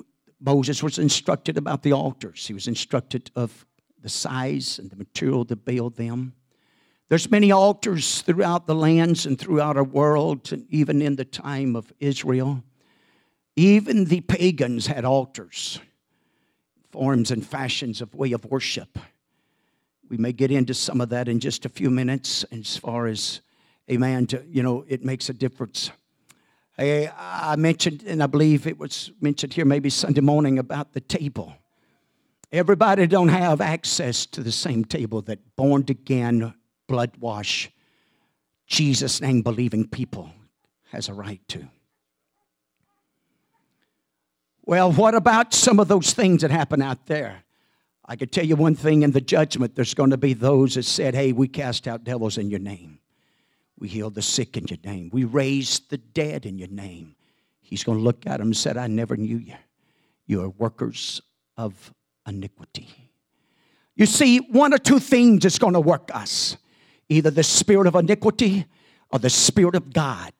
Moses 0.40 0.82
was 0.82 0.98
instructed 0.98 1.56
about 1.56 1.82
the 1.82 1.92
altars. 1.92 2.46
He 2.46 2.54
was 2.54 2.68
instructed 2.68 3.30
of 3.36 3.66
the 4.02 4.08
size 4.08 4.78
and 4.78 4.90
the 4.90 4.96
material 4.96 5.44
to 5.46 5.56
build 5.56 5.96
them. 5.96 6.34
There's 7.08 7.30
many 7.30 7.52
altars 7.52 8.20
throughout 8.22 8.66
the 8.66 8.74
lands 8.74 9.24
and 9.24 9.38
throughout 9.38 9.76
our 9.76 9.84
world, 9.84 10.52
and 10.52 10.66
even 10.70 11.00
in 11.00 11.16
the 11.16 11.24
time 11.24 11.74
of 11.74 11.92
Israel. 12.00 12.62
Even 13.56 14.04
the 14.04 14.20
pagans 14.20 14.86
had 14.86 15.04
altars, 15.04 15.80
forms 16.90 17.30
and 17.30 17.44
fashions 17.44 18.00
of 18.00 18.14
way 18.14 18.32
of 18.32 18.44
worship. 18.44 18.98
We 20.08 20.16
may 20.16 20.32
get 20.32 20.50
into 20.50 20.74
some 20.74 21.00
of 21.00 21.08
that 21.08 21.28
in 21.28 21.40
just 21.40 21.64
a 21.64 21.68
few 21.68 21.90
minutes 21.90 22.44
as 22.52 22.76
far 22.76 23.06
as, 23.06 23.40
amen, 23.90 24.26
to, 24.28 24.44
you 24.48 24.62
know, 24.62 24.84
it 24.86 25.04
makes 25.04 25.28
a 25.28 25.32
difference. 25.32 25.90
I 26.78 27.56
mentioned, 27.56 28.04
and 28.06 28.22
I 28.22 28.26
believe 28.26 28.66
it 28.66 28.78
was 28.78 29.10
mentioned 29.20 29.54
here 29.54 29.64
maybe 29.64 29.90
Sunday 29.90 30.20
morning 30.20 30.60
about 30.60 30.92
the 30.92 31.00
table. 31.00 31.52
Everybody 32.50 33.06
don't 33.06 33.28
have 33.28 33.60
access 33.60 34.24
to 34.26 34.42
the 34.42 34.52
same 34.52 34.84
table 34.84 35.20
that 35.22 35.56
born 35.56 35.84
again, 35.88 36.54
blood 36.86 37.12
wash, 37.20 37.70
Jesus 38.66 39.20
name 39.20 39.42
believing 39.42 39.86
people 39.86 40.30
has 40.90 41.08
a 41.08 41.14
right 41.14 41.40
to. 41.48 41.68
Well, 44.64 44.92
what 44.92 45.14
about 45.14 45.54
some 45.54 45.80
of 45.80 45.88
those 45.88 46.12
things 46.12 46.42
that 46.42 46.50
happen 46.50 46.82
out 46.82 47.06
there? 47.06 47.44
I 48.04 48.16
could 48.16 48.32
tell 48.32 48.44
you 48.44 48.56
one 48.56 48.74
thing 48.74 49.02
in 49.02 49.12
the 49.12 49.20
judgment 49.20 49.74
there's 49.74 49.94
going 49.94 50.10
to 50.10 50.16
be 50.16 50.32
those 50.32 50.74
that 50.74 50.84
said, 50.84 51.14
Hey, 51.14 51.32
we 51.32 51.48
cast 51.48 51.86
out 51.86 52.04
devils 52.04 52.38
in 52.38 52.50
your 52.50 52.60
name. 52.60 53.00
We 53.78 53.88
healed 53.88 54.14
the 54.14 54.22
sick 54.22 54.56
in 54.56 54.66
your 54.66 54.78
name. 54.84 55.10
We 55.12 55.24
raised 55.24 55.90
the 55.90 55.98
dead 55.98 56.46
in 56.46 56.58
your 56.58 56.68
name. 56.68 57.16
He's 57.60 57.84
going 57.84 57.98
to 57.98 58.04
look 58.04 58.26
at 58.26 58.38
them 58.38 58.48
and 58.48 58.56
said, 58.56 58.76
I 58.78 58.86
never 58.86 59.16
knew 59.16 59.36
you. 59.36 59.56
You 60.26 60.42
are 60.42 60.48
workers 60.48 61.20
of 61.56 61.92
iniquity. 62.28 62.88
You 63.96 64.06
see, 64.06 64.38
one 64.38 64.72
or 64.72 64.78
two 64.78 65.00
things 65.00 65.44
is 65.44 65.58
going 65.58 65.74
to 65.74 65.80
work 65.80 66.10
us 66.14 66.56
either 67.08 67.30
the 67.30 67.42
spirit 67.42 67.86
of 67.86 67.94
iniquity 67.94 68.66
or 69.10 69.18
the 69.18 69.30
spirit 69.30 69.74
of 69.74 69.92
God. 69.92 70.32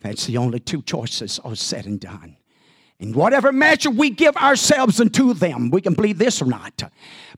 That's 0.00 0.26
the 0.26 0.36
only 0.36 0.58
two 0.58 0.82
choices 0.82 1.38
all 1.38 1.54
said 1.54 1.86
and 1.86 2.00
done. 2.00 2.36
In 2.98 3.12
whatever 3.12 3.52
measure 3.52 3.90
we 3.90 4.10
give 4.10 4.36
ourselves 4.36 5.00
unto 5.00 5.32
them, 5.32 5.70
we 5.70 5.80
can 5.80 5.94
believe 5.94 6.18
this 6.18 6.42
or 6.42 6.46
not. 6.46 6.82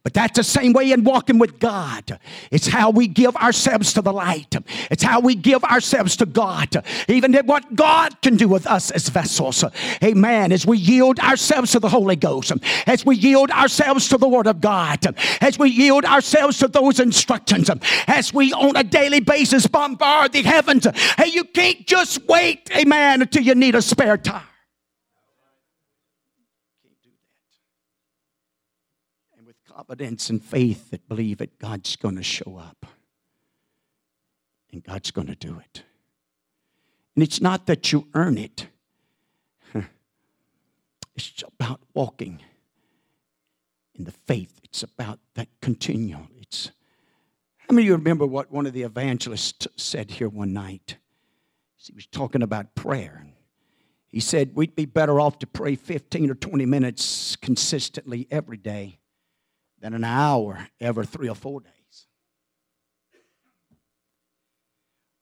But 0.04 0.12
that's 0.12 0.36
the 0.36 0.44
same 0.44 0.74
way 0.74 0.92
in 0.92 1.02
walking 1.02 1.38
with 1.38 1.58
God. 1.58 2.18
It's 2.50 2.66
how 2.66 2.90
we 2.90 3.08
give 3.08 3.34
ourselves 3.36 3.94
to 3.94 4.02
the 4.02 4.12
light. 4.12 4.54
It's 4.90 5.02
how 5.02 5.20
we 5.20 5.34
give 5.34 5.64
ourselves 5.64 6.14
to 6.18 6.26
God. 6.26 6.84
Even 7.08 7.34
what 7.46 7.74
God 7.74 8.20
can 8.20 8.36
do 8.36 8.46
with 8.46 8.66
us 8.66 8.90
as 8.90 9.08
vessels. 9.08 9.64
Amen. 10.04 10.52
As 10.52 10.66
we 10.66 10.76
yield 10.76 11.18
ourselves 11.20 11.72
to 11.72 11.78
the 11.78 11.88
Holy 11.88 12.16
Ghost, 12.16 12.52
as 12.86 13.06
we 13.06 13.16
yield 13.16 13.50
ourselves 13.50 14.06
to 14.10 14.18
the 14.18 14.28
Word 14.28 14.46
of 14.46 14.60
God, 14.60 15.16
as 15.40 15.58
we 15.58 15.70
yield 15.70 16.04
ourselves 16.04 16.58
to 16.58 16.68
those 16.68 17.00
instructions, 17.00 17.70
as 18.06 18.34
we 18.34 18.52
on 18.52 18.76
a 18.76 18.84
daily 18.84 19.20
basis 19.20 19.66
bombard 19.66 20.32
the 20.32 20.42
heavens. 20.42 20.86
Hey, 21.16 21.28
you 21.28 21.44
can't 21.44 21.86
just 21.86 22.26
wait, 22.26 22.70
amen, 22.76 23.22
until 23.22 23.42
you 23.42 23.54
need 23.54 23.74
a 23.74 23.80
spare 23.80 24.18
time. 24.18 24.42
Confidence 29.74 30.30
and 30.30 30.42
faith 30.42 30.90
that 30.90 31.08
believe 31.08 31.38
that 31.38 31.58
God's 31.58 31.96
going 31.96 32.16
to 32.16 32.22
show 32.22 32.56
up 32.56 32.86
and 34.70 34.84
God's 34.84 35.10
going 35.10 35.26
to 35.26 35.34
do 35.34 35.58
it. 35.58 35.82
And 37.16 37.22
it's 37.22 37.40
not 37.40 37.66
that 37.66 37.92
you 37.92 38.06
earn 38.14 38.38
it, 38.38 38.68
it's 41.16 41.42
about 41.46 41.80
walking 41.92 42.40
in 43.96 44.04
the 44.04 44.12
faith. 44.12 44.60
It's 44.62 44.82
about 44.82 45.18
that 45.34 45.48
continual. 45.60 46.28
It's 46.40 46.70
how 47.58 47.74
many 47.74 47.86
of 47.86 47.86
you 47.86 47.92
remember 47.96 48.26
what 48.26 48.52
one 48.52 48.66
of 48.66 48.72
the 48.72 48.82
evangelists 48.82 49.66
said 49.76 50.10
here 50.12 50.28
one 50.28 50.52
night? 50.52 50.96
He 51.76 51.92
was 51.92 52.06
talking 52.06 52.42
about 52.42 52.74
prayer. 52.74 53.26
He 54.08 54.20
said 54.20 54.54
we'd 54.54 54.76
be 54.76 54.86
better 54.86 55.20
off 55.20 55.38
to 55.40 55.46
pray 55.46 55.74
15 55.74 56.30
or 56.30 56.34
20 56.34 56.64
minutes 56.66 57.36
consistently 57.36 58.26
every 58.30 58.56
day 58.56 58.98
than 59.84 59.92
an 59.92 60.02
hour 60.02 60.66
every 60.80 61.04
three 61.04 61.28
or 61.28 61.34
four 61.34 61.60
days. 61.60 62.06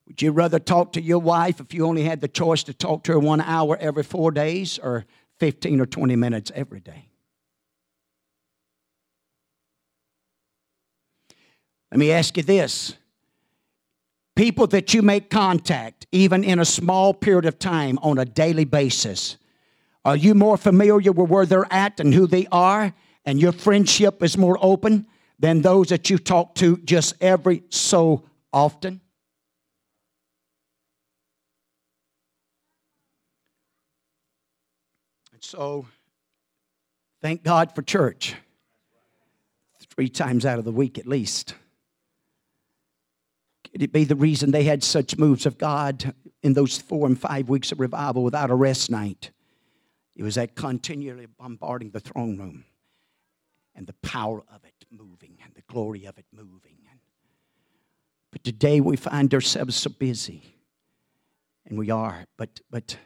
Would 0.06 0.22
you 0.22 0.30
rather 0.30 0.60
talk 0.60 0.92
to 0.92 1.02
your 1.02 1.18
wife 1.18 1.58
if 1.58 1.74
you 1.74 1.84
only 1.84 2.04
had 2.04 2.20
the 2.20 2.28
choice 2.28 2.62
to 2.64 2.72
talk 2.72 3.02
to 3.04 3.12
her 3.14 3.18
one 3.18 3.40
hour 3.40 3.76
every 3.80 4.04
four 4.04 4.30
days 4.30 4.78
or 4.78 5.04
15 5.40 5.80
or 5.80 5.86
20 5.86 6.14
minutes 6.14 6.52
every 6.54 6.78
day? 6.78 7.08
Let 11.90 11.98
me 11.98 12.12
ask 12.12 12.36
you 12.36 12.44
this. 12.44 12.94
People 14.36 14.68
that 14.68 14.94
you 14.94 15.02
make 15.02 15.28
contact, 15.28 16.06
even 16.12 16.44
in 16.44 16.60
a 16.60 16.64
small 16.64 17.12
period 17.12 17.46
of 17.46 17.58
time 17.58 17.98
on 18.00 18.16
a 18.16 18.24
daily 18.24 18.64
basis, 18.64 19.38
are 20.04 20.14
you 20.14 20.36
more 20.36 20.56
familiar 20.56 21.10
with 21.10 21.28
where 21.28 21.46
they're 21.46 21.72
at 21.72 21.98
and 21.98 22.14
who 22.14 22.28
they 22.28 22.46
are 22.52 22.94
and 23.24 23.40
your 23.40 23.52
friendship 23.52 24.22
is 24.22 24.36
more 24.36 24.58
open 24.60 25.06
than 25.38 25.62
those 25.62 25.88
that 25.88 26.10
you 26.10 26.18
talk 26.18 26.54
to 26.56 26.76
just 26.78 27.14
every 27.20 27.62
so 27.68 28.24
often? 28.52 29.00
And 35.32 35.42
so, 35.42 35.86
thank 37.20 37.42
God 37.42 37.74
for 37.74 37.82
church. 37.82 38.34
Three 39.94 40.08
times 40.08 40.46
out 40.46 40.58
of 40.58 40.64
the 40.64 40.72
week 40.72 40.98
at 40.98 41.06
least. 41.06 41.54
Could 43.70 43.82
it 43.82 43.92
be 43.92 44.04
the 44.04 44.16
reason 44.16 44.50
they 44.50 44.64
had 44.64 44.82
such 44.82 45.18
moves 45.18 45.44
of 45.44 45.58
God 45.58 46.14
in 46.42 46.54
those 46.54 46.78
four 46.78 47.06
and 47.06 47.18
five 47.18 47.48
weeks 47.48 47.72
of 47.72 47.80
revival 47.80 48.22
without 48.22 48.50
a 48.50 48.54
rest 48.54 48.90
night? 48.90 49.32
It 50.14 50.22
was 50.22 50.36
that 50.36 50.54
continually 50.54 51.26
bombarding 51.26 51.90
the 51.90 52.00
throne 52.00 52.38
room 52.38 52.64
and 53.74 53.86
the 53.86 53.94
power 53.94 54.42
of 54.54 54.64
it 54.64 54.84
moving 54.90 55.38
and 55.44 55.54
the 55.54 55.62
glory 55.62 56.04
of 56.04 56.18
it 56.18 56.26
moving. 56.32 56.76
But 58.32 58.42
today 58.42 58.80
we 58.80 58.96
find 58.96 59.32
ourselves 59.34 59.76
so 59.76 59.90
busy, 59.90 60.56
and 61.66 61.78
we 61.78 61.90
are, 61.90 62.24
but, 62.38 62.60
but 62.70 62.96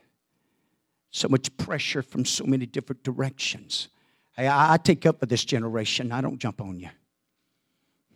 so 1.11 1.29
much 1.29 1.55
pressure 1.57 2.01
from 2.01 2.25
so 2.25 2.45
many 2.45 2.65
different 2.65 3.03
directions. 3.03 3.89
Hey, 4.37 4.47
I, 4.47 4.75
I 4.75 4.77
take 4.77 5.05
up 5.05 5.21
with 5.21 5.29
this 5.29 5.45
generation, 5.45 6.13
I 6.13 6.21
don't 6.21 6.39
jump 6.39 6.61
on 6.61 6.79
you. 6.79 6.91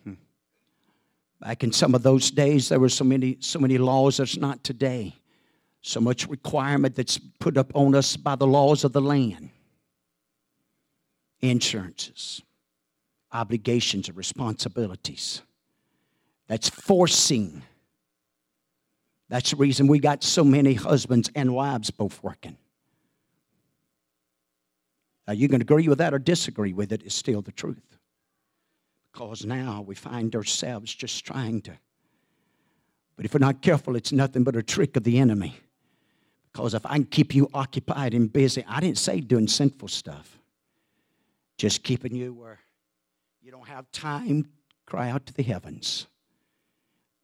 Hmm. 0.05 0.13
Back 1.41 1.65
in 1.65 1.73
some 1.73 1.93
of 1.93 2.01
those 2.01 2.31
days, 2.31 2.69
there 2.69 2.79
were 2.79 2.89
so 2.89 3.03
many, 3.03 3.35
so 3.41 3.59
many 3.59 3.77
laws 3.77 4.17
that's 4.17 4.37
not 4.37 4.63
today. 4.63 5.13
So 5.81 5.99
much 5.99 6.27
requirement 6.29 6.95
that's 6.95 7.17
put 7.17 7.57
up 7.57 7.75
on 7.75 7.93
us 7.93 8.15
by 8.15 8.35
the 8.35 8.47
laws 8.47 8.85
of 8.85 8.93
the 8.93 9.01
land. 9.01 9.49
Insurances, 11.41 12.41
obligations, 13.31 14.07
and 14.07 14.17
responsibilities. 14.17 15.41
That's 16.47 16.69
forcing. 16.69 17.63
That's 19.29 19.51
the 19.51 19.55
reason 19.55 19.87
we 19.87 19.99
got 19.99 20.23
so 20.23 20.43
many 20.43 20.73
husbands 20.73 21.29
and 21.35 21.53
wives 21.53 21.89
both 21.89 22.21
working. 22.21 22.57
Now, 25.27 25.33
you 25.33 25.47
can 25.47 25.61
agree 25.61 25.87
with 25.87 25.99
that 25.99 26.13
or 26.13 26.19
disagree 26.19 26.73
with 26.73 26.91
it, 26.91 27.03
it's 27.03 27.15
still 27.15 27.41
the 27.41 27.51
truth. 27.51 27.97
Because 29.13 29.45
now 29.45 29.81
we 29.85 29.95
find 29.95 30.35
ourselves 30.35 30.93
just 30.93 31.25
trying 31.25 31.61
to. 31.61 31.77
But 33.15 33.25
if 33.25 33.33
we're 33.33 33.39
not 33.39 33.61
careful, 33.61 33.95
it's 33.95 34.11
nothing 34.11 34.43
but 34.43 34.55
a 34.55 34.63
trick 34.63 34.97
of 34.97 35.03
the 35.03 35.19
enemy. 35.19 35.55
Because 36.51 36.73
if 36.73 36.85
I 36.85 36.95
can 36.95 37.05
keep 37.05 37.33
you 37.33 37.49
occupied 37.53 38.13
and 38.13 38.31
busy, 38.31 38.65
I 38.67 38.79
didn't 38.79 38.97
say 38.97 39.21
doing 39.21 39.47
sinful 39.47 39.87
stuff, 39.87 40.40
just 41.61 41.83
keeping 41.83 42.15
you 42.15 42.33
where 42.33 42.57
you 43.39 43.51
don't 43.51 43.67
have 43.67 43.85
time, 43.91 44.49
cry 44.87 45.11
out 45.11 45.27
to 45.27 45.33
the 45.35 45.43
heavens 45.43 46.07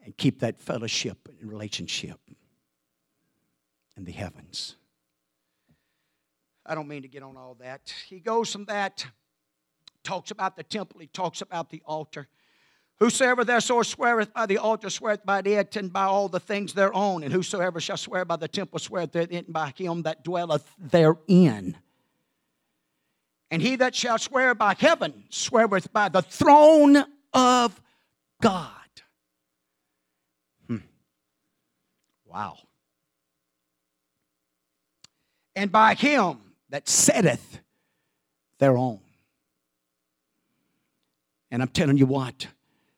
and 0.06 0.16
keep 0.16 0.42
that 0.42 0.62
fellowship 0.62 1.28
and 1.42 1.50
relationship 1.50 2.20
in 3.98 4.06
the 4.06 4.12
heavens. 4.12 4.76
I 6.68 6.76
don't 6.76 6.88
mean 6.88 7.02
to 7.02 7.08
get 7.08 7.24
on 7.24 7.36
all 7.36 7.56
that. 7.62 7.92
He 8.08 8.20
goes 8.20 8.52
from 8.52 8.66
that, 8.66 9.08
talks 10.04 10.30
about 10.30 10.56
the 10.56 10.62
temple, 10.62 11.00
he 11.00 11.08
talks 11.08 11.42
about 11.42 11.72
the 11.72 11.82
altar. 11.84 12.28
Whosoever 13.00 13.44
therefore 13.44 13.84
sweareth 13.84 14.36
by 14.36 14.46
the 14.46 14.60
altar 14.60 14.92
sweareth 14.92 15.26
by 15.26 15.40
it 15.40 15.76
and 15.78 15.92
by 15.92 16.04
all 16.04 16.30
the 16.30 16.40
things 16.40 16.74
thereon, 16.74 17.24
and 17.24 17.34
whosoever 17.34 17.80
shall 17.80 17.98
swear 17.98 18.24
by 18.24 18.36
the 18.36 18.48
temple 18.48 18.78
sweareth 18.78 19.14
there 19.14 19.24
it 19.24 19.32
and 19.32 19.52
by 19.52 19.74
him 19.76 20.04
that 20.04 20.24
dwelleth 20.24 20.72
therein. 20.78 21.76
And 23.50 23.62
he 23.62 23.78
that 23.78 23.96
shall 23.96 24.18
swear 24.18 24.54
by 24.54 24.76
heaven 24.78 25.24
sweareth 25.30 25.92
by 25.94 26.10
the 26.10 26.22
throne 26.22 26.98
of 27.34 27.82
God. 28.42 28.72
Hmm. 30.68 30.78
Wow. 32.26 32.58
And 35.56 35.72
by 35.72 35.94
him 35.94 36.40
that 36.70 36.90
setteth 36.90 37.60
thereon. 38.60 39.00
And 41.50 41.62
I'm 41.62 41.70
telling 41.70 41.98
you 41.98 42.06
what, 42.06 42.48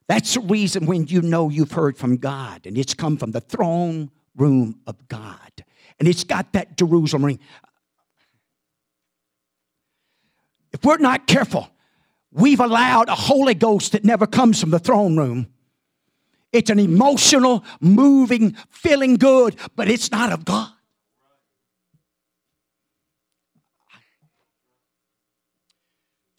that's 0.08 0.34
the 0.34 0.40
reason 0.42 0.88
when 0.88 1.06
you 1.06 1.22
know 1.22 1.50
you've 1.50 1.72
heard 1.72 1.96
from 1.96 2.18
God 2.18 2.66
and 2.66 2.78
it's 2.78 2.96
come 2.96 3.18
from 3.18 3.32
the 3.32 3.42
throne 3.42 4.10
room 4.36 4.80
of 4.88 5.08
God. 5.08 5.52
And 6.00 6.08
it's 6.08 6.24
got 6.24 6.54
that 6.54 6.78
Jerusalem 6.78 7.26
ring. 7.26 7.40
If 10.72 10.84
we're 10.84 10.98
not 10.98 11.28
careful, 11.28 11.70
we've 12.32 12.60
allowed 12.60 13.10
a 13.10 13.16
Holy 13.16 13.54
Ghost 13.56 13.94
that 13.94 14.04
never 14.04 14.28
comes 14.28 14.60
from 14.60 14.70
the 14.70 14.80
throne 14.80 15.18
room. 15.18 15.48
It's 16.52 16.70
an 16.70 16.80
emotional, 16.80 17.64
moving, 17.80 18.56
feeling 18.70 19.16
good, 19.16 19.56
but 19.76 19.90
it's 19.90 20.12
not 20.12 20.32
of 20.32 20.46
God. 20.46 20.72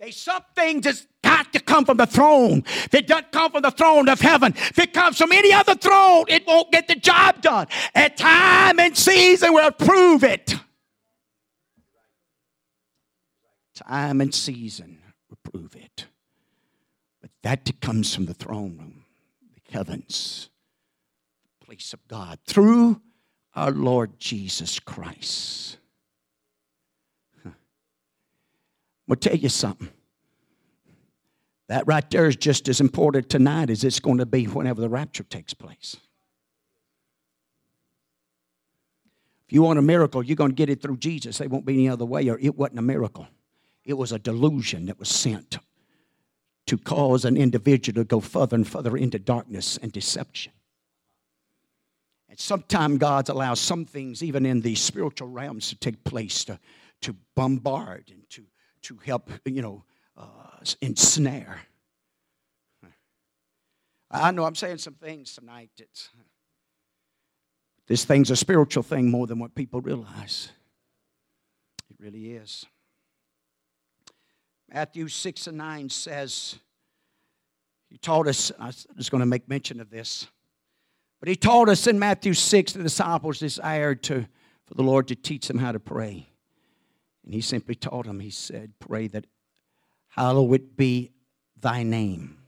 There's 0.00 0.16
something 0.16 0.80
that's 0.80 1.06
got 1.22 1.52
to 1.52 1.60
come 1.60 1.84
from 1.84 1.98
the 1.98 2.06
throne. 2.06 2.64
If 2.66 2.94
it 2.94 3.06
doesn't 3.06 3.32
come 3.32 3.52
from 3.52 3.62
the 3.62 3.70
throne 3.70 4.08
of 4.08 4.18
heaven, 4.20 4.54
if 4.56 4.78
it 4.78 4.94
comes 4.94 5.18
from 5.18 5.30
any 5.30 5.52
other 5.52 5.74
throne, 5.74 6.24
it 6.28 6.46
won't 6.46 6.72
get 6.72 6.88
the 6.88 6.94
job 6.94 7.42
done. 7.42 7.66
At 7.94 8.16
time 8.16 8.80
and 8.80 8.96
season 8.96 9.52
will 9.52 9.70
prove 9.70 10.24
it. 10.24 10.54
Time 13.86 14.20
and 14.20 14.34
season 14.34 14.98
will 15.28 15.38
prove 15.50 15.74
it. 15.74 16.06
But 17.20 17.30
that 17.42 17.80
comes 17.80 18.14
from 18.14 18.26
the 18.26 18.34
throne 18.34 18.76
room, 18.78 19.04
the 19.54 19.72
heavens, 19.72 20.50
the 21.60 21.66
place 21.66 21.92
of 21.92 22.06
God, 22.06 22.38
through 22.46 23.00
our 23.54 23.70
Lord 23.70 24.18
Jesus 24.18 24.78
Christ. 24.78 25.78
I'm 27.44 27.54
going 29.08 29.18
to 29.18 29.28
tell 29.30 29.38
you 29.38 29.48
something. 29.48 29.88
That 31.68 31.86
right 31.86 32.08
there 32.10 32.26
is 32.26 32.36
just 32.36 32.68
as 32.68 32.80
important 32.80 33.28
tonight 33.28 33.70
as 33.70 33.84
it's 33.84 34.00
going 34.00 34.18
to 34.18 34.26
be 34.26 34.44
whenever 34.44 34.80
the 34.80 34.88
rapture 34.88 35.22
takes 35.22 35.54
place. 35.54 35.96
If 39.46 39.54
you 39.54 39.62
want 39.62 39.78
a 39.78 39.82
miracle, 39.82 40.22
you're 40.22 40.36
going 40.36 40.50
to 40.50 40.54
get 40.54 40.68
it 40.68 40.82
through 40.82 40.98
Jesus. 40.98 41.38
There 41.38 41.48
won't 41.48 41.64
be 41.64 41.74
any 41.74 41.88
other 41.88 42.04
way, 42.04 42.28
or 42.28 42.38
it 42.38 42.56
wasn't 42.56 42.80
a 42.80 42.82
miracle. 42.82 43.26
It 43.84 43.94
was 43.94 44.12
a 44.12 44.18
delusion 44.18 44.86
that 44.86 44.98
was 44.98 45.08
sent 45.08 45.58
to 46.66 46.78
cause 46.78 47.24
an 47.24 47.36
individual 47.36 48.02
to 48.02 48.04
go 48.04 48.20
further 48.20 48.56
and 48.56 48.66
further 48.66 48.96
into 48.96 49.18
darkness 49.18 49.78
and 49.78 49.90
deception. 49.90 50.52
And 52.28 52.38
sometimes 52.38 52.98
God 52.98 53.28
allows 53.28 53.58
some 53.58 53.84
things, 53.84 54.22
even 54.22 54.46
in 54.46 54.60
the 54.60 54.74
spiritual 54.76 55.28
realms, 55.28 55.68
to 55.70 55.76
take 55.76 56.04
place 56.04 56.44
to, 56.44 56.60
to 57.00 57.16
bombard 57.34 58.04
and 58.10 58.28
to 58.30 58.44
to 58.82 58.98
help, 59.04 59.30
you 59.44 59.62
know, 59.62 59.84
uh, 60.16 60.26
ensnare. 60.80 61.60
I 64.10 64.32
know 64.32 64.44
I'm 64.44 64.56
saying 64.56 64.78
some 64.78 64.94
things 64.94 65.34
tonight. 65.34 65.70
It's, 65.78 66.08
this 67.86 68.04
thing's 68.04 68.30
a 68.30 68.36
spiritual 68.36 68.82
thing 68.82 69.10
more 69.10 69.26
than 69.26 69.38
what 69.38 69.54
people 69.54 69.80
realize. 69.80 70.50
It 71.90 71.96
really 72.00 72.32
is. 72.32 72.66
Matthew 74.72 75.08
6 75.08 75.46
and 75.48 75.58
9 75.58 75.90
says, 75.90 76.56
He 77.88 77.98
taught 77.98 78.28
us, 78.28 78.52
I 78.58 78.66
was 78.66 78.86
just 78.96 79.10
going 79.10 79.20
to 79.20 79.26
make 79.26 79.48
mention 79.48 79.80
of 79.80 79.90
this, 79.90 80.26
but 81.18 81.28
He 81.28 81.36
taught 81.36 81.68
us 81.68 81.86
in 81.86 81.98
Matthew 81.98 82.34
6 82.34 82.72
the 82.72 82.82
disciples 82.82 83.38
desired 83.38 84.02
to, 84.04 84.26
for 84.64 84.74
the 84.74 84.82
Lord 84.82 85.08
to 85.08 85.14
teach 85.14 85.48
them 85.48 85.58
how 85.58 85.72
to 85.72 85.80
pray. 85.80 86.30
And 87.24 87.34
he 87.34 87.40
simply 87.40 87.74
taught 87.74 88.06
them, 88.06 88.20
he 88.20 88.30
said, 88.30 88.72
Pray 88.78 89.06
that 89.08 89.26
hallowed 90.08 90.76
be 90.76 91.12
thy 91.60 91.82
name, 91.82 92.38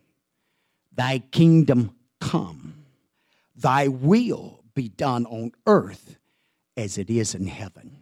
thy 0.93 1.19
kingdom 1.19 1.95
come, 2.21 2.85
thy 3.55 3.89
will 3.89 4.65
be 4.75 4.89
done 4.89 5.27
on 5.27 5.53
earth 5.67 6.17
as 6.77 6.99
it 6.99 7.11
is 7.11 7.35
in 7.35 7.47
heaven. 7.47 7.97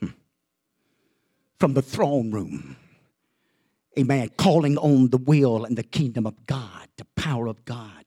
Hmm. 0.00 0.06
From 1.62 1.74
the 1.74 1.80
throne 1.80 2.32
room, 2.32 2.74
amen, 3.96 4.30
calling 4.36 4.76
on 4.78 5.10
the 5.10 5.16
will 5.16 5.64
and 5.64 5.78
the 5.78 5.84
kingdom 5.84 6.26
of 6.26 6.44
God, 6.44 6.88
the 6.96 7.04
power 7.14 7.46
of 7.46 7.64
God 7.64 8.04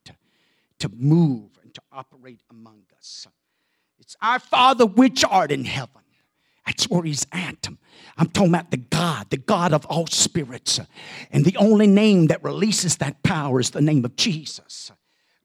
to 0.80 0.90
move 0.94 1.52
and 1.64 1.74
to 1.74 1.82
operate 1.90 2.42
among 2.52 2.82
us. 2.98 3.28
It's 3.98 4.18
our 4.22 4.40
Father 4.40 4.86
which 4.86 5.24
art 5.24 5.54
in 5.54 5.64
heaven 5.64 6.02
that's 6.66 6.90
where 6.90 7.04
he's 7.04 7.26
at. 7.32 7.70
I'm 8.18 8.28
talking 8.28 8.50
about 8.50 8.72
the 8.72 8.78
God, 8.78 9.30
the 9.30 9.38
God 9.38 9.72
of 9.72 9.86
all 9.86 10.08
spirits. 10.08 10.82
And 11.32 11.46
the 11.46 11.56
only 11.56 11.88
name 11.88 12.28
that 12.28 12.44
releases 12.44 12.98
that 12.98 13.24
power 13.24 13.62
is 13.62 13.70
the 13.70 13.80
name 13.80 14.04
of 14.04 14.18
Jesus. 14.18 14.92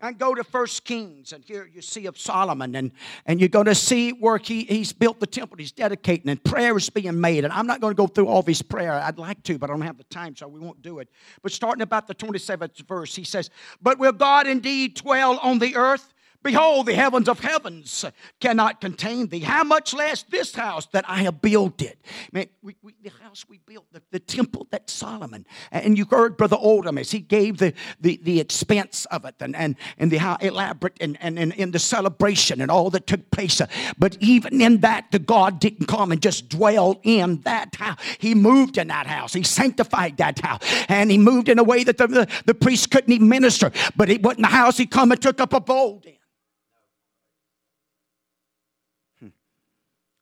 And 0.02 0.18
go 0.18 0.34
to 0.34 0.42
First 0.42 0.84
Kings, 0.84 1.32
and 1.32 1.44
here 1.44 1.68
you 1.72 1.82
see 1.82 2.06
of 2.06 2.18
Solomon, 2.18 2.74
and, 2.74 2.90
and 3.26 3.38
you're 3.38 3.50
going 3.50 3.66
to 3.66 3.74
see 3.74 4.12
where 4.12 4.38
he, 4.38 4.64
he's 4.64 4.92
built 4.94 5.20
the 5.20 5.26
temple, 5.26 5.58
he's 5.58 5.72
dedicating, 5.72 6.30
and 6.30 6.42
prayer 6.42 6.76
is 6.76 6.88
being 6.88 7.20
made. 7.20 7.44
And 7.44 7.52
I'm 7.52 7.66
not 7.66 7.80
going 7.80 7.92
to 7.92 7.96
go 7.96 8.06
through 8.06 8.26
all 8.26 8.40
of 8.40 8.46
his 8.46 8.62
prayer. 8.62 8.92
I'd 8.92 9.18
like 9.18 9.42
to, 9.42 9.58
but 9.58 9.68
I 9.68 9.74
don't 9.74 9.82
have 9.82 9.98
the 9.98 10.04
time, 10.04 10.34
so 10.34 10.48
we 10.48 10.58
won't 10.58 10.80
do 10.80 11.00
it. 11.00 11.08
But 11.42 11.52
starting 11.52 11.82
about 11.82 12.06
the 12.06 12.14
27th 12.14 12.78
verse, 12.86 13.14
he 13.14 13.24
says, 13.24 13.50
But 13.82 13.98
will 13.98 14.12
God 14.12 14.46
indeed 14.46 14.94
dwell 14.94 15.38
on 15.38 15.58
the 15.58 15.76
earth? 15.76 16.14
Behold, 16.42 16.86
the 16.86 16.94
heavens 16.94 17.28
of 17.28 17.40
heavens 17.40 18.04
cannot 18.40 18.80
contain 18.80 19.28
thee. 19.28 19.40
How 19.40 19.62
much 19.62 19.94
less 19.94 20.22
this 20.22 20.54
house 20.54 20.86
that 20.86 21.04
I 21.08 21.18
have 21.22 21.40
built 21.40 21.82
it? 21.82 21.98
Man, 22.32 22.46
we, 22.62 22.76
we, 22.82 22.94
the 23.02 23.10
house 23.10 23.44
we 23.48 23.58
built, 23.58 23.86
the, 23.92 24.02
the, 24.10 24.20
temple 24.20 24.66
that 24.70 24.88
Solomon, 24.88 25.44
and 25.70 25.98
you 25.98 26.04
heard 26.04 26.36
Brother 26.36 26.56
Oldham 26.58 26.98
as 26.98 27.10
he 27.10 27.20
gave 27.20 27.58
the, 27.58 27.74
the, 28.00 28.20
the 28.22 28.40
expense 28.40 29.06
of 29.06 29.24
it 29.24 29.34
and, 29.40 29.54
and, 29.56 29.76
and 29.98 30.10
the 30.10 30.18
how 30.18 30.36
elaborate 30.40 30.96
and, 31.00 31.18
and, 31.20 31.38
and 31.38 31.52
in 31.54 31.70
the 31.70 31.78
celebration 31.78 32.60
and 32.60 32.70
all 32.70 32.90
that 32.90 33.06
took 33.06 33.30
place. 33.30 33.60
But 33.98 34.16
even 34.20 34.60
in 34.60 34.78
that, 34.78 35.10
the 35.10 35.18
God 35.18 35.60
didn't 35.60 35.86
come 35.86 36.12
and 36.12 36.22
just 36.22 36.48
dwell 36.48 37.00
in 37.02 37.40
that 37.42 37.74
house. 37.74 37.98
He 38.18 38.34
moved 38.34 38.78
in 38.78 38.88
that 38.88 39.06
house. 39.06 39.32
He 39.32 39.42
sanctified 39.42 40.16
that 40.18 40.38
house. 40.38 40.62
And 40.88 41.10
he 41.10 41.18
moved 41.18 41.48
in 41.48 41.58
a 41.58 41.64
way 41.64 41.84
that 41.84 41.98
the, 41.98 42.06
the, 42.06 42.28
the 42.46 42.54
priest 42.54 42.90
couldn't 42.90 43.12
even 43.12 43.28
minister. 43.28 43.70
But 43.96 44.08
it 44.10 44.22
wasn't 44.22 44.42
the 44.42 44.48
house 44.48 44.76
he 44.76 44.86
come 44.86 45.12
and 45.12 45.20
took 45.20 45.40
up 45.40 45.52
a 45.52 45.60
abode 45.60 46.06
in. 46.06 46.16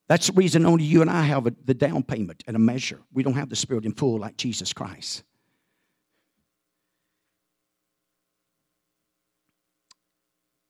That's 0.08 0.28
the 0.28 0.32
reason 0.32 0.64
only 0.64 0.84
you 0.84 1.02
and 1.02 1.10
I 1.10 1.22
have 1.22 1.46
a, 1.46 1.54
the 1.64 1.74
down 1.74 2.02
payment 2.02 2.42
and 2.46 2.56
a 2.56 2.58
measure. 2.58 3.00
We 3.12 3.22
don't 3.22 3.34
have 3.34 3.50
the 3.50 3.56
Spirit 3.56 3.84
in 3.84 3.92
full 3.92 4.18
like 4.18 4.36
Jesus 4.36 4.72
Christ. 4.72 5.22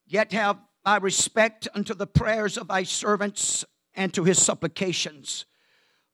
Yet 0.07 0.32
have 0.32 0.59
I 0.84 0.97
respect 0.97 1.68
unto 1.74 1.95
the 1.95 2.07
prayers 2.07 2.57
of 2.57 2.68
thy 2.68 2.82
servants 2.82 3.64
and 3.95 4.12
to 4.14 4.24
his 4.24 4.41
supplications. 4.41 5.45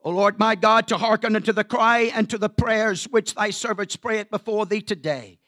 O 0.02 0.10
Lord 0.10 0.38
my 0.38 0.54
God, 0.54 0.88
to 0.88 0.98
hearken 0.98 1.36
unto 1.36 1.52
the 1.52 1.64
cry 1.64 2.10
and 2.14 2.28
to 2.28 2.36
the 2.36 2.48
prayers 2.48 3.04
which 3.04 3.34
thy 3.34 3.50
servants 3.50 3.96
prayeth 3.96 4.30
before 4.30 4.66
thee 4.66 4.82
today, 4.82 5.38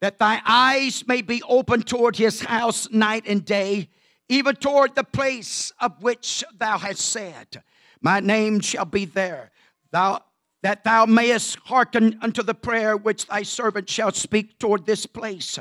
that 0.00 0.18
thy 0.18 0.40
eyes 0.46 1.04
may 1.06 1.20
be 1.20 1.42
open 1.48 1.82
toward 1.82 2.16
his 2.16 2.42
house 2.42 2.88
night 2.90 3.24
and 3.26 3.44
day, 3.44 3.88
even 4.28 4.56
toward 4.56 4.94
the 4.94 5.04
place 5.04 5.72
of 5.80 6.02
which 6.02 6.44
thou 6.58 6.78
hast 6.78 7.00
said, 7.00 7.62
My 8.00 8.20
name 8.20 8.60
shall 8.60 8.84
be 8.84 9.04
there. 9.04 9.50
Thou 9.90 10.20
that 10.66 10.82
thou 10.82 11.06
mayest 11.06 11.56
hearken 11.66 12.18
unto 12.22 12.42
the 12.42 12.52
prayer 12.52 12.96
which 12.96 13.26
thy 13.26 13.42
servant 13.42 13.88
shall 13.88 14.10
speak 14.12 14.58
toward 14.58 14.84
this 14.84 15.06
place. 15.06 15.60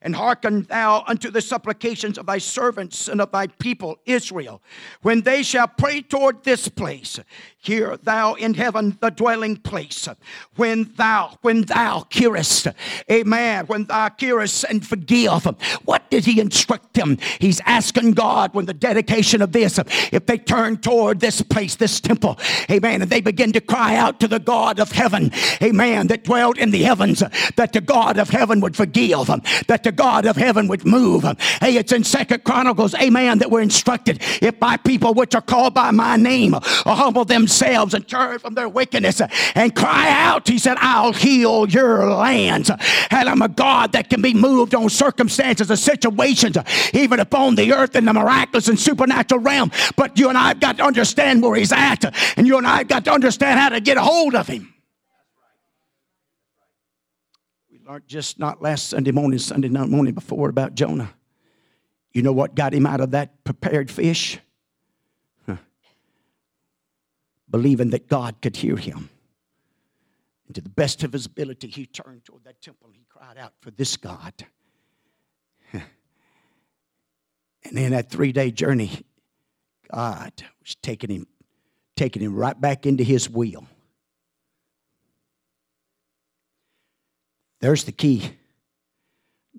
And 0.00 0.16
hearken 0.16 0.62
thou 0.62 1.04
unto 1.06 1.30
the 1.30 1.42
supplications 1.42 2.16
of 2.16 2.24
thy 2.24 2.38
servants 2.38 3.08
and 3.08 3.20
of 3.20 3.32
thy 3.32 3.48
people 3.48 3.98
Israel, 4.06 4.62
when 5.02 5.20
they 5.20 5.42
shall 5.42 5.68
pray 5.68 6.00
toward 6.00 6.42
this 6.44 6.68
place. 6.68 7.20
Hear 7.66 7.96
thou 7.96 8.34
in 8.34 8.54
heaven 8.54 8.96
the 9.00 9.10
dwelling 9.10 9.56
place. 9.56 10.08
When 10.54 10.92
thou, 10.96 11.36
when 11.42 11.62
thou 11.62 12.06
hearest, 12.12 12.68
amen, 13.10 13.66
when 13.66 13.86
thou 13.86 14.10
hearest 14.16 14.64
and 14.70 14.86
forgive. 14.86 15.46
What 15.84 16.08
did 16.08 16.26
he 16.26 16.38
instruct 16.38 16.94
them? 16.94 17.18
He's 17.40 17.60
asking 17.66 18.12
God 18.12 18.54
when 18.54 18.66
the 18.66 18.72
dedication 18.72 19.42
of 19.42 19.50
this, 19.50 19.80
if 20.12 20.26
they 20.26 20.38
turn 20.38 20.76
toward 20.76 21.18
this 21.18 21.42
place, 21.42 21.74
this 21.74 22.00
temple, 22.00 22.38
amen, 22.70 23.02
and 23.02 23.10
they 23.10 23.20
begin 23.20 23.52
to 23.54 23.60
cry 23.60 23.96
out 23.96 24.20
to 24.20 24.28
the 24.28 24.38
God 24.38 24.78
of 24.78 24.92
heaven, 24.92 25.32
amen, 25.60 26.06
that 26.06 26.22
dwelt 26.22 26.58
in 26.58 26.70
the 26.70 26.84
heavens, 26.84 27.24
that 27.56 27.72
the 27.72 27.80
God 27.80 28.16
of 28.16 28.30
heaven 28.30 28.60
would 28.60 28.76
forgive, 28.76 29.26
them, 29.26 29.42
that 29.66 29.82
the 29.82 29.90
God 29.90 30.24
of 30.24 30.36
heaven 30.36 30.68
would 30.68 30.86
move. 30.86 31.22
Them. 31.22 31.36
Hey, 31.60 31.76
it's 31.76 31.90
in 31.90 32.04
Second 32.04 32.44
Chronicles, 32.44 32.94
amen, 32.94 33.38
that 33.38 33.50
we're 33.50 33.60
instructed. 33.60 34.22
If 34.40 34.60
my 34.60 34.76
people 34.76 35.14
which 35.14 35.34
are 35.34 35.40
called 35.40 35.74
by 35.74 35.90
my 35.90 36.14
name 36.14 36.54
humble 36.62 37.24
themselves 37.24 37.55
and 37.62 38.06
turn 38.06 38.38
from 38.38 38.54
their 38.54 38.68
wickedness 38.68 39.20
and 39.54 39.74
cry 39.74 40.08
out, 40.10 40.48
he 40.48 40.58
said, 40.58 40.76
I'll 40.80 41.12
heal 41.12 41.68
your 41.68 42.10
lands. 42.10 42.70
And 42.70 43.28
I'm 43.28 43.42
a 43.42 43.48
God 43.48 43.92
that 43.92 44.10
can 44.10 44.22
be 44.22 44.34
moved 44.34 44.74
on 44.74 44.88
circumstances 44.88 45.70
and 45.70 45.78
situations, 45.78 46.56
even 46.92 47.20
upon 47.20 47.54
the 47.54 47.72
earth 47.72 47.96
in 47.96 48.04
the 48.04 48.12
miraculous 48.12 48.68
and 48.68 48.78
supernatural 48.78 49.40
realm. 49.40 49.70
But 49.96 50.18
you 50.18 50.28
and 50.28 50.38
I 50.38 50.48
have 50.48 50.60
got 50.60 50.76
to 50.78 50.84
understand 50.84 51.42
where 51.42 51.56
he's 51.56 51.72
at, 51.72 52.04
and 52.38 52.46
you 52.46 52.58
and 52.58 52.66
I 52.66 52.78
have 52.78 52.88
got 52.88 53.04
to 53.06 53.12
understand 53.12 53.58
how 53.58 53.70
to 53.70 53.80
get 53.80 53.96
a 53.96 54.02
hold 54.02 54.34
of 54.34 54.46
him. 54.46 54.74
We 57.70 57.78
learned 57.86 58.08
just 58.08 58.38
not 58.38 58.62
last 58.62 58.88
Sunday 58.88 59.12
morning, 59.12 59.38
Sunday 59.38 59.68
night 59.68 59.88
morning 59.88 60.14
before 60.14 60.48
about 60.48 60.74
Jonah. 60.74 61.12
You 62.12 62.22
know 62.22 62.32
what 62.32 62.54
got 62.54 62.72
him 62.72 62.86
out 62.86 63.02
of 63.02 63.10
that 63.10 63.44
prepared 63.44 63.90
fish? 63.90 64.38
Huh. 65.44 65.56
Believing 67.50 67.90
that 67.90 68.08
God 68.08 68.36
could 68.42 68.56
hear 68.56 68.76
him. 68.76 69.10
And 70.46 70.54
to 70.54 70.60
the 70.60 70.68
best 70.68 71.02
of 71.02 71.12
his 71.12 71.26
ability, 71.26 71.68
he 71.68 71.86
turned 71.86 72.24
toward 72.24 72.44
that 72.44 72.60
temple 72.60 72.88
and 72.88 72.96
he 72.96 73.04
cried 73.08 73.38
out 73.38 73.52
for 73.60 73.70
this 73.70 73.96
God. 73.96 74.32
and 75.72 75.82
in 77.64 77.92
that 77.92 78.10
three 78.10 78.32
day 78.32 78.50
journey, 78.50 79.04
God 79.92 80.32
was 80.60 80.74
taking 80.82 81.10
him, 81.10 81.26
taking 81.96 82.22
him 82.22 82.34
right 82.34 82.60
back 82.60 82.86
into 82.86 83.04
his 83.04 83.28
will. 83.30 83.66
There's 87.60 87.84
the 87.84 87.92
key. 87.92 88.30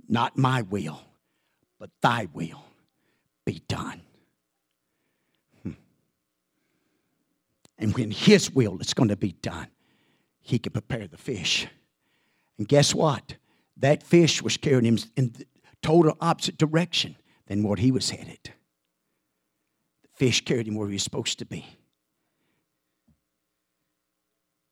Not 0.07 0.37
my 0.37 0.61
will, 0.61 1.01
but 1.79 1.89
thy 2.01 2.27
will 2.31 2.63
be 3.43 3.61
done. 3.67 4.01
Hmm. 5.63 5.71
And 7.77 7.93
when 7.95 8.11
his 8.11 8.51
will 8.51 8.79
is 8.79 8.93
going 8.93 9.09
to 9.09 9.15
be 9.15 9.33
done, 9.33 9.67
he 10.39 10.59
can 10.59 10.73
prepare 10.73 11.07
the 11.07 11.17
fish. 11.17 11.67
And 12.57 12.67
guess 12.67 12.95
what? 12.95 13.35
That 13.77 14.01
fish 14.01 14.41
was 14.41 14.57
carrying 14.57 14.85
him 14.85 14.97
in 15.15 15.33
the 15.37 15.45
total 15.81 16.17
opposite 16.19 16.57
direction 16.57 17.15
than 17.47 17.63
what 17.63 17.79
he 17.79 17.91
was 17.91 18.09
headed. 18.09 18.39
The 20.01 20.09
fish 20.13 20.43
carried 20.43 20.67
him 20.67 20.75
where 20.75 20.87
he 20.87 20.93
was 20.93 21.03
supposed 21.03 21.39
to 21.39 21.45
be. 21.45 21.65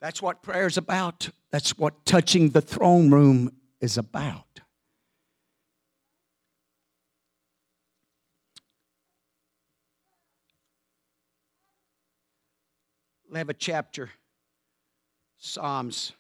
That's 0.02 0.22
what 0.22 0.44
prayer 0.44 0.68
is 0.68 0.78
about. 0.78 1.30
That's 1.52 1.78
what 1.78 2.06
touching 2.06 2.50
the 2.50 2.62
throne 2.62 3.12
room 3.12 3.52
is 3.80 3.98
about. 3.98 4.62
We 13.36 13.40
have 13.40 13.50
a 13.50 13.54
chapter, 13.54 14.10
Psalms. 15.38 16.14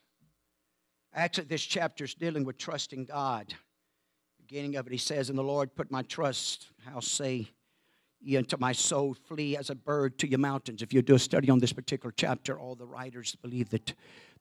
Actually, 1.13 1.45
this 1.45 1.63
chapter 1.63 2.03
is 2.03 2.13
dealing 2.13 2.43
with 2.43 2.57
trusting 2.57 3.05
God. 3.05 3.53
Beginning 4.37 4.75
of 4.75 4.85
it, 4.85 4.91
he 4.91 4.97
says, 4.97 5.29
In 5.29 5.37
the 5.37 5.43
Lord 5.43 5.73
put 5.77 5.89
my 5.89 6.01
trust, 6.01 6.67
how 6.83 6.99
say 6.99 7.47
ye 8.19 8.35
unto 8.35 8.57
my 8.59 8.73
soul, 8.73 9.13
flee 9.13 9.55
as 9.55 9.69
a 9.69 9.75
bird 9.75 10.19
to 10.19 10.29
your 10.29 10.39
mountains. 10.39 10.81
If 10.81 10.91
you 10.91 11.01
do 11.01 11.15
a 11.15 11.19
study 11.19 11.49
on 11.49 11.59
this 11.59 11.71
particular 11.71 12.13
chapter, 12.17 12.59
all 12.59 12.75
the 12.75 12.85
writers 12.85 13.33
believe 13.41 13.69
that 13.69 13.93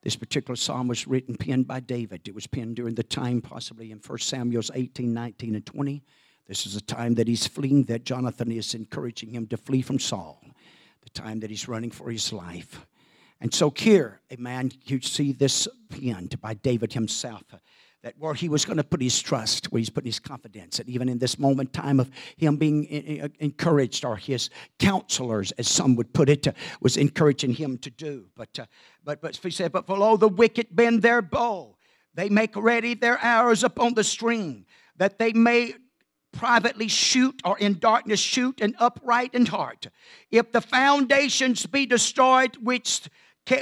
this 0.02 0.16
particular 0.16 0.56
psalm 0.56 0.88
was 0.88 1.06
written, 1.06 1.36
penned 1.36 1.68
by 1.68 1.78
David. 1.78 2.26
It 2.26 2.34
was 2.34 2.48
penned 2.48 2.74
during 2.74 2.96
the 2.96 3.04
time, 3.04 3.40
possibly 3.40 3.92
in 3.92 4.00
1 4.04 4.18
Samuel's 4.18 4.72
18, 4.74 5.14
19, 5.14 5.54
and 5.54 5.64
20. 5.64 6.02
This 6.48 6.66
is 6.66 6.74
a 6.74 6.80
time 6.80 7.14
that 7.14 7.28
he's 7.28 7.46
fleeing, 7.46 7.84
that 7.84 8.04
Jonathan 8.04 8.50
is 8.50 8.74
encouraging 8.74 9.30
him 9.30 9.46
to 9.46 9.56
flee 9.56 9.80
from 9.80 10.00
Saul, 10.00 10.42
the 11.04 11.10
time 11.10 11.40
that 11.40 11.50
he's 11.50 11.68
running 11.68 11.90
for 11.90 12.10
his 12.10 12.32
life. 12.32 12.86
And 13.40 13.52
so 13.52 13.72
here, 13.76 14.20
a 14.30 14.36
man, 14.36 14.72
you 14.84 15.00
see 15.00 15.32
this 15.32 15.68
penned 15.90 16.40
by 16.40 16.54
David 16.54 16.92
himself 16.92 17.44
that 18.04 18.14
where 18.18 18.34
he 18.34 18.50
was 18.50 18.66
going 18.66 18.76
to 18.76 18.84
put 18.84 19.00
his 19.00 19.18
trust, 19.18 19.72
where 19.72 19.78
he's 19.78 19.88
putting 19.88 20.08
his 20.08 20.20
confidence, 20.20 20.78
and 20.78 20.90
even 20.90 21.08
in 21.08 21.18
this 21.18 21.38
moment 21.38 21.72
time 21.72 21.98
of 21.98 22.10
him 22.36 22.56
being 22.56 22.84
encouraged, 23.38 24.04
or 24.04 24.16
his 24.16 24.50
counselors, 24.78 25.52
as 25.52 25.66
some 25.66 25.96
would 25.96 26.12
put 26.12 26.28
it, 26.28 26.46
uh, 26.46 26.52
was 26.82 26.98
encouraging 26.98 27.54
him 27.54 27.78
to 27.78 27.88
do. 27.88 28.26
But, 28.36 28.58
uh, 28.58 28.66
but, 29.02 29.22
but 29.22 29.36
he 29.36 29.50
said, 29.50 29.72
but 29.72 29.86
below 29.86 30.18
the 30.18 30.28
wicked 30.28 30.66
bend 30.70 31.00
their 31.00 31.22
bow, 31.22 31.78
they 32.12 32.28
make 32.28 32.54
ready 32.56 32.92
their 32.92 33.18
arrows 33.24 33.64
upon 33.64 33.94
the 33.94 34.04
string, 34.04 34.66
that 34.96 35.18
they 35.18 35.32
may 35.32 35.72
privately 36.34 36.88
shoot 36.88 37.40
or 37.44 37.58
in 37.58 37.78
darkness 37.78 38.20
shoot 38.20 38.60
and 38.60 38.74
upright 38.78 39.34
in 39.34 39.46
heart. 39.46 39.88
If 40.30 40.52
the 40.52 40.60
foundations 40.60 41.64
be 41.66 41.86
destroyed, 41.86 42.56
which, 42.56 43.02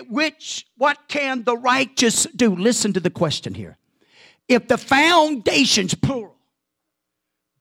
which 0.09 0.67
what 0.77 0.99
can 1.09 1.45
the 1.45 1.57
righteous 1.57 2.27
do? 2.35 2.57
Listen 2.57 2.93
to 2.95 3.01
the 3.01 3.11
question 3.11 3.55
here 3.55 3.79
if 4.49 4.69
the 4.69 4.79
foundations, 4.79 5.95
plural, 5.95 6.37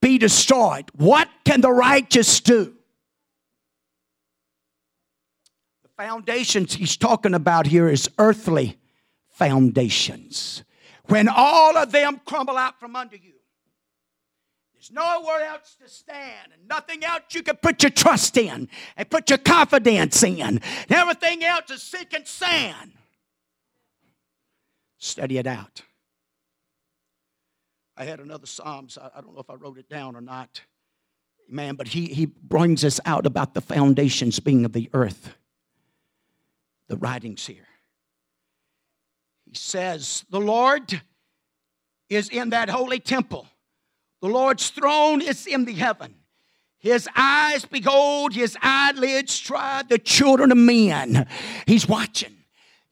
be 0.02 0.18
destroyed, 0.18 0.90
what 0.96 1.30
can 1.46 1.62
the 1.62 1.72
righteous 1.72 2.40
do? 2.40 2.74
The 5.84 5.90
foundations 5.96 6.74
he's 6.74 6.98
talking 6.98 7.34
about 7.34 7.68
here 7.68 7.88
is 7.88 8.10
earthly 8.18 8.78
foundations. 9.30 10.64
When 11.06 11.28
all 11.28 11.78
of 11.78 11.92
them 11.92 12.20
crumble 12.26 12.58
out 12.58 12.80
from 12.80 12.96
under 12.96 13.16
you, 13.16 13.34
there's 14.82 14.92
nowhere 14.92 15.46
else 15.46 15.76
to 15.80 15.88
stand 15.88 16.54
and 16.54 16.68
nothing 16.68 17.04
else 17.04 17.22
you 17.32 17.44
can 17.44 17.56
put 17.58 17.84
your 17.84 17.92
trust 17.92 18.36
in 18.36 18.68
and 18.98 19.10
put 19.10 19.30
your 19.30 19.38
confidence 19.38 20.24
in. 20.24 20.60
Everything 20.90 21.44
else 21.44 21.70
is 21.70 21.84
sinking 21.84 22.26
sand. 22.26 22.94
Study 24.98 25.38
it 25.38 25.46
out. 25.46 25.84
I 27.96 28.06
had 28.06 28.20
another 28.20 28.48
Psalms. 28.48 28.98
I, 28.98 29.12
I 29.16 29.22
don't 29.22 29.36
know 29.36 29.42
if 29.42 29.52
I 29.52 29.56
wrote 29.56 29.78
it 29.78 29.88
down 29.88 30.16
or 30.16 30.22
not. 30.22 30.62
Man, 31.48 31.76
but 31.76 31.90
he, 31.90 32.08
he 32.08 32.26
brings 32.26 32.84
us 32.84 33.00
out 33.06 33.28
about 33.28 33.54
the 33.54 33.62
foundations 33.62 34.40
being 34.40 34.66
of 34.66 34.74
the 34.74 34.90
earth. 34.94 35.36
The 36.88 36.98
writings 36.98 37.46
here. 37.46 37.68
He 39.46 39.56
says, 39.56 40.26
The 40.32 40.40
Lord 40.40 41.02
is 42.10 42.30
in 42.30 42.50
that 42.50 42.70
holy 42.70 43.00
temple. 43.00 43.48
The 44.22 44.28
Lord's 44.28 44.70
throne 44.70 45.22
is 45.22 45.48
in 45.48 45.66
the 45.66 45.74
heaven. 45.74 46.16
His 46.78 47.08
eyes 47.16 47.66
behold, 47.66 48.34
his 48.34 48.58
eyelids 48.62 49.38
try 49.40 49.84
the 49.88 50.00
children 50.00 50.52
of 50.52 50.58
men. 50.58 51.28
He's 51.68 51.88
watching. 51.88 52.41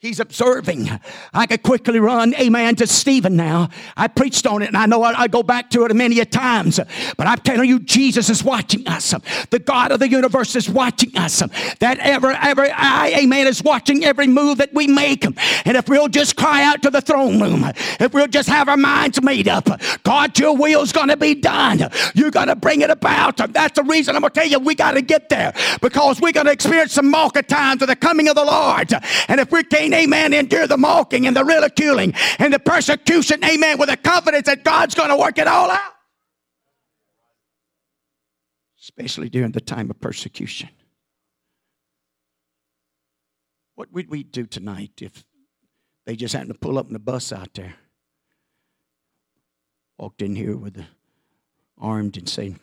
He's 0.02 0.22
observing. 0.22 0.90
I 1.34 1.46
could 1.46 1.62
quickly 1.62 2.00
run, 2.00 2.34
amen, 2.36 2.78
to 2.78 2.88
Stephen 2.88 3.36
now. 3.36 3.68
I 3.98 4.08
preached 4.08 4.48
on 4.48 4.62
it 4.62 4.70
and 4.70 4.78
I 4.78 4.86
know 4.86 5.04
I, 5.04 5.24
I, 5.24 5.28
go 5.28 5.44
back 5.44 5.70
to 5.72 5.84
it 5.84 5.94
many 5.94 6.22
a 6.22 6.26
times. 6.26 6.80
But 7.18 7.28
I'm 7.28 7.40
telling 7.40 7.68
you, 7.68 7.80
Jesus 7.80 8.30
is 8.30 8.42
watching 8.42 8.88
us. 8.88 9.14
The 9.50 9.60
God 9.60 9.92
of 9.92 10.00
the 10.00 10.08
universe 10.08 10.56
is 10.56 10.70
watching 10.70 11.18
us. 11.18 11.40
That 11.80 12.00
ever, 12.00 12.32
every 12.32 12.72
eye, 12.72 13.12
amen, 13.18 13.48
is 13.48 13.62
watching 13.62 14.06
every 14.06 14.28
move 14.28 14.60
that 14.60 14.74
we 14.74 14.88
make. 14.88 15.26
And 15.26 15.76
if 15.76 15.90
we'll 15.90 16.08
just 16.08 16.38
cry 16.38 16.64
out 16.64 16.82
to 16.84 16.90
the 16.90 17.02
throne 17.02 17.42
room, 17.42 17.66
if 18.00 18.14
we'll 18.14 18.28
just 18.28 18.48
have 18.48 18.70
our 18.70 18.78
minds 18.78 19.22
made 19.22 19.50
up, 19.50 19.68
God, 20.04 20.40
your 20.40 20.56
will's 20.56 20.94
gonna 20.94 21.18
be 21.18 21.36
done. 21.36 21.90
You're 22.16 22.32
gonna 22.32 22.56
bring 22.56 22.80
it 22.80 22.90
about. 22.90 23.36
That's 23.52 23.76
the 23.76 23.84
reason 23.84 24.16
I'm 24.16 24.22
gonna 24.22 24.34
tell 24.34 24.48
you 24.48 24.60
we 24.60 24.76
gotta 24.76 25.02
get 25.02 25.28
there. 25.28 25.54
Because 25.82 26.22
we're 26.22 26.32
gonna 26.32 26.52
experience 26.52 26.94
some 26.94 27.12
market 27.12 27.50
times 27.50 27.82
of 27.82 27.90
the 27.90 27.98
coming 27.98 28.30
of 28.30 28.36
the 28.36 28.46
Lord. 28.46 28.94
And 29.28 29.42
if 29.42 29.52
we 29.52 29.62
can't 29.64 29.89
amen, 29.94 30.34
endure 30.34 30.68
the 30.68 30.78
mocking 30.78 31.28
and 31.28 31.36
the 31.36 31.44
ridiculing 31.44 32.14
and 32.38 32.54
the 32.54 32.60
persecution, 32.60 33.44
amen, 33.44 33.78
with 33.78 33.90
the 33.90 33.98
confidence 33.98 34.46
that 34.48 34.64
God's 34.64 34.96
going 34.96 35.10
to 35.10 35.18
work 35.18 35.38
it 35.38 35.48
all 35.48 35.70
out. 35.70 35.94
Especially 38.82 39.30
during 39.30 39.52
the 39.52 39.62
time 39.62 39.90
of 39.90 40.00
persecution. 40.00 40.70
What 43.76 43.94
would 43.94 44.10
we 44.10 44.24
do 44.24 44.46
tonight 44.46 45.02
if 45.02 45.24
they 46.06 46.18
just 46.18 46.34
happened 46.34 46.54
to 46.54 46.60
pull 46.60 46.78
up 46.78 46.88
in 46.88 46.94
the 46.94 47.00
bus 47.00 47.32
out 47.32 47.54
there? 47.54 47.76
Walked 49.98 50.22
in 50.22 50.36
here 50.36 50.58
with 50.58 50.74
the 50.74 50.86
armed 51.78 52.18
and 52.18 52.28
saying, 52.28 52.60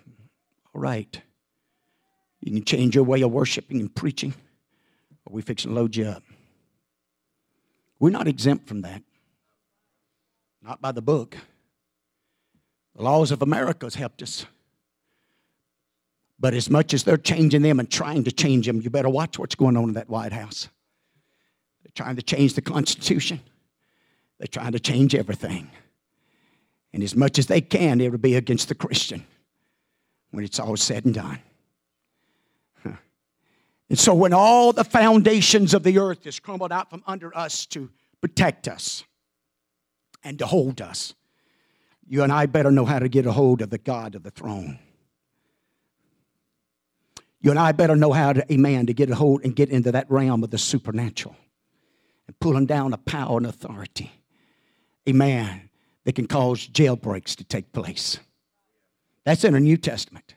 All 0.75 0.81
right, 0.83 1.23
you 2.41 2.53
can 2.53 2.65
change 2.65 2.95
your 2.95 3.05
way 3.05 3.23
of 3.23 3.31
worshiping 3.31 3.81
and 3.81 3.95
preaching, 3.95 4.35
or 5.25 5.33
we 5.33 5.41
fix 5.43 5.65
and 5.65 5.75
load 5.75 5.97
you 5.97 6.05
up. 6.05 6.23
We're 7.99 8.11
not 8.11 8.29
exempt 8.29 8.69
from 8.69 8.83
that. 8.83 9.03
Not 10.63 10.81
by 10.81 10.93
the 10.93 11.03
book. 11.03 11.37
The 12.95 13.03
laws 13.03 13.31
of 13.31 13.43
America 13.43 13.87
has 13.87 13.95
helped 13.95 14.23
us. 14.23 14.47
But 16.39 16.55
as 16.55 16.69
much 16.69 16.93
as 16.93 17.05
they're 17.05 17.17
changing 17.17 17.63
them 17.63 17.81
and 17.81 17.91
trying 17.91 18.25
to 18.25 18.33
change 18.33 18.67
them, 18.67 18.81
you 18.81 18.91
better 18.91 19.09
watch 19.09 19.39
what's 19.39 19.55
going 19.55 19.77
on 19.77 19.85
in 19.85 19.95
that 19.95 20.11
White 20.11 20.33
House. 20.33 20.69
They're 21.83 21.93
trying 21.95 22.17
to 22.17 22.23
change 22.23 22.55
the 22.55 22.63
Constitution, 22.63 23.41
they're 24.39 24.47
trying 24.47 24.73
to 24.73 24.81
change 24.81 25.15
everything. 25.15 25.71
And 26.93 27.03
as 27.03 27.15
much 27.15 27.39
as 27.39 27.47
they 27.47 27.61
can, 27.61 28.01
it'll 28.01 28.19
be 28.19 28.37
against 28.37 28.69
the 28.69 28.75
Christian 28.75 29.25
when 30.31 30.45
it's 30.45 30.59
all 30.59 30.77
said 30.77 31.05
and 31.05 31.15
done. 31.15 31.41
And 33.89 33.99
so 33.99 34.15
when 34.15 34.33
all 34.33 34.73
the 34.73 34.85
foundations 34.85 35.75
of 35.75 35.83
the 35.83 35.99
earth 35.99 36.27
is 36.27 36.41
crumbled 36.41 36.73
out 36.73 36.91
from 36.91 37.03
under 37.07 37.37
us 37.37 37.67
to 37.67 37.91
protect 38.21 38.67
us 38.67 39.05
and 40.25 40.39
to 40.41 40.47
hold 40.47 40.81
us, 40.81 41.15
you 42.09 42.23
and 42.23 42.33
I 42.33 42.47
better 42.47 42.71
know 42.71 42.85
how 42.85 42.99
to 42.99 43.09
get 43.09 43.27
a 43.27 43.33
hold 43.33 43.63
of 43.63 43.71
the 43.71 43.79
God 43.79 44.15
of 44.15 44.23
the 44.23 44.31
throne. 44.31 44.79
You 47.41 47.51
and 47.51 47.59
I 47.59 47.73
better 47.73 47.95
know 47.95 48.13
how 48.13 48.33
to, 48.33 48.53
amen, 48.53 48.87
to 48.87 48.95
get 48.95 49.11
a 49.11 49.15
hold 49.15 49.45
and 49.45 49.55
get 49.55 49.71
into 49.71 49.93
that 49.93 50.11
realm 50.11 50.43
of 50.43 50.51
the 50.51 50.59
supernatural 50.59 51.37
and 52.27 52.39
pulling 52.41 52.67
down 52.67 52.93
a 52.93 52.99
power 52.99 53.37
and 53.37 53.47
authority, 53.47 54.11
amen, 55.09 55.69
that 56.05 56.15
can 56.15 56.27
cause 56.27 56.67
jailbreaks 56.67 57.37
to 57.37 57.45
take 57.45 57.73
place. 57.73 58.19
That's 59.25 59.45
in 59.45 59.55
the 59.55 59.61
New 59.61 59.77
Testament. 59.77 60.36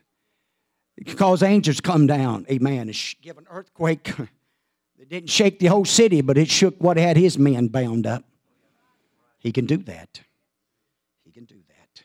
Because 1.00 1.42
angels 1.42 1.80
come 1.80 2.06
down, 2.06 2.44
amen, 2.50 2.88
and 2.88 3.14
give 3.22 3.38
an 3.38 3.46
earthquake 3.50 4.04
that 4.98 5.08
didn't 5.08 5.30
shake 5.30 5.58
the 5.58 5.66
whole 5.66 5.86
city, 5.86 6.20
but 6.20 6.36
it 6.36 6.50
shook 6.50 6.76
what 6.78 6.98
had 6.98 7.16
his 7.16 7.38
men 7.38 7.68
bound 7.68 8.06
up. 8.06 8.22
He 9.38 9.50
can 9.50 9.64
do 9.64 9.78
that. 9.78 10.20
He 11.24 11.32
can 11.32 11.46
do 11.46 11.54
that. 11.68 12.02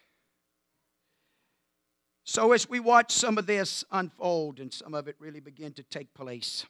So, 2.24 2.54
as 2.54 2.70
we 2.70 2.80
watch 2.80 3.12
some 3.12 3.38
of 3.38 3.46
this 3.48 3.84
unfold 3.92 4.62
and 4.62 4.74
some 4.74 4.94
of 4.94 5.10
it 5.10 5.18
really 5.20 5.42
begin 5.42 5.74
to 5.74 5.84
take 5.84 6.14
place, 6.14 6.66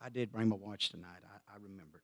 I 0.00 0.08
did 0.10 0.30
bring 0.30 0.48
my 0.48 0.56
watch 0.56 0.90
tonight. 0.90 1.22
I, 1.24 1.54
I 1.54 1.56
remember. 1.60 1.99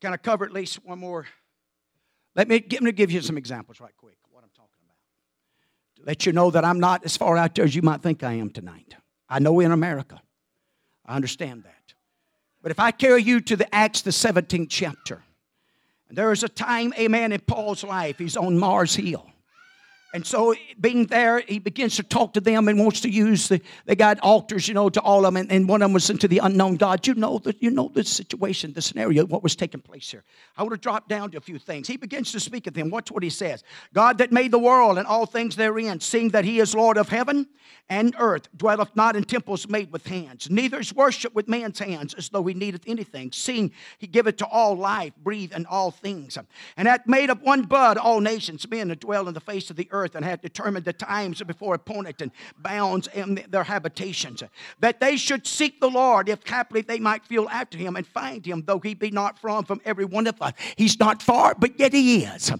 Can 0.00 0.12
I 0.12 0.16
cover 0.16 0.44
at 0.44 0.52
least 0.52 0.84
one 0.84 0.98
more? 0.98 1.26
Let 2.34 2.48
me, 2.48 2.64
let 2.70 2.82
me 2.82 2.92
give 2.92 3.10
you 3.10 3.22
some 3.22 3.38
examples 3.38 3.80
right 3.80 3.96
quick 3.96 4.18
what 4.30 4.44
I'm 4.44 4.50
talking 4.54 4.76
about. 4.84 4.96
To 5.96 6.02
let 6.04 6.26
you 6.26 6.32
know 6.32 6.50
that 6.50 6.64
I'm 6.64 6.78
not 6.80 7.04
as 7.04 7.16
far 7.16 7.36
out 7.36 7.54
there 7.54 7.64
as 7.64 7.74
you 7.74 7.82
might 7.82 8.02
think 8.02 8.22
I 8.22 8.34
am 8.34 8.50
tonight. 8.50 8.94
I 9.28 9.38
know 9.38 9.58
in 9.60 9.72
America. 9.72 10.20
I 11.06 11.16
understand 11.16 11.64
that. 11.64 11.94
But 12.62 12.72
if 12.72 12.80
I 12.80 12.90
carry 12.90 13.22
you 13.22 13.40
to 13.42 13.56
the 13.56 13.72
Acts, 13.74 14.02
the 14.02 14.10
17th 14.10 14.68
chapter, 14.68 15.22
there 16.10 16.32
is 16.32 16.42
a 16.42 16.48
time, 16.48 16.92
amen, 16.98 17.32
in 17.32 17.40
Paul's 17.40 17.82
life, 17.82 18.18
he's 18.18 18.36
on 18.36 18.58
Mars 18.58 18.94
Hill. 18.94 19.26
And 20.14 20.24
so, 20.24 20.54
being 20.80 21.06
there, 21.06 21.40
he 21.40 21.58
begins 21.58 21.96
to 21.96 22.02
talk 22.02 22.32
to 22.34 22.40
them 22.40 22.68
and 22.68 22.78
wants 22.78 23.00
to 23.00 23.10
use 23.10 23.48
the. 23.48 23.60
They 23.86 23.96
got 23.96 24.20
altars, 24.20 24.68
you 24.68 24.72
know, 24.72 24.88
to 24.88 25.00
all 25.00 25.26
of 25.26 25.34
them, 25.34 25.36
and, 25.36 25.50
and 25.50 25.68
one 25.68 25.82
of 25.82 25.86
them 25.86 25.92
was 25.92 26.08
into 26.08 26.28
the 26.28 26.38
unknown 26.38 26.76
God. 26.76 27.06
You 27.06 27.14
know 27.14 27.38
that 27.40 27.60
you 27.60 27.70
know 27.70 27.90
the 27.92 28.04
situation, 28.04 28.72
the 28.72 28.80
scenario, 28.80 29.26
what 29.26 29.42
was 29.42 29.56
taking 29.56 29.80
place 29.80 30.10
here. 30.10 30.24
I 30.56 30.62
would 30.62 30.72
have 30.72 30.80
dropped 30.80 31.08
down 31.08 31.32
to 31.32 31.38
a 31.38 31.40
few 31.40 31.58
things. 31.58 31.88
He 31.88 31.96
begins 31.96 32.32
to 32.32 32.40
speak 32.40 32.66
of 32.66 32.74
them. 32.74 32.88
Watch 32.88 33.10
what 33.10 33.24
he 33.24 33.30
says: 33.30 33.64
God 33.92 34.18
that 34.18 34.30
made 34.32 34.52
the 34.52 34.58
world 34.58 34.96
and 34.96 35.06
all 35.06 35.26
things 35.26 35.56
therein, 35.56 36.00
seeing 36.00 36.30
that 36.30 36.44
He 36.44 36.60
is 36.60 36.74
Lord 36.74 36.98
of 36.98 37.08
heaven 37.08 37.48
and 37.88 38.14
earth, 38.18 38.48
dwelleth 38.56 38.94
not 38.94 39.16
in 39.16 39.24
temples 39.24 39.68
made 39.68 39.92
with 39.92 40.06
hands, 40.06 40.48
neither 40.50 40.80
is 40.80 40.94
worship 40.94 41.34
with 41.34 41.46
man's 41.46 41.78
hands, 41.78 42.14
as 42.14 42.28
though 42.28 42.44
He 42.44 42.54
needeth 42.54 42.82
anything. 42.86 43.32
Seeing 43.32 43.72
He 43.98 44.06
giveth 44.06 44.38
to 44.38 44.46
all 44.46 44.76
life, 44.76 45.12
breathe, 45.22 45.52
and 45.54 45.66
all 45.66 45.90
things, 45.90 46.38
and 46.76 46.88
hath 46.88 47.06
made 47.06 47.28
of 47.28 47.42
one 47.42 47.62
blood 47.62 47.98
all 47.98 48.20
nations, 48.20 48.68
men 48.70 48.88
that 48.88 49.00
dwell 49.00 49.28
in 49.28 49.34
the 49.34 49.40
face 49.40 49.68
of 49.68 49.76
the 49.76 49.88
earth 49.90 49.95
earth 49.96 50.14
and 50.14 50.24
had 50.24 50.40
determined 50.42 50.84
the 50.84 50.92
times 50.92 51.42
before 51.42 51.74
appointed 51.74 52.22
and 52.22 52.30
bounds 52.58 53.08
in 53.14 53.44
their 53.48 53.64
habitations, 53.64 54.42
that 54.80 55.00
they 55.00 55.16
should 55.16 55.46
seek 55.46 55.80
the 55.80 55.90
Lord, 55.90 56.28
if 56.28 56.46
haply 56.46 56.82
they 56.82 56.98
might 56.98 57.24
feel 57.24 57.48
after 57.48 57.78
him 57.78 57.96
and 57.96 58.06
find 58.06 58.44
him, 58.44 58.62
though 58.66 58.78
he 58.78 58.94
be 58.94 59.10
not 59.10 59.38
from 59.38 59.64
from 59.64 59.80
every 59.84 60.04
one 60.04 60.26
of 60.26 60.40
us. 60.40 60.52
He's 60.76 60.98
not 60.98 61.22
far, 61.22 61.54
but 61.58 61.78
yet 61.78 61.92
he 61.92 62.24
is. 62.24 62.52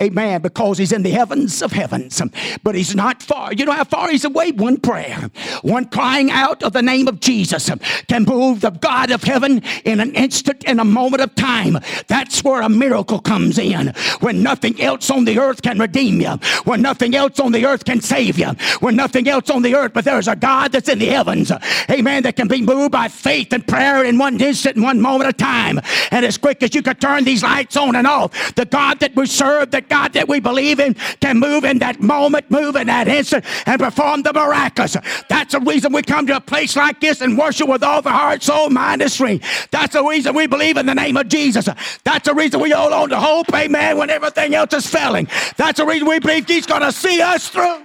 Amen. 0.00 0.42
Because 0.42 0.78
he's 0.78 0.92
in 0.92 1.02
the 1.02 1.10
heavens 1.10 1.62
of 1.62 1.72
heavens, 1.72 2.20
but 2.62 2.74
he's 2.74 2.94
not 2.94 3.22
far. 3.22 3.52
You 3.52 3.64
know 3.64 3.72
how 3.72 3.84
far 3.84 4.10
he's 4.10 4.24
away? 4.24 4.52
One 4.52 4.78
prayer, 4.78 5.30
one 5.62 5.86
crying 5.86 6.30
out 6.30 6.62
of 6.62 6.72
the 6.72 6.82
name 6.82 7.08
of 7.08 7.20
Jesus 7.20 7.70
can 8.08 8.24
move 8.24 8.60
the 8.60 8.70
God 8.70 9.10
of 9.10 9.22
heaven 9.22 9.62
in 9.84 10.00
an 10.00 10.14
instant, 10.14 10.64
in 10.64 10.80
a 10.80 10.84
moment 10.84 11.22
of 11.22 11.34
time. 11.34 11.78
That's 12.08 12.42
where 12.42 12.62
a 12.62 12.68
miracle 12.68 13.20
comes 13.20 13.58
in. 13.58 13.94
When 14.20 14.42
nothing 14.42 14.80
else 14.80 15.10
on 15.10 15.24
the 15.24 15.38
earth 15.38 15.62
can 15.62 15.78
redeem 15.78 16.20
you, 16.20 16.32
when 16.64 16.79
nothing 16.80 17.14
else 17.14 17.38
on 17.40 17.52
the 17.52 17.66
earth 17.66 17.84
can 17.84 18.00
save 18.00 18.38
you, 18.38 18.48
when 18.80 18.96
nothing 18.96 19.28
else 19.28 19.50
on 19.50 19.62
the 19.62 19.74
earth, 19.74 19.92
but 19.92 20.04
there's 20.04 20.28
a 20.28 20.36
God 20.36 20.72
that's 20.72 20.88
in 20.88 20.98
the 20.98 21.06
heavens, 21.06 21.52
amen, 21.90 22.22
that 22.24 22.36
can 22.36 22.48
be 22.48 22.62
moved 22.62 22.92
by 22.92 23.08
faith 23.08 23.52
and 23.52 23.66
prayer 23.66 24.04
in 24.04 24.18
one 24.18 24.40
instant, 24.40 24.76
in 24.76 24.82
one 24.82 25.00
moment 25.00 25.28
of 25.28 25.36
time. 25.36 25.80
And 26.10 26.24
as 26.24 26.38
quick 26.38 26.62
as 26.62 26.74
you 26.74 26.82
can 26.82 26.96
turn 26.96 27.24
these 27.24 27.42
lights 27.42 27.76
on 27.76 27.96
and 27.96 28.06
off, 28.06 28.54
the 28.54 28.64
God 28.64 29.00
that 29.00 29.14
we 29.14 29.26
serve, 29.26 29.70
the 29.70 29.80
God 29.80 30.12
that 30.14 30.28
we 30.28 30.40
believe 30.40 30.80
in, 30.80 30.94
can 31.20 31.38
move 31.38 31.64
in 31.64 31.78
that 31.78 32.00
moment, 32.00 32.50
move 32.50 32.76
in 32.76 32.86
that 32.86 33.08
instant, 33.08 33.44
and 33.66 33.80
perform 33.80 34.22
the 34.22 34.32
miraculous. 34.32 34.96
That's 35.28 35.52
the 35.52 35.60
reason 35.60 35.92
we 35.92 36.02
come 36.02 36.26
to 36.26 36.36
a 36.36 36.40
place 36.40 36.76
like 36.76 37.00
this 37.00 37.20
and 37.20 37.36
worship 37.36 37.68
with 37.68 37.82
all 37.82 38.02
the 38.02 38.10
heart, 38.10 38.42
soul, 38.42 38.70
mind, 38.70 39.02
and 39.02 39.10
strength. 39.10 39.68
That's 39.70 39.94
the 39.94 40.04
reason 40.04 40.34
we 40.34 40.46
believe 40.46 40.76
in 40.76 40.86
the 40.86 40.94
name 40.94 41.16
of 41.16 41.28
Jesus. 41.28 41.68
That's 42.04 42.26
the 42.26 42.34
reason 42.34 42.60
we 42.60 42.70
hold 42.70 42.92
on 42.92 43.08
to 43.10 43.18
hope, 43.18 43.46
amen, 43.54 43.98
when 43.98 44.10
everything 44.10 44.54
else 44.54 44.72
is 44.74 44.86
failing. 44.86 45.28
That's 45.56 45.78
the 45.78 45.86
reason 45.86 46.08
we 46.08 46.18
believe 46.18 46.46
He's 46.46 46.66
going 46.70 46.82
to 46.82 46.92
see 46.92 47.20
us 47.20 47.48
through. 47.48 47.84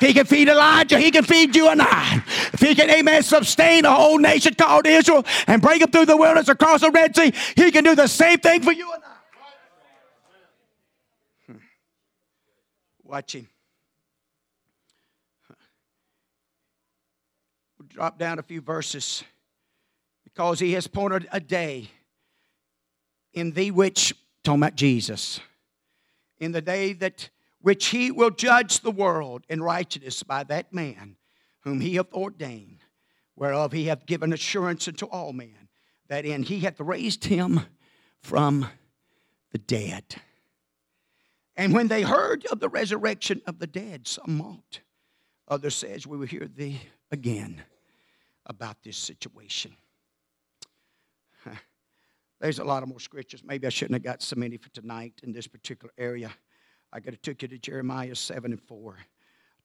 If 0.00 0.06
he 0.06 0.12
can 0.12 0.26
feed 0.26 0.48
Elijah, 0.48 0.98
he 0.98 1.10
can 1.10 1.24
feed 1.24 1.54
you 1.56 1.68
and 1.68 1.80
I. 1.80 2.22
If 2.52 2.60
he 2.60 2.74
can, 2.74 2.90
amen, 2.90 3.22
sustain 3.22 3.84
a 3.84 3.94
whole 3.94 4.18
nation 4.18 4.54
called 4.54 4.86
Israel 4.86 5.24
and 5.46 5.62
bring 5.62 5.78
them 5.80 5.90
through 5.90 6.06
the 6.06 6.16
wilderness 6.16 6.48
across 6.48 6.82
the 6.82 6.90
Red 6.90 7.16
Sea, 7.16 7.32
he 7.56 7.70
can 7.70 7.84
do 7.84 7.94
the 7.94 8.06
same 8.06 8.38
thing 8.38 8.62
for 8.62 8.72
you 8.72 8.92
and 8.92 9.02
I. 9.04 9.08
Hmm. 11.52 11.58
Watch 13.04 13.34
him. 13.34 13.48
We'll 17.78 17.88
drop 17.88 18.18
down 18.18 18.38
a 18.38 18.42
few 18.42 18.60
verses. 18.60 19.24
Because 20.24 20.60
he 20.60 20.72
has 20.72 20.86
appointed 20.86 21.28
a 21.32 21.40
day 21.40 21.90
in 23.32 23.52
the 23.52 23.70
which, 23.72 24.14
talking 24.44 24.62
about 24.62 24.76
Jesus, 24.76 25.40
in 26.40 26.52
the 26.52 26.62
day 26.62 26.92
that 26.94 27.30
which 27.60 27.86
he 27.86 28.10
will 28.10 28.30
judge 28.30 28.80
the 28.80 28.90
world 28.90 29.44
in 29.48 29.62
righteousness 29.62 30.22
by 30.22 30.44
that 30.44 30.72
man 30.72 31.16
whom 31.60 31.80
he 31.80 31.96
hath 31.96 32.12
ordained, 32.12 32.84
whereof 33.34 33.72
he 33.72 33.86
hath 33.86 34.06
given 34.06 34.32
assurance 34.32 34.86
unto 34.88 35.06
all 35.06 35.32
men, 35.32 35.68
that 36.08 36.24
in 36.24 36.42
he 36.42 36.60
hath 36.60 36.80
raised 36.80 37.24
him 37.24 37.60
from 38.22 38.66
the 39.52 39.58
dead. 39.58 40.04
And 41.56 41.74
when 41.74 41.88
they 41.88 42.02
heard 42.02 42.46
of 42.46 42.60
the 42.60 42.68
resurrection 42.68 43.42
of 43.46 43.58
the 43.58 43.66
dead, 43.66 44.06
some 44.06 44.38
mocked. 44.38 44.82
Others 45.48 45.74
says, 45.74 46.06
We 46.06 46.16
will 46.16 46.26
hear 46.26 46.46
thee 46.46 46.80
again 47.10 47.62
about 48.46 48.82
this 48.82 48.96
situation. 48.96 49.76
There's 52.40 52.58
a 52.58 52.64
lot 52.64 52.82
of 52.82 52.88
more 52.88 53.00
scriptures. 53.00 53.42
Maybe 53.44 53.66
I 53.66 53.70
shouldn't 53.70 53.94
have 53.94 54.02
got 54.02 54.22
so 54.22 54.36
many 54.36 54.56
for 54.56 54.68
tonight 54.70 55.14
in 55.22 55.32
this 55.32 55.46
particular 55.46 55.92
area. 55.98 56.30
I 56.92 57.00
could 57.00 57.14
have 57.14 57.22
took 57.22 57.42
you 57.42 57.48
to 57.48 57.58
Jeremiah 57.58 58.14
7 58.14 58.52
and 58.52 58.62
4. 58.62 58.96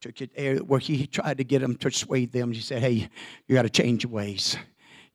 Took 0.02 0.20
you 0.20 0.28
there 0.36 0.58
where 0.58 0.80
he 0.80 1.08
tried 1.08 1.38
to 1.38 1.44
get 1.44 1.60
them 1.60 1.74
to 1.74 1.80
persuade 1.80 2.32
them. 2.32 2.52
He 2.52 2.62
said, 2.62 2.82
Hey, 2.82 3.10
you 3.48 3.56
got 3.56 3.62
to 3.62 3.70
change 3.70 4.04
your 4.04 4.12
ways. 4.12 4.58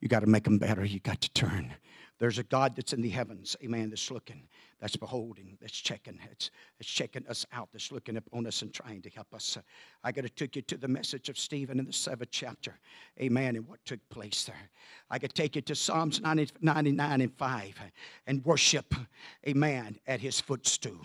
You 0.00 0.09
got 0.09 0.20
to 0.20 0.26
make 0.26 0.44
them 0.44 0.59
better. 0.59 0.84
You 0.84 1.00
got 1.00 1.20
to 1.20 1.30
turn. 1.32 1.74
There's 2.18 2.38
a 2.38 2.44
God 2.44 2.76
that's 2.76 2.92
in 2.92 3.02
the 3.02 3.11
heavens, 3.11 3.56
amen, 3.62 3.90
that's 3.90 4.11
looking 4.11 4.48
that's 4.81 4.97
beholding, 4.97 5.59
that's 5.61 5.76
checking, 5.76 6.18
that's, 6.29 6.51
that's 6.79 6.91
checking 6.91 7.26
us 7.26 7.45
out, 7.53 7.68
that's 7.72 7.91
looking 7.91 8.16
upon 8.16 8.47
us 8.47 8.62
and 8.62 8.72
trying 8.72 9.03
to 9.03 9.11
help 9.11 9.35
us. 9.35 9.59
I 10.05 10.12
got 10.12 10.22
to 10.22 10.29
take 10.29 10.57
you 10.57 10.62
to 10.62 10.76
the 10.76 10.89
message 10.89 11.29
of 11.29 11.39
Stephen 11.39 11.79
in 11.79 11.87
the 11.87 11.93
seventh 11.93 12.31
chapter, 12.31 12.79
amen, 13.20 13.57
and 13.57 13.66
what 13.66 13.85
took 13.85 14.01
place 14.09 14.45
there. 14.45 14.70
I 15.11 15.18
could 15.18 15.35
take 15.35 15.57
you 15.57 15.62
to 15.62 15.74
Psalms 15.74 16.20
90, 16.20 16.55
99 16.61 17.20
and 17.20 17.33
5 17.37 17.74
and 18.26 18.45
worship, 18.45 18.95
amen, 19.47 19.99
at 20.07 20.20
his 20.20 20.41
footstool. 20.41 21.01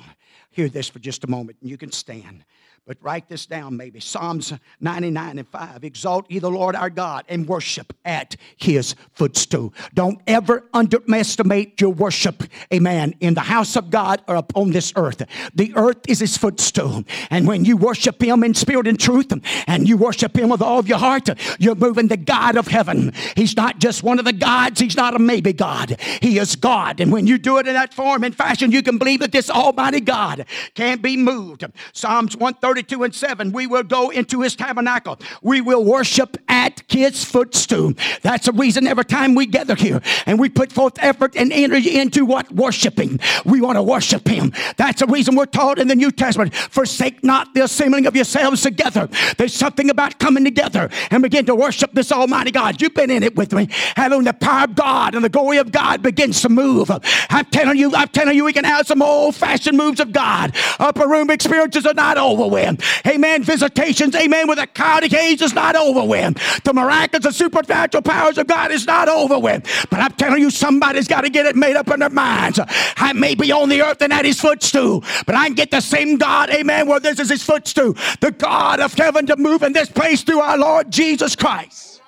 Hear 0.51 0.69
this 0.69 0.89
for 0.89 0.99
just 0.99 1.23
a 1.23 1.27
moment, 1.27 1.57
and 1.61 1.69
you 1.69 1.77
can 1.77 1.91
stand. 1.91 2.45
But 2.85 2.97
write 3.01 3.29
this 3.29 3.45
down 3.45 3.77
maybe. 3.77 4.01
Psalms 4.01 4.51
99 4.81 5.39
and 5.39 5.47
5. 5.47 5.85
Exalt 5.85 6.29
ye 6.29 6.39
the 6.39 6.51
Lord 6.51 6.75
our 6.75 6.89
God 6.89 7.23
and 7.29 7.47
worship 7.47 7.95
at 8.03 8.35
his 8.57 8.93
footstool. 9.13 9.73
Don't 9.93 10.19
ever 10.27 10.65
underestimate 10.73 11.79
your 11.79 11.91
worship, 11.91 12.43
amen, 12.73 13.15
in 13.21 13.35
the 13.35 13.41
house 13.41 13.77
of 13.77 13.89
God 13.89 14.21
or 14.27 14.35
upon 14.35 14.71
this 14.71 14.91
earth. 14.97 15.21
The 15.55 15.71
earth 15.77 15.99
is 16.09 16.19
his 16.19 16.35
footstool. 16.35 17.05
And 17.29 17.47
when 17.47 17.63
you 17.63 17.77
worship 17.77 18.21
him 18.21 18.43
in 18.43 18.53
spirit 18.53 18.85
and 18.85 18.99
truth 18.99 19.31
and 19.65 19.87
you 19.87 19.95
worship 19.95 20.35
him 20.35 20.49
with 20.49 20.61
all 20.61 20.79
of 20.79 20.89
your 20.89 20.97
heart, 20.97 21.29
you're 21.59 21.75
moving 21.75 22.09
the 22.09 22.17
God 22.17 22.57
of 22.57 22.67
heaven. 22.67 23.13
He's 23.37 23.55
not 23.55 23.79
just 23.79 24.03
one 24.03 24.19
of 24.19 24.25
the 24.25 24.33
gods, 24.33 24.81
he's 24.81 24.97
not 24.97 25.15
a 25.15 25.19
maybe 25.19 25.53
God. 25.53 25.95
He 26.21 26.37
is 26.37 26.57
God. 26.57 26.99
And 26.99 27.13
when 27.13 27.27
you 27.27 27.37
do 27.37 27.59
it 27.59 27.67
in 27.67 27.75
that 27.75 27.93
form 27.93 28.25
and 28.25 28.35
fashion, 28.35 28.73
you 28.73 28.83
can 28.83 28.97
believe 28.97 29.21
that 29.21 29.31
this 29.31 29.49
Almighty 29.49 30.01
God 30.01 30.45
can't 30.73 31.01
be 31.01 31.15
moved. 31.15 31.63
Psalms 31.93 32.35
130. 32.35 32.72
32 32.73 33.03
and 33.03 33.13
7, 33.13 33.51
we 33.51 33.67
will 33.67 33.83
go 33.83 34.09
into 34.09 34.41
his 34.41 34.55
tabernacle. 34.55 35.19
We 35.43 35.61
will 35.61 35.85
worship 35.85 36.37
at 36.47 36.81
his 36.87 37.23
footstool. 37.23 37.93
That's 38.23 38.47
the 38.47 38.51
reason 38.51 38.87
every 38.87 39.05
time 39.05 39.35
we 39.35 39.45
gather 39.45 39.75
here 39.75 40.01
and 40.25 40.39
we 40.39 40.49
put 40.49 40.71
forth 40.71 40.95
effort 40.97 41.35
and 41.35 41.53
energy 41.53 41.99
into 41.99 42.25
what? 42.25 42.51
Worshiping. 42.51 43.19
We 43.45 43.61
want 43.61 43.75
to 43.75 43.83
worship 43.83 44.27
him. 44.27 44.53
That's 44.77 45.01
the 45.01 45.05
reason 45.05 45.35
we're 45.35 45.45
taught 45.45 45.77
in 45.77 45.87
the 45.87 45.95
New 45.95 46.09
Testament 46.09 46.55
forsake 46.55 47.23
not 47.23 47.53
the 47.53 47.63
assembling 47.63 48.07
of 48.07 48.15
yourselves 48.15 48.63
together. 48.63 49.07
There's 49.37 49.53
something 49.53 49.91
about 49.91 50.17
coming 50.17 50.43
together 50.43 50.89
and 51.11 51.21
begin 51.21 51.45
to 51.45 51.53
worship 51.53 51.91
this 51.93 52.11
Almighty 52.11 52.49
God. 52.49 52.81
You've 52.81 52.95
been 52.95 53.11
in 53.11 53.21
it 53.21 53.35
with 53.35 53.53
me. 53.53 53.67
Having 53.95 54.23
the 54.23 54.33
power 54.33 54.63
of 54.63 54.73
God 54.73 55.13
and 55.13 55.23
the 55.23 55.29
glory 55.29 55.57
of 55.57 55.71
God 55.71 56.01
begins 56.01 56.41
to 56.41 56.49
move. 56.49 56.89
I'm 57.29 57.45
telling 57.45 57.77
you, 57.77 57.93
I'm 57.93 58.07
telling 58.07 58.35
you, 58.35 58.45
we 58.45 58.53
can 58.53 58.65
have 58.65 58.87
some 58.87 59.03
old 59.03 59.35
fashioned 59.35 59.77
moves 59.77 59.99
of 59.99 60.11
God. 60.11 60.55
Upper 60.79 61.07
room 61.07 61.29
experiences 61.29 61.85
are 61.85 61.93
not 61.93 62.17
over 62.17 62.47
with. 62.47 62.62
Amen. 63.05 63.43
Visitations, 63.43 64.15
amen, 64.15 64.47
with 64.47 64.59
a 64.59 64.67
chaotic 64.67 65.13
age 65.13 65.41
is 65.41 65.53
not 65.53 65.75
over 65.75 66.03
with. 66.03 66.37
The 66.63 66.73
miraculous 66.73 67.25
and 67.25 67.35
supernatural 67.35 68.01
powers 68.01 68.37
of 68.37 68.47
God 68.47 68.71
is 68.71 68.85
not 68.85 69.09
over 69.09 69.37
with. 69.39 69.63
But 69.89 69.99
I'm 69.99 70.11
telling 70.13 70.41
you, 70.41 70.49
somebody's 70.49 71.07
got 71.07 71.21
to 71.21 71.29
get 71.29 71.45
it 71.45 71.55
made 71.55 71.75
up 71.75 71.89
in 71.89 71.99
their 71.99 72.09
minds. 72.09 72.59
I 72.97 73.13
may 73.13 73.35
be 73.35 73.51
on 73.51 73.69
the 73.69 73.81
earth 73.81 74.01
and 74.01 74.13
at 74.13 74.25
his 74.25 74.39
footstool, 74.39 75.03
but 75.25 75.35
I 75.35 75.45
can 75.47 75.55
get 75.55 75.71
the 75.71 75.81
same 75.81 76.17
God, 76.17 76.49
amen, 76.49 76.87
where 76.87 76.99
this 76.99 77.19
is 77.19 77.29
his 77.29 77.43
footstool. 77.43 77.93
The 78.21 78.31
God 78.31 78.79
of 78.79 78.93
heaven 78.93 79.25
to 79.27 79.37
move 79.37 79.63
in 79.63 79.73
this 79.73 79.89
place 79.89 80.23
through 80.23 80.39
our 80.39 80.57
Lord 80.57 80.91
Jesus 80.91 81.35
Christ. 81.35 82.01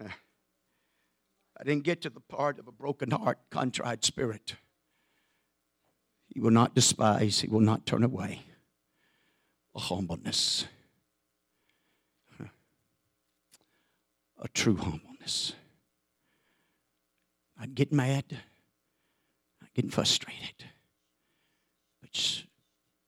I 1.60 1.64
didn't 1.64 1.84
get 1.84 2.02
to 2.02 2.10
the 2.10 2.20
part 2.20 2.58
of 2.58 2.68
a 2.68 2.72
broken 2.72 3.10
heart, 3.10 3.38
contrite 3.50 4.04
spirit. 4.04 4.56
He 6.28 6.40
will 6.40 6.50
not 6.50 6.74
despise, 6.74 7.40
He 7.40 7.48
will 7.48 7.60
not 7.60 7.86
turn 7.86 8.04
away. 8.04 8.42
A 9.74 9.80
humbleness, 9.80 10.66
a 14.40 14.48
true 14.48 14.76
humbleness. 14.76 15.52
I'd 17.60 17.74
get 17.74 17.92
mad, 17.92 18.24
I'd 19.62 19.74
get 19.74 19.92
frustrated, 19.92 20.64
but, 22.00 22.44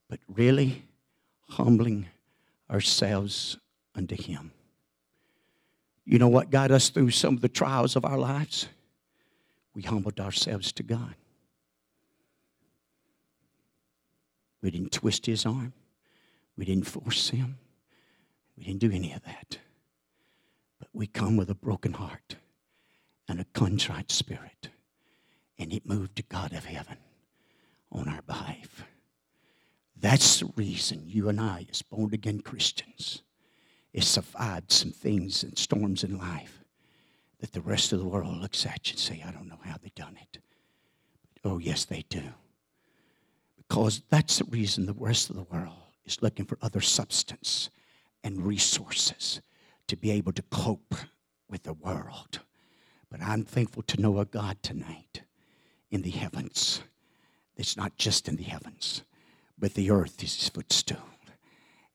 but 0.08 0.18
really 0.28 0.84
humbling 1.48 2.06
ourselves 2.70 3.56
unto 3.94 4.20
Him. 4.20 4.52
You 6.04 6.18
know 6.18 6.28
what 6.28 6.50
got 6.50 6.70
us 6.70 6.88
through 6.88 7.10
some 7.10 7.34
of 7.34 7.40
the 7.40 7.48
trials 7.48 7.94
of 7.94 8.04
our 8.04 8.18
lives? 8.18 8.66
We 9.74 9.82
humbled 9.82 10.18
ourselves 10.18 10.72
to 10.72 10.82
God. 10.82 11.14
We 14.62 14.70
didn't 14.70 14.92
twist 14.92 15.26
his 15.26 15.46
arm. 15.46 15.72
We 16.56 16.64
didn't 16.64 16.86
force 16.86 17.30
him. 17.30 17.58
We 18.56 18.64
didn't 18.64 18.80
do 18.80 18.90
any 18.90 19.12
of 19.12 19.22
that. 19.24 19.58
But 20.78 20.88
we 20.92 21.06
come 21.06 21.36
with 21.36 21.50
a 21.50 21.54
broken 21.54 21.94
heart 21.94 22.36
and 23.28 23.40
a 23.40 23.46
contrite 23.54 24.10
spirit. 24.12 24.68
And 25.58 25.72
it 25.72 25.86
moved 25.86 26.16
to 26.16 26.22
God 26.22 26.52
of 26.52 26.64
heaven 26.64 26.98
on 27.90 28.08
our 28.08 28.22
behalf. 28.22 28.84
That's 29.96 30.40
the 30.40 30.52
reason 30.56 31.02
you 31.06 31.28
and 31.28 31.40
I, 31.40 31.66
as 31.70 31.82
born 31.82 32.14
again 32.14 32.40
Christians, 32.40 33.22
has 33.94 34.06
survived 34.06 34.72
some 34.72 34.92
things 34.92 35.42
and 35.42 35.58
storms 35.58 36.04
in 36.04 36.18
life 36.18 36.64
that 37.40 37.52
the 37.52 37.60
rest 37.60 37.92
of 37.92 37.98
the 37.98 38.06
world 38.06 38.36
looks 38.38 38.64
at 38.66 38.88
you 38.88 38.92
and 38.92 39.00
say, 39.00 39.22
I 39.26 39.30
don't 39.30 39.48
know 39.48 39.60
how 39.62 39.76
they 39.82 39.92
done 39.94 40.16
it. 40.20 40.38
But, 41.34 41.50
oh, 41.50 41.58
yes, 41.58 41.84
they 41.84 42.04
do 42.08 42.22
because 43.70 44.02
that's 44.10 44.38
the 44.38 44.44
reason 44.46 44.84
the 44.84 44.94
rest 44.94 45.30
of 45.30 45.36
the 45.36 45.44
world 45.44 45.92
is 46.04 46.20
looking 46.22 46.44
for 46.44 46.58
other 46.60 46.80
substance 46.80 47.70
and 48.24 48.44
resources 48.44 49.40
to 49.86 49.96
be 49.96 50.10
able 50.10 50.32
to 50.32 50.42
cope 50.50 50.92
with 51.48 51.62
the 51.62 51.74
world. 51.74 52.40
But 53.12 53.22
I'm 53.22 53.44
thankful 53.44 53.84
to 53.84 54.00
know 54.00 54.18
a 54.18 54.24
God 54.24 54.60
tonight 54.60 55.22
in 55.88 56.02
the 56.02 56.10
heavens. 56.10 56.82
It's 57.56 57.76
not 57.76 57.96
just 57.96 58.26
in 58.26 58.34
the 58.34 58.42
heavens, 58.42 59.04
but 59.56 59.74
the 59.74 59.92
earth 59.92 60.20
is 60.20 60.34
his 60.34 60.48
footstool. 60.48 60.98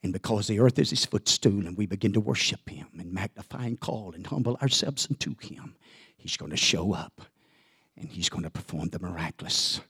And 0.01 0.13
because 0.13 0.47
the 0.47 0.61
earth 0.61 0.80
is 0.80 0.91
his 0.91 1.03
footstool 1.03 1.67
and 1.67 1.76
we 1.76 1.88
begin 1.88 2.13
to 2.13 2.21
worship 2.21 2.69
him 2.69 2.88
and 2.97 3.11
magnify 3.11 3.65
and 3.65 3.78
call 3.78 4.13
and 4.15 4.26
humble 4.26 4.55
ourselves 4.61 5.07
unto 5.09 5.36
him, 5.41 5.76
he's 6.15 6.38
going 6.38 6.51
to 6.51 6.57
show 6.57 6.93
up 6.93 7.19
and 7.97 8.07
he's 8.07 8.30
going 8.30 8.43
to 8.43 8.49
perform 8.49 8.88
the 8.88 8.99
miraculous 8.99 9.82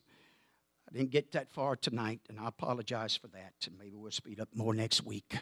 didn't 0.94 1.12
get 1.12 1.32
that 1.34 1.52
far 1.52 1.76
tonight, 1.76 2.22
and 2.30 2.40
I 2.40 2.48
apologize 2.48 3.16
for 3.16 3.28
that. 3.28 3.54
Maybe 3.78 3.96
we'll 3.96 4.12
speed 4.12 4.40
up 4.40 4.50
more 4.54 4.74
next 4.74 5.06
week. 5.06 5.38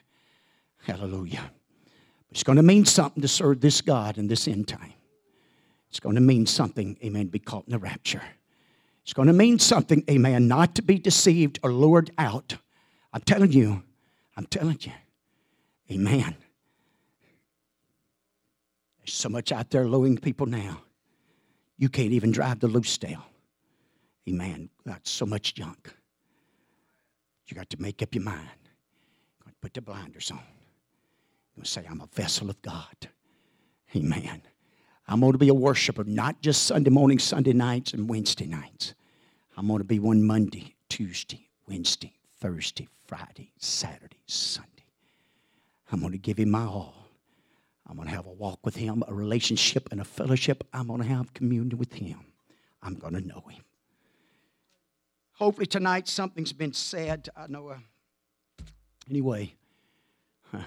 Hallelujah. 0.85 1.51
But 2.27 2.31
it's 2.31 2.43
going 2.43 2.55
to 2.55 2.63
mean 2.63 2.85
something 2.85 3.21
to 3.21 3.27
serve 3.27 3.61
this 3.61 3.81
God 3.81 4.17
in 4.17 4.27
this 4.27 4.47
end 4.47 4.67
time. 4.67 4.93
It's 5.89 5.99
going 5.99 6.15
to 6.15 6.21
mean 6.21 6.45
something, 6.45 6.97
amen, 7.03 7.27
be 7.27 7.39
caught 7.39 7.65
in 7.67 7.71
the 7.71 7.77
rapture. 7.77 8.23
It's 9.03 9.13
going 9.13 9.27
to 9.27 9.33
mean 9.33 9.59
something, 9.59 10.03
amen, 10.09 10.47
not 10.47 10.75
to 10.75 10.81
be 10.81 10.97
deceived 10.97 11.59
or 11.61 11.71
lured 11.71 12.09
out. 12.17 12.57
I'm 13.11 13.21
telling 13.21 13.51
you, 13.51 13.83
I'm 14.35 14.45
telling 14.47 14.79
you, 14.81 14.93
amen. 15.91 16.35
There's 18.99 19.13
so 19.13 19.29
much 19.29 19.51
out 19.51 19.69
there 19.69 19.85
luring 19.85 20.17
people 20.17 20.47
now. 20.47 20.81
You 21.77 21.89
can't 21.89 22.11
even 22.13 22.31
drive 22.31 22.61
the 22.61 22.67
Lucedale. 22.67 23.23
Amen. 24.27 24.69
Got 24.86 25.07
so 25.07 25.25
much 25.25 25.55
junk. 25.55 25.93
You 27.47 27.55
got 27.55 27.69
to 27.69 27.81
make 27.81 28.01
up 28.01 28.13
your 28.13 28.23
mind. 28.23 28.49
Put 29.61 29.73
the 29.73 29.81
blinders 29.81 30.29
on. 30.29 30.43
You 31.55 31.63
say, 31.63 31.86
I'm 31.89 32.01
a 32.01 32.07
vessel 32.07 32.49
of 32.49 32.61
God. 32.61 33.07
Amen. 33.95 34.41
I'm 35.07 35.21
going 35.21 35.31
to 35.31 35.38
be 35.38 35.47
a 35.47 35.53
worshiper, 35.53 36.03
not 36.03 36.41
just 36.41 36.63
Sunday 36.63 36.89
morning, 36.89 37.17
Sunday 37.17 37.53
nights, 37.53 37.93
and 37.93 38.09
Wednesday 38.09 38.45
nights. 38.45 38.93
I'm 39.55 39.67
going 39.67 39.79
to 39.79 39.86
be 39.86 39.99
one 39.99 40.21
Monday, 40.21 40.75
Tuesday, 40.89 41.47
Wednesday, 41.65 42.13
Thursday, 42.39 42.89
Friday, 43.05 43.53
Saturday, 43.57 44.19
Sunday. 44.25 44.69
I'm 45.91 46.01
going 46.01 46.11
to 46.11 46.17
give 46.17 46.39
him 46.39 46.51
my 46.51 46.65
all. 46.65 47.07
I'm 47.88 47.95
going 47.95 48.09
to 48.09 48.15
have 48.15 48.25
a 48.25 48.31
walk 48.31 48.59
with 48.65 48.75
him, 48.75 49.03
a 49.07 49.13
relationship 49.13 49.88
and 49.91 50.01
a 50.01 50.05
fellowship. 50.05 50.67
I'm 50.73 50.88
going 50.88 51.01
to 51.01 51.07
have 51.07 51.34
communion 51.34 51.77
with 51.77 51.93
him. 51.93 52.19
I'm 52.81 52.95
going 52.95 53.13
to 53.13 53.21
know 53.21 53.43
him. 53.49 53.63
Hopefully, 55.43 55.65
tonight 55.65 56.07
something's 56.07 56.53
been 56.53 56.71
said. 56.71 57.27
I 57.35 57.47
know. 57.47 57.67
Uh, 57.67 57.77
anyway, 59.09 59.53
The 60.53 60.63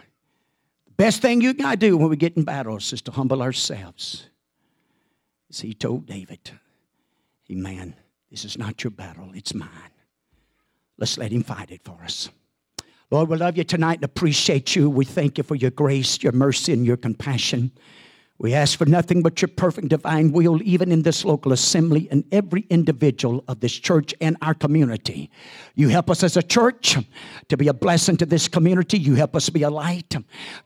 best 0.99 1.23
thing 1.23 1.41
you 1.41 1.55
got 1.55 1.71
to 1.71 1.77
do 1.79 1.97
when 1.97 2.11
we 2.11 2.17
get 2.19 2.37
in 2.37 2.45
battles 2.45 2.93
is 2.93 3.01
to 3.03 3.11
humble 3.11 3.41
ourselves. 3.41 4.29
As 5.49 5.61
he 5.61 5.73
told 5.73 6.05
David, 6.05 6.51
Amen. 7.51 7.95
This 8.31 8.45
is 8.45 8.59
not 8.59 8.85
your 8.85 8.91
battle, 8.91 9.31
it's 9.35 9.55
mine. 9.55 9.95
Let's 10.99 11.17
let 11.17 11.33
him 11.33 11.43
fight 11.43 11.71
it 11.71 11.81
for 11.83 11.99
us. 12.05 12.29
Lord, 13.11 13.31
we 13.31 13.39
love 13.39 13.57
you 13.57 13.65
tonight 13.65 13.95
and 13.95 14.05
appreciate 14.05 14.77
you. 14.77 14.91
We 14.91 15.07
thank 15.07 15.39
you 15.39 15.45
for 15.45 15.55
your 15.55 15.71
grace, 15.71 16.23
your 16.23 16.33
mercy, 16.33 16.75
and 16.75 16.85
your 16.85 16.99
compassion. 16.99 17.71
We 18.39 18.53
ask 18.53 18.77
for 18.77 18.85
nothing 18.85 19.23
but 19.23 19.41
your 19.41 19.49
perfect 19.49 19.89
divine 19.89 20.31
will, 20.31 20.63
even 20.63 20.93
in 20.93 21.03
this 21.03 21.25
local 21.25 21.53
assembly 21.53 22.07
and 22.11 22.23
every 22.31 22.67
individual 22.69 23.43
of 23.49 23.61
this 23.61 23.73
church 23.73 24.15
and 24.21 24.37
our 24.43 24.53
community. 24.53 25.31
You 25.75 25.89
help 25.89 26.11
us 26.11 26.23
as 26.23 26.37
a 26.37 26.43
church 26.43 26.99
to 27.49 27.57
be 27.57 27.69
a 27.69 27.73
blessing 27.75 28.19
to 28.19 28.27
this 28.27 28.47
community. 28.47 28.99
You 28.99 29.15
help 29.15 29.37
us 29.37 29.49
be 29.49 29.63
a 29.63 29.71
light. 29.71 30.15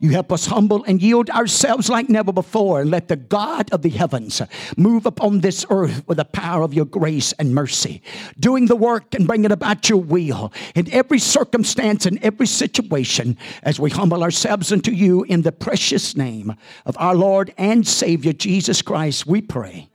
You 0.00 0.10
help 0.10 0.32
us 0.32 0.46
humble 0.46 0.82
and 0.84 1.00
yield 1.00 1.30
ourselves 1.30 1.88
like 1.88 2.08
never 2.08 2.32
before. 2.32 2.80
And 2.80 2.90
let 2.90 3.06
the 3.06 3.16
God 3.16 3.70
of 3.70 3.82
the 3.82 3.90
heavens 3.90 4.42
move 4.76 5.06
upon 5.06 5.40
this 5.40 5.64
earth 5.70 6.02
with 6.08 6.18
the 6.18 6.24
power 6.24 6.64
of 6.64 6.74
your 6.74 6.86
grace 6.86 7.32
and 7.34 7.54
mercy, 7.54 8.02
doing 8.40 8.66
the 8.66 8.76
work 8.76 9.14
and 9.14 9.28
bringing 9.28 9.52
about 9.52 9.88
your 9.88 10.02
will 10.02 10.52
in 10.74 10.92
every 10.92 11.20
circumstance 11.20 12.04
and 12.04 12.18
every 12.24 12.48
situation 12.48 13.36
as 13.62 13.78
we 13.78 13.90
humble 13.90 14.24
ourselves 14.24 14.72
unto 14.72 14.90
you 14.90 15.22
in 15.24 15.42
the 15.42 15.52
precious 15.52 16.16
name 16.16 16.56
of 16.84 16.96
our 16.98 17.14
Lord 17.14 17.54
and 17.60 17.86
Savior 17.86 18.32
Jesus 18.32 18.80
Christ, 18.80 19.26
we 19.26 19.42
pray. 19.42 19.90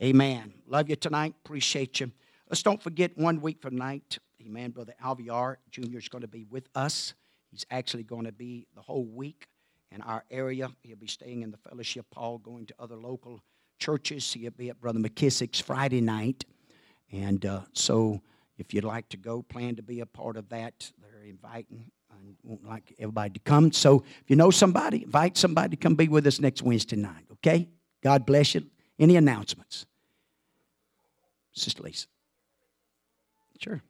Amen. 0.00 0.54
Love 0.68 0.88
you 0.88 0.94
tonight. 0.94 1.34
Appreciate 1.44 1.98
you. 1.98 2.12
Let's 2.48 2.62
don't 2.62 2.80
forget 2.80 3.18
one 3.18 3.40
week 3.40 3.60
from 3.60 3.76
night, 3.76 4.18
amen, 4.40 4.70
Brother 4.70 4.94
Alviar 5.04 5.56
Jr. 5.72 5.98
is 5.98 6.08
going 6.08 6.22
to 6.22 6.28
be 6.28 6.44
with 6.44 6.68
us. 6.76 7.14
He's 7.50 7.66
actually 7.72 8.04
going 8.04 8.26
to 8.26 8.32
be 8.32 8.68
the 8.76 8.80
whole 8.80 9.04
week 9.04 9.48
in 9.90 10.00
our 10.02 10.24
area. 10.30 10.70
He'll 10.84 10.96
be 10.96 11.08
staying 11.08 11.42
in 11.42 11.50
the 11.50 11.56
fellowship 11.56 12.06
hall, 12.14 12.38
going 12.38 12.66
to 12.66 12.74
other 12.78 12.96
local 12.96 13.40
churches. 13.80 14.32
He'll 14.32 14.52
be 14.52 14.70
at 14.70 14.80
Brother 14.80 15.00
McKissick's 15.00 15.60
Friday 15.60 16.00
night. 16.00 16.44
And 17.10 17.44
uh, 17.44 17.62
so 17.72 18.20
if 18.58 18.72
you'd 18.72 18.84
like 18.84 19.08
to 19.08 19.16
go, 19.16 19.42
plan 19.42 19.74
to 19.74 19.82
be 19.82 19.98
a 20.00 20.06
part 20.06 20.36
of 20.36 20.50
that. 20.50 20.92
They're 21.02 21.24
inviting 21.24 21.90
won't 22.42 22.64
like 22.64 22.94
everybody 22.98 23.30
to 23.30 23.40
come. 23.40 23.72
So 23.72 24.04
if 24.22 24.28
you 24.28 24.36
know 24.36 24.50
somebody, 24.50 25.04
invite 25.04 25.36
somebody 25.36 25.76
to 25.76 25.76
come 25.76 25.94
be 25.94 26.08
with 26.08 26.26
us 26.26 26.40
next 26.40 26.62
Wednesday 26.62 26.96
night, 26.96 27.24
okay? 27.32 27.68
God 28.02 28.26
bless 28.26 28.54
you. 28.54 28.64
Any 28.98 29.16
announcements? 29.16 29.86
Sister 31.52 31.82
Lisa. 31.82 32.06
Sure. 33.58 33.82